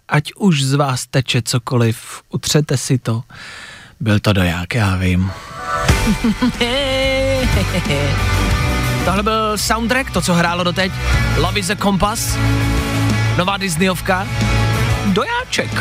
Ať 0.09 0.33
už 0.33 0.63
z 0.63 0.73
vás 0.73 1.05
teče 1.05 1.41
cokoliv, 1.41 2.21
utřete 2.29 2.77
si 2.77 2.97
to. 2.97 3.23
Byl 3.99 4.19
to 4.19 4.33
doják, 4.33 4.75
já 4.75 4.95
vím. 4.95 5.31
Tohle 9.05 9.23
byl 9.23 9.57
soundtrack, 9.57 10.11
to, 10.11 10.21
co 10.21 10.33
hrálo 10.33 10.63
doteď. 10.63 10.91
Love 11.37 11.59
is 11.59 11.69
a 11.69 11.75
Compass. 11.75 12.37
Nová 13.37 13.57
Disneyovka. 13.57 14.27
Dojáček. 15.05 15.71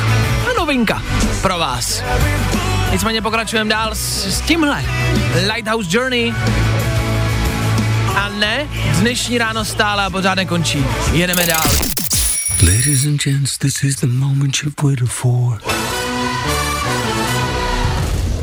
A 0.50 0.52
novinka 0.58 1.02
pro 1.42 1.58
vás. 1.58 2.02
Nicméně 2.92 3.22
pokračujeme 3.22 3.70
dál 3.70 3.94
s, 3.94 4.26
s 4.26 4.40
tímhle. 4.40 4.84
Lighthouse 5.46 5.88
Journey. 5.90 6.34
A 8.16 8.28
ne, 8.28 8.68
dnešní 9.00 9.38
ráno 9.38 9.64
stále 9.64 10.04
a 10.04 10.10
pořád 10.10 10.34
nekončí. 10.34 10.84
Jedeme 11.12 11.46
dál. 11.46 11.62
Ladies 12.62 13.04
and 13.04 13.22
gents, 13.22 13.58
this 13.58 13.82
is 13.82 13.96
the 13.96 14.06
moment 14.06 14.56
you've 14.62 14.82
waited 14.82 15.08
for. 15.08 15.60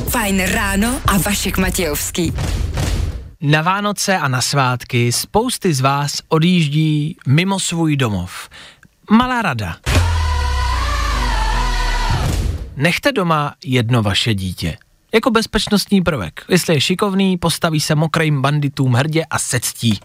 Fajn 0.10 0.40
ráno 0.40 1.02
a 1.08 1.18
Vašek 1.18 1.58
Matějovský. 1.58 2.34
Na 3.42 3.62
Vánoce 3.62 4.18
a 4.18 4.28
na 4.28 4.42
svátky 4.42 5.12
spousty 5.12 5.74
z 5.74 5.82
vás 5.82 6.12
odjíždí 6.30 7.18
mimo 7.28 7.60
svůj 7.60 7.98
domov. 7.98 8.50
Malá 9.12 9.42
rada. 9.42 9.78
Nechte 12.76 13.12
doma 13.12 13.54
jedno 13.64 14.04
vaše 14.04 14.34
dítě. 14.34 14.78
Jako 15.14 15.32
bezpečnostní 15.32 16.02
prvek. 16.02 16.46
Jestli 16.50 16.74
je 16.74 16.82
šikovný, 16.82 17.38
postaví 17.38 17.80
se 17.80 17.96
mokrým 17.96 18.42
banditům 18.42 18.94
hrdě 18.94 19.26
a 19.30 19.40
se 19.40 19.60
ctí. 19.60 20.00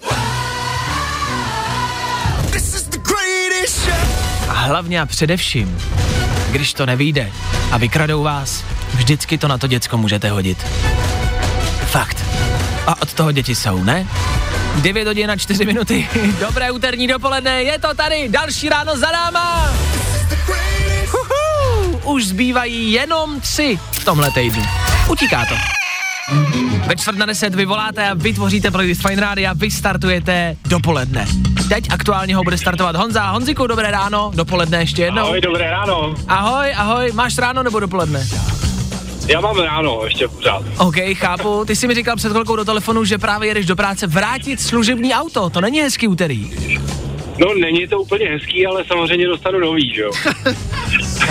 A 4.48 4.52
hlavně 4.52 5.00
a 5.00 5.06
především, 5.06 5.78
když 6.50 6.74
to 6.74 6.86
nevyjde 6.86 7.32
a 7.70 7.78
vykradou 7.78 8.22
vás, 8.22 8.64
vždycky 8.94 9.38
to 9.38 9.48
na 9.48 9.58
to 9.58 9.66
děcko 9.66 9.98
můžete 9.98 10.30
hodit. 10.30 10.58
Fakt. 11.86 12.24
A 12.86 13.02
od 13.02 13.14
toho 13.14 13.32
děti 13.32 13.54
jsou, 13.54 13.84
ne? 13.84 14.06
9 14.76 15.06
hodin 15.06 15.30
a 15.30 15.36
4 15.36 15.64
minuty. 15.64 16.08
Dobré 16.40 16.70
úterní 16.70 17.06
dopoledne, 17.06 17.62
je 17.62 17.78
to 17.78 17.94
tady, 17.94 18.28
další 18.28 18.68
ráno 18.68 18.96
za 18.96 19.10
náma. 19.12 19.72
Huhu, 21.10 21.98
už 22.04 22.26
zbývají 22.26 22.92
jenom 22.92 23.40
tři 23.40 23.78
v 23.92 24.04
tomhle 24.04 24.30
týdnu. 24.30 24.62
Utíká 25.08 25.44
to. 25.48 25.54
Ve 26.86 26.96
čtvrt 26.96 27.18
na 27.18 27.26
deset 27.26 27.54
vy 27.54 27.64
voláte 27.64 28.08
a 28.08 28.14
vytvoříte 28.14 28.70
playlist 28.70 29.02
Fine 29.08 29.20
Radio 29.20 29.50
a 29.50 29.52
vy 29.52 29.70
startujete 29.70 30.56
dopoledne. 30.68 31.26
Teď 31.68 31.90
aktuálně 31.90 32.36
ho 32.36 32.44
bude 32.44 32.58
startovat 32.58 32.96
Honza. 32.96 33.30
Honziku, 33.30 33.66
dobré 33.66 33.90
ráno, 33.90 34.30
dopoledne 34.34 34.78
ještě 34.78 35.02
jednou. 35.02 35.22
Ahoj, 35.22 35.40
dobré 35.40 35.70
ráno. 35.70 36.14
Ahoj, 36.28 36.72
ahoj, 36.76 37.12
máš 37.12 37.38
ráno 37.38 37.62
nebo 37.62 37.80
dopoledne? 37.80 38.26
Já 39.26 39.40
mám 39.40 39.56
ráno 39.56 40.00
ještě 40.04 40.28
pořád. 40.28 40.62
OK, 40.78 40.96
chápu. 41.14 41.64
Ty 41.64 41.76
jsi 41.76 41.86
mi 41.88 41.94
říkal 41.94 42.16
před 42.16 42.30
chvilkou 42.30 42.56
do 42.56 42.64
telefonu, 42.64 43.04
že 43.04 43.18
právě 43.18 43.48
jedeš 43.48 43.66
do 43.66 43.76
práce 43.76 44.06
vrátit 44.06 44.60
služební 44.60 45.14
auto. 45.14 45.50
To 45.50 45.60
není 45.60 45.80
hezký 45.80 46.08
úterý. 46.08 46.50
No, 47.38 47.54
není 47.54 47.88
to 47.88 48.00
úplně 48.00 48.26
hezký, 48.28 48.66
ale 48.66 48.84
samozřejmě 48.84 49.26
dostanu 49.26 49.58
nový, 49.58 49.94
že 49.94 50.00
jo. 50.02 50.10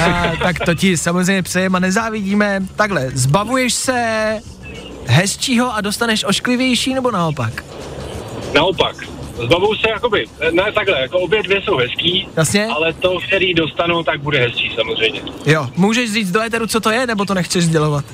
A, 0.05 0.31
tak 0.43 0.59
to 0.65 0.75
ti 0.75 0.97
samozřejmě 0.97 1.43
přejeme 1.43 1.77
a 1.77 1.79
nezávidíme. 1.79 2.59
Takhle, 2.75 3.09
zbavuješ 3.13 3.73
se 3.73 4.39
hezčího 5.05 5.75
a 5.75 5.81
dostaneš 5.81 6.23
ošklivější 6.23 6.93
nebo 6.93 7.11
naopak? 7.11 7.63
Naopak. 8.53 8.95
Zbavuju 9.43 9.75
se 9.75 9.89
jakoby, 9.89 10.25
ne 10.51 10.71
takhle, 10.71 11.01
jako 11.01 11.19
obě 11.19 11.43
dvě 11.43 11.61
jsou 11.61 11.77
hezký, 11.77 12.27
Jasně? 12.37 12.67
ale 12.67 12.93
to, 12.93 13.19
který 13.27 13.53
dostanu, 13.53 14.03
tak 14.03 14.21
bude 14.21 14.39
hezčí 14.39 14.71
samozřejmě. 14.75 15.21
Jo, 15.45 15.67
můžeš 15.75 16.13
říct 16.13 16.31
do 16.31 16.41
éteru, 16.41 16.67
co 16.67 16.79
to 16.79 16.91
je, 16.91 17.07
nebo 17.07 17.25
to 17.25 17.33
nechceš 17.33 17.63
sdělovat? 17.63 18.05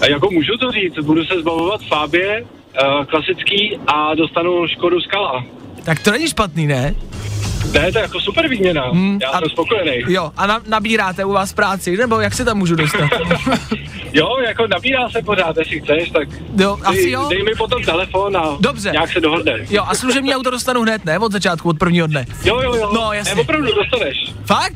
A 0.00 0.06
jako 0.06 0.30
můžu 0.30 0.52
to 0.60 0.72
říct, 0.72 0.98
budu 1.04 1.24
se 1.24 1.40
zbavovat 1.40 1.80
Fábie, 1.88 2.42
uh, 2.42 3.04
klasický, 3.04 3.78
a 3.86 4.14
dostanu 4.14 4.66
Škodu 4.68 5.00
Skala. 5.00 5.44
Tak 5.84 6.02
to 6.02 6.10
není 6.10 6.28
špatný, 6.28 6.66
ne? 6.66 6.94
Ne, 7.72 7.92
to 7.92 7.98
je 7.98 8.02
jako 8.02 8.20
super 8.20 8.48
výměna, 8.48 8.82
Hmm, 8.90 9.18
já 9.22 9.28
a- 9.28 9.38
jsem 9.38 9.48
spokojený. 9.48 9.92
Jo, 10.08 10.32
a 10.36 10.46
na, 10.46 10.60
nabíráte 10.68 11.24
u 11.24 11.32
vás 11.32 11.52
práci, 11.52 11.96
nebo 11.96 12.20
jak 12.20 12.34
se 12.34 12.44
tam 12.44 12.58
můžu 12.58 12.76
dostat? 12.76 13.08
Jo, 14.14 14.28
jako 14.46 14.66
nabírá 14.66 15.10
se 15.10 15.22
pořád, 15.22 15.56
jestli 15.56 15.80
chceš, 15.80 16.10
tak 16.10 16.28
Jo, 16.56 16.78
asi 16.84 16.96
dej, 17.02 17.10
jo. 17.10 17.26
dej 17.30 17.42
mi 17.42 17.50
potom 17.58 17.82
telefon 17.82 18.36
a 18.36 18.56
Dobře. 18.60 18.90
nějak 18.90 19.12
se 19.12 19.20
dohodne. 19.20 19.52
Jo, 19.70 19.84
a 19.88 19.94
služební 19.94 20.34
auto 20.34 20.50
dostanu 20.50 20.82
hned, 20.82 21.04
ne? 21.04 21.18
Od 21.18 21.32
začátku, 21.32 21.68
od 21.68 21.78
prvního 21.78 22.06
dne. 22.06 22.26
Jo, 22.44 22.60
jo, 22.62 22.74
jo. 22.74 22.90
No, 22.94 23.12
jasně. 23.12 23.34
Ne, 23.34 23.40
opravdu 23.40 23.68
dostaneš. 23.74 24.16
Fakt? 24.46 24.74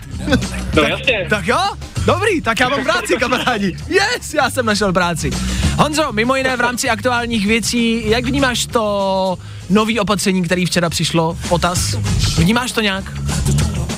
No 0.77 0.83
jasně. 0.83 1.27
Tak 1.31 1.47
jo, 1.47 1.59
dobrý, 2.07 2.41
tak 2.41 2.61
já 2.61 2.69
mám 2.69 2.85
práci, 2.85 3.17
kamarádi. 3.17 3.77
Yes, 3.89 4.35
já 4.35 4.51
jsem 4.51 4.67
našel 4.67 4.93
práci. 4.93 5.31
Honzo, 5.79 6.13
mimo 6.13 6.37
jiné 6.37 6.57
v 6.57 6.61
rámci 6.61 6.91
aktuálních 6.91 7.47
věcí, 7.47 8.11
jak 8.11 8.25
vnímáš 8.25 8.67
to 8.67 9.39
nový 9.71 10.01
opatření, 10.01 10.43
který 10.43 10.67
včera 10.67 10.91
přišlo 10.91 11.37
potaz? 11.49 11.95
Vnímáš 12.39 12.73
to 12.73 12.81
nějak? 12.81 13.05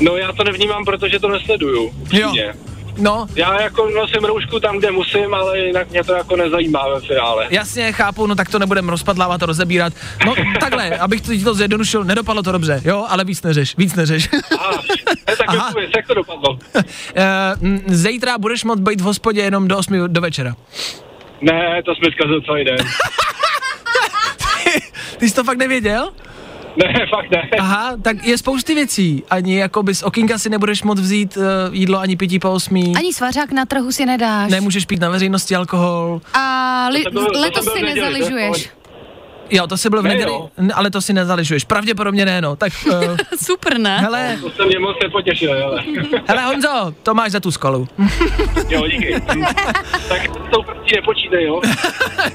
No 0.00 0.16
já 0.16 0.32
to 0.32 0.44
nevnímám, 0.44 0.84
protože 0.84 1.18
to 1.18 1.28
nesleduju. 1.28 1.86
upřímně. 1.88 2.54
No, 3.00 3.26
Já 3.34 3.60
jako 3.62 3.90
nosím 3.90 4.24
roušku 4.24 4.60
tam, 4.60 4.78
kde 4.78 4.90
musím, 4.90 5.34
ale 5.34 5.58
jinak 5.58 5.90
mě 5.90 6.04
to 6.04 6.12
jako 6.12 6.36
nezajímá 6.36 6.88
ve 6.94 7.00
finále. 7.00 7.46
jasně, 7.50 7.92
chápu, 7.92 8.26
no 8.26 8.34
tak 8.34 8.48
to 8.48 8.58
nebudeme 8.58 8.90
rozpadlávat 8.90 9.42
a 9.42 9.46
rozebírat. 9.46 9.92
No 10.26 10.34
takhle, 10.60 10.98
abych 10.98 11.20
to, 11.20 11.32
ti 11.32 11.44
to 11.44 11.54
zjednodušil, 11.54 12.04
nedopadlo 12.04 12.42
to 12.42 12.52
dobře, 12.52 12.82
jo, 12.84 13.06
ale 13.08 13.24
víc 13.24 13.42
neřeš, 13.42 13.76
víc 13.76 13.94
neřeš. 13.94 14.28
A, 14.58 14.70
ne, 15.28 15.36
tak 15.36 15.48
Aha. 15.48 15.72
jak 15.96 16.06
to 16.06 16.14
dopadlo? 16.14 16.58
Eh, 17.14 17.54
Zítra 17.86 18.38
budeš 18.38 18.64
moct 18.64 18.80
být 18.80 19.00
v 19.00 19.04
hospodě 19.04 19.40
jenom 19.40 19.68
do 19.68 19.78
8 19.78 20.04
do 20.06 20.20
večera. 20.20 20.54
Ne, 21.40 21.82
to 21.84 21.94
jsme 21.94 22.10
zkazil 22.12 22.40
celý 22.40 22.64
den. 22.64 22.76
Ty 25.18 25.28
jsi 25.28 25.34
to 25.34 25.44
fakt 25.44 25.58
nevěděl? 25.58 26.10
Ne, 26.76 27.06
fakt 27.10 27.30
ne. 27.30 27.42
Aha, 27.58 27.92
tak 28.02 28.24
je 28.26 28.38
spousty 28.38 28.74
věcí. 28.74 29.22
Ani 29.30 29.58
jako 29.58 29.82
by 29.82 29.94
z 29.94 30.02
okýnka 30.02 30.38
si 30.38 30.50
nebudeš 30.50 30.82
moc 30.82 31.00
vzít 31.00 31.36
uh, 31.36 31.44
jídlo 31.72 31.98
ani 31.98 32.16
pití 32.16 32.38
po 32.38 32.50
osmí. 32.50 32.92
Ani 32.96 33.12
svařák 33.12 33.52
na 33.52 33.64
trhu 33.64 33.92
si 33.92 34.06
nedáš. 34.06 34.50
Nemůžeš 34.50 34.84
pít 34.86 35.00
na 35.00 35.10
veřejnosti 35.10 35.54
alkohol. 35.54 36.20
A 36.34 36.88
li- 36.92 37.04
To 37.04 37.10
to 37.10 37.40
letos 37.40 37.64
si 37.64 37.70
to 37.70 37.76
v 37.76 37.82
nezaližuješ. 37.82 38.70
Jo, 39.50 39.66
to 39.66 39.76
si 39.76 39.90
bylo 39.90 40.02
v 40.02 40.04
Ne, 40.04 40.10
neděli, 40.10 40.32
jo. 40.32 40.50
N- 40.58 40.72
ale 40.74 40.90
to 40.90 41.00
si 41.00 41.12
nezaližuješ. 41.12 41.64
Pravděpodobně 41.64 42.24
ne, 42.24 42.40
no. 42.40 42.56
Tak, 42.56 42.72
uh, 42.86 43.16
Super, 43.44 43.78
ne? 43.78 43.98
hele, 43.98 44.36
To 44.40 44.50
se 44.50 44.66
mě 44.66 44.78
moc 44.78 44.96
nepotěšil, 45.02 45.64
ale. 45.64 45.82
hele 46.28 46.42
Honzo, 46.44 46.94
to 47.02 47.14
máš 47.14 47.32
za 47.32 47.40
tu 47.40 47.50
skolu. 47.50 47.88
jo, 48.68 48.86
díky. 48.88 49.20
tak 50.08 50.22
s 50.22 50.50
tou 50.50 50.62
první 50.62 50.90
nepočítej, 50.96 51.44
jo. 51.46 51.60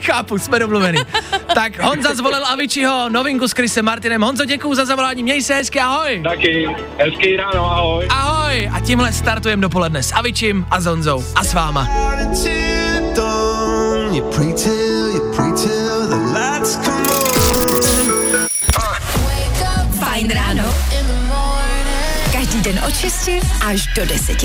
Chápu, 0.01 0.37
jsme 0.37 0.59
domluvený. 0.59 0.99
tak 1.55 1.79
Honza 1.83 2.15
zvolil 2.15 2.45
Aviciho, 2.45 3.09
novinku 3.09 3.47
s 3.47 3.51
Chrisem 3.51 3.85
Martinem. 3.85 4.21
Honzo, 4.21 4.45
děkuju 4.45 4.73
za 4.75 4.85
zavolání, 4.85 5.23
měj 5.23 5.41
se 5.41 5.53
hezky, 5.53 5.79
ahoj. 5.79 6.21
Taky, 6.23 6.67
hezký 6.97 7.35
ráno, 7.37 7.71
ahoj. 7.71 8.07
Ahoj 8.09 8.69
a 8.73 8.79
tímhle 8.79 9.13
startujeme 9.13 9.61
dopoledne 9.61 10.03
s 10.03 10.11
Avičím 10.15 10.65
a 10.71 10.81
s 10.81 10.85
Honzou 10.85 11.23
a 11.35 11.43
s 11.43 11.53
váma. 11.53 11.87
Od 22.87 22.95
6 22.97 23.29
až 23.65 23.87
do 23.95 24.05
10. 24.05 24.43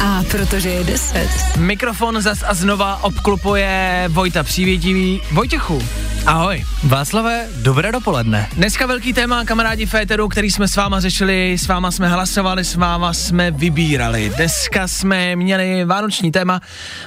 A 0.00 0.22
protože 0.30 0.68
je 0.68 0.84
10. 0.84 1.28
Mikrofon 1.56 2.22
zas 2.22 2.44
a 2.46 2.54
znova 2.54 3.04
obklupuje 3.04 4.04
Vojta 4.08 4.42
Přívětivý. 4.42 5.20
Vojtěchu, 5.32 5.82
ahoj. 6.26 6.64
Václave, 6.84 7.48
dobré 7.56 7.92
dopoledne. 7.92 8.48
Dneska 8.52 8.86
velký 8.86 9.12
téma, 9.12 9.44
kamarádi 9.44 9.86
Féteru, 9.86 10.28
který 10.28 10.50
jsme 10.50 10.68
s 10.68 10.76
váma 10.76 11.00
řešili, 11.00 11.58
s 11.58 11.66
váma 11.66 11.90
jsme 11.90 12.08
hlasovali, 12.08 12.64
s 12.64 12.74
váma 12.74 13.12
jsme 13.12 13.50
vybírali. 13.50 14.32
Dneska 14.36 14.88
jsme 14.88 15.36
měli 15.36 15.84
vánoční 15.84 16.32
téma, 16.32 16.60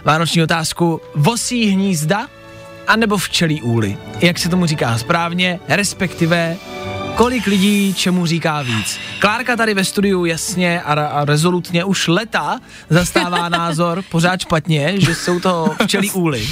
vánoční 0.05 0.43
otázku, 0.43 1.01
vosí 1.15 1.69
hnízda 1.69 2.27
anebo 2.87 3.17
včelí 3.17 3.61
úly. 3.61 3.97
Jak 4.21 4.39
se 4.39 4.49
tomu 4.49 4.65
říká 4.65 4.97
správně, 4.97 5.59
respektive 5.67 6.57
kolik 7.19 7.47
lidí 7.47 7.93
čemu 7.93 8.25
říká 8.25 8.61
víc. 8.61 8.99
Klárka 9.19 9.55
tady 9.55 9.73
ve 9.73 9.83
studiu 9.83 10.25
jasně 10.25 10.81
a, 10.81 10.93
a 10.93 11.25
rezolutně 11.25 11.83
už 11.83 12.07
leta 12.07 12.59
zastává 12.89 13.49
názor 13.59 14.03
pořád 14.11 14.41
špatně, 14.41 14.93
že 15.01 15.15
jsou 15.15 15.39
to 15.39 15.75
včelí 15.83 16.11
úly. 16.13 16.47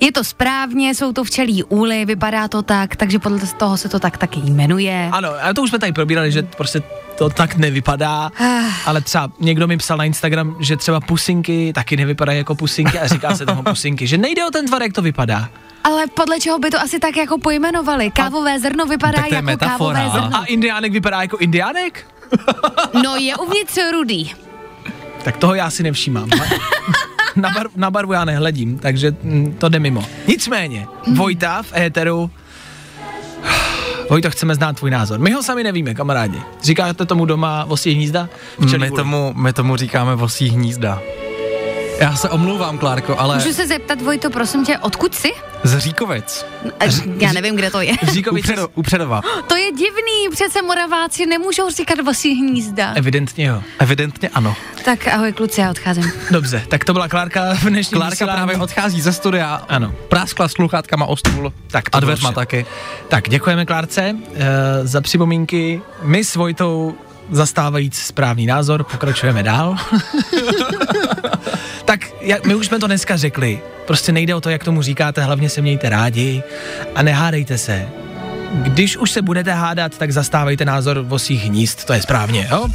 Je 0.00 0.12
to 0.12 0.24
správně, 0.24 0.94
jsou 0.94 1.12
to 1.12 1.24
včelí 1.24 1.64
úly, 1.64 2.04
vypadá 2.04 2.48
to 2.48 2.62
tak, 2.62 2.96
takže 2.96 3.18
podle 3.18 3.38
toho 3.38 3.76
se 3.76 3.88
to 3.88 3.98
tak 3.98 4.18
taky 4.18 4.40
jmenuje. 4.40 5.08
Ano, 5.12 5.30
a 5.42 5.54
to 5.54 5.62
už 5.62 5.70
jsme 5.70 5.78
tady 5.78 5.92
probírali, 5.92 6.32
že 6.32 6.42
prostě 6.42 6.82
to 7.18 7.28
tak 7.30 7.56
nevypadá, 7.56 8.32
ale 8.86 9.00
třeba 9.00 9.30
někdo 9.40 9.66
mi 9.66 9.76
psal 9.76 9.98
na 9.98 10.04
Instagram, 10.04 10.56
že 10.60 10.76
třeba 10.76 11.00
pusinky 11.00 11.72
taky 11.72 11.96
nevypadají 11.96 12.38
jako 12.38 12.54
pusinky 12.54 12.98
a 12.98 13.06
říká 13.06 13.36
se 13.36 13.46
tomu 13.46 13.62
pusinky, 13.62 14.06
že 14.06 14.18
nejde 14.18 14.46
o 14.46 14.50
ten 14.50 14.66
tvar, 14.66 14.82
jak 14.82 14.92
to 14.92 15.02
vypadá. 15.02 15.48
Ale 15.86 16.06
podle 16.06 16.40
čeho 16.40 16.58
by 16.58 16.70
to 16.70 16.80
asi 16.80 16.98
tak 16.98 17.16
jako 17.16 17.38
pojmenovali? 17.38 18.10
Kávové 18.10 18.60
zrno 18.60 18.86
vypadá 18.86 19.12
Tak 19.12 19.28
to 19.28 19.34
je 19.34 19.36
jako 19.36 19.46
metafora. 19.46 20.00
kávové 20.00 20.20
zrno. 20.20 20.36
A 20.36 20.44
indiánek 20.44 20.92
vypadá 20.92 21.22
jako 21.22 21.36
indiánek? 21.36 22.06
No 23.02 23.16
je 23.16 23.36
uvnitř 23.36 23.78
rudý. 23.92 24.32
Tak 25.24 25.36
toho 25.36 25.54
já 25.54 25.70
si 25.70 25.82
nevšímám. 25.82 26.28
Na, 27.36 27.50
bar, 27.50 27.66
na 27.76 27.90
barvu 27.90 28.12
já 28.12 28.24
nehledím, 28.24 28.78
takže 28.78 29.16
mm, 29.22 29.56
to 29.58 29.68
jde 29.68 29.78
mimo. 29.78 30.04
Nicméně, 30.26 30.86
Vojta 31.14 31.62
v 31.62 31.76
éteru, 31.76 32.30
Vojto, 34.10 34.30
chceme 34.30 34.54
znát 34.54 34.76
tvůj 34.76 34.90
názor. 34.90 35.18
My 35.20 35.30
ho 35.30 35.42
sami 35.42 35.64
nevíme, 35.64 35.94
kamarádi. 35.94 36.42
Říkáte 36.62 37.06
tomu 37.06 37.24
doma 37.24 37.64
vosí 37.64 37.92
hnízda? 37.92 38.28
Včelí 38.66 38.82
My 38.82 38.90
tomu, 38.90 39.32
my 39.36 39.52
tomu 39.52 39.76
říkáme 39.76 40.14
vosí 40.14 40.48
hnízda. 40.48 41.02
Já 42.00 42.16
se 42.16 42.28
omlouvám, 42.28 42.78
Klárko, 42.78 43.18
ale 43.20 43.36
Můžu 43.36 43.52
se 43.52 43.66
zeptat, 43.66 44.02
Vojto, 44.02 44.30
prosím 44.30 44.64
tě, 44.64 44.78
odkud 44.78 45.14
jsi? 45.14 45.32
z 45.64 45.78
Říkovic. 45.78 46.46
Eh, 46.80 46.88
Já 47.18 47.32
nevím, 47.32 47.56
kde 47.56 47.70
to 47.70 47.80
je. 47.80 47.92
U, 48.02 48.06
Říkovice, 48.06 48.52
Předo, 48.52 48.68
u 48.74 48.82
Předova. 48.82 49.20
To 49.48 49.56
je 49.56 49.72
divný, 49.72 50.28
přece 50.32 50.62
Moraváci 50.62 51.26
nemůžou 51.26 51.70
říkat 51.70 52.00
vosí 52.04 52.34
hnízda. 52.34 52.92
evidentně 52.94 53.44
jo. 53.46 53.62
Evidentně 53.78 54.28
ano. 54.28 54.56
Tak 54.84 55.08
ahoj 55.08 55.32
kluci, 55.32 55.60
já 55.60 55.70
odcházím. 55.70 56.12
Dobře, 56.30 56.62
tak 56.68 56.84
to 56.84 56.92
byla 56.92 57.08
Klárka 57.08 57.54
v 57.54 57.64
dnešním 57.64 57.98
Klárka 57.98 58.10
vysílání. 58.14 58.36
právě 58.36 58.56
odchází 58.56 59.00
ze 59.00 59.12
studia. 59.12 59.62
Ano. 59.68 59.92
Práskla 60.08 60.48
sluchátkama 60.48 61.06
o 61.06 61.16
stůl. 61.16 61.52
Tak 61.66 61.90
to 61.90 61.96
a 61.96 62.00
dveřma 62.00 62.32
taky. 62.32 62.66
Tak 63.08 63.28
děkujeme 63.28 63.66
Klárce 63.66 64.12
uh, 64.12 64.36
za 64.82 65.00
připomínky. 65.00 65.82
My 66.02 66.24
s 66.24 66.36
Vojtou 66.36 66.94
zastávajíc 67.30 67.98
správný 67.98 68.46
názor, 68.46 68.84
pokračujeme 68.84 69.42
dál. 69.42 69.76
jak, 72.26 72.46
my 72.46 72.54
už 72.54 72.66
jsme 72.66 72.78
to 72.78 72.86
dneska 72.86 73.16
řekli. 73.16 73.60
Prostě 73.86 74.12
nejde 74.12 74.34
o 74.34 74.40
to, 74.40 74.50
jak 74.50 74.64
tomu 74.64 74.82
říkáte, 74.82 75.22
hlavně 75.22 75.48
se 75.48 75.62
mějte 75.62 75.88
rádi 75.88 76.42
a 76.94 77.02
nehádejte 77.02 77.58
se. 77.58 77.88
Když 78.52 78.96
už 78.96 79.10
se 79.10 79.22
budete 79.22 79.52
hádat, 79.52 79.98
tak 79.98 80.12
zastávejte 80.12 80.64
názor 80.64 80.98
vosích 80.98 81.44
hnízd, 81.44 81.84
to 81.84 81.92
je 81.92 82.02
správně, 82.02 82.48
jo? 82.50 82.68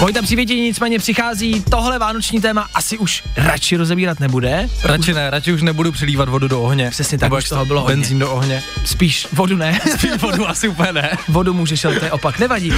Vojta 0.00 0.22
přivědění 0.22 0.60
nicméně 0.62 0.98
přichází, 0.98 1.64
tohle 1.70 1.98
vánoční 1.98 2.40
téma 2.40 2.68
asi 2.74 2.98
už 2.98 3.22
radši 3.36 3.76
rozebírat 3.76 4.20
nebude. 4.20 4.68
Radši 4.84 5.14
ne, 5.14 5.30
radši 5.30 5.52
už 5.52 5.62
nebudu 5.62 5.92
přilívat 5.92 6.28
vodu 6.28 6.48
do 6.48 6.62
ohně. 6.62 6.90
Přesně 6.90 7.18
tak, 7.18 7.26
Nebo 7.26 7.36
už 7.36 7.48
toho 7.48 7.62
to- 7.62 7.66
bylo 7.66 7.80
hodně. 7.80 7.96
Benzín 7.96 8.18
do 8.18 8.30
ohně. 8.32 8.62
Spíš 8.84 9.28
vodu 9.32 9.56
ne. 9.56 9.80
vodu 10.20 10.48
asi 10.48 10.68
úplně 10.68 10.92
ne. 10.92 11.10
Vodu 11.28 11.54
můžeš, 11.54 11.84
ale 11.84 11.98
to 11.98 12.04
je 12.04 12.12
opak, 12.12 12.38
nevadí. 12.38 12.72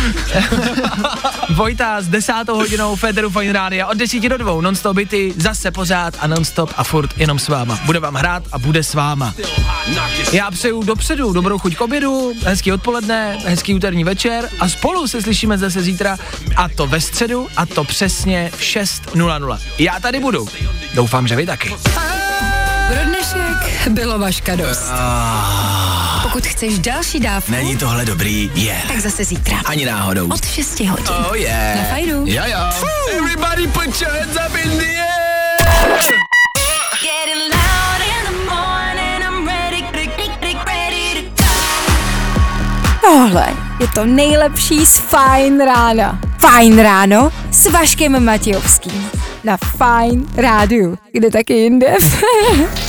Vojta 1.55 2.01
s 2.03 2.09
desátou 2.09 2.57
hodinou 2.57 2.97
Federu 2.97 3.31
Fine 3.31 3.53
Rádia 3.53 3.87
od 3.87 3.97
10 3.97 4.29
do 4.29 4.37
2, 4.39 4.61
non-stop 4.63 4.97
byty, 4.97 5.35
zase 5.37 5.71
pořád 5.71 6.15
a 6.21 6.27
non-stop 6.27 6.71
a 6.77 6.85
furt 6.85 7.11
jenom 7.19 7.39
s 7.39 7.49
váma. 7.49 7.79
Bude 7.87 7.99
vám 8.01 8.15
hrát 8.15 8.43
a 8.53 8.59
bude 8.59 8.83
s 8.83 8.95
váma. 8.95 9.35
Já 10.33 10.51
přeju 10.51 10.83
dopředu 10.83 11.33
dobrou 11.33 11.59
chuť 11.59 11.77
k 11.77 11.81
obědu, 11.81 12.33
hezký 12.45 12.73
odpoledne, 12.73 13.39
hezký 13.47 13.75
úterní 13.75 14.05
večer 14.05 14.49
a 14.61 14.69
spolu 14.69 15.07
se 15.07 15.23
slyšíme 15.23 15.59
zase 15.59 15.83
zítra 15.83 16.17
a 16.57 16.69
to 16.69 16.87
ve 16.87 17.01
středu 17.07 17.49
a 17.57 17.67
to 17.67 17.85
přesně 17.85 18.51
v 18.57 18.61
6.00. 18.61 19.59
Já 19.79 20.01
tady 20.01 20.21
budu. 20.21 20.49
Doufám, 20.95 21.29
že 21.29 21.37
vy 21.37 21.47
taky. 21.47 21.75
Pro 22.89 23.05
dnešek 23.05 23.89
bylo 23.89 24.19
vaška 24.19 24.57
dost. 24.57 24.93
Pokud 26.23 26.47
chceš 26.47 26.79
další 26.79 27.21
dávku, 27.21 27.53
Není 27.53 27.77
tohle 27.77 28.05
dobrý? 28.05 28.51
Je. 28.55 28.65
Yeah. 28.65 28.87
tak 28.89 29.01
zase 29.01 29.25
zítra. 29.25 29.59
Ani 29.65 29.87
náhodou. 29.87 30.29
Od 30.29 30.45
6 30.47 30.81
hodin. 30.81 31.07
Oh 31.31 31.37
yeah. 31.37 31.77
Na 31.77 31.85
fajnu. 31.85 32.25
Jo 32.27 32.43
jo. 32.47 32.59
Everybody 33.19 33.67
put 33.67 34.01
your 34.03 34.11
hands 34.13 34.37
up 34.47 34.57
in 34.65 34.79
the 34.79 34.85
air. 34.85 35.07
Getting 37.03 37.43
loud 37.55 38.01
in 38.01 38.25
the 38.25 38.55
morning, 38.55 39.23
I'm 39.23 39.47
ready, 39.49 39.83
ready, 39.93 40.57
ready 40.67 41.31
to 41.37 41.45
Tohle 43.01 43.47
je 43.81 43.89
to 43.89 44.05
nejlepší 44.07 44.87
z 44.87 44.99
Fajn 44.99 45.61
rána. 45.61 46.26
Fajn 46.39 46.79
ráno 46.79 47.33
s 47.51 47.71
Vaškem 47.71 48.25
Matějovským. 48.25 49.11
Na 49.45 49.57
Fajn 49.57 50.27
rádiu. 50.37 50.99
Kde 51.13 51.31
taky 51.31 51.53
jinde? 51.55 51.87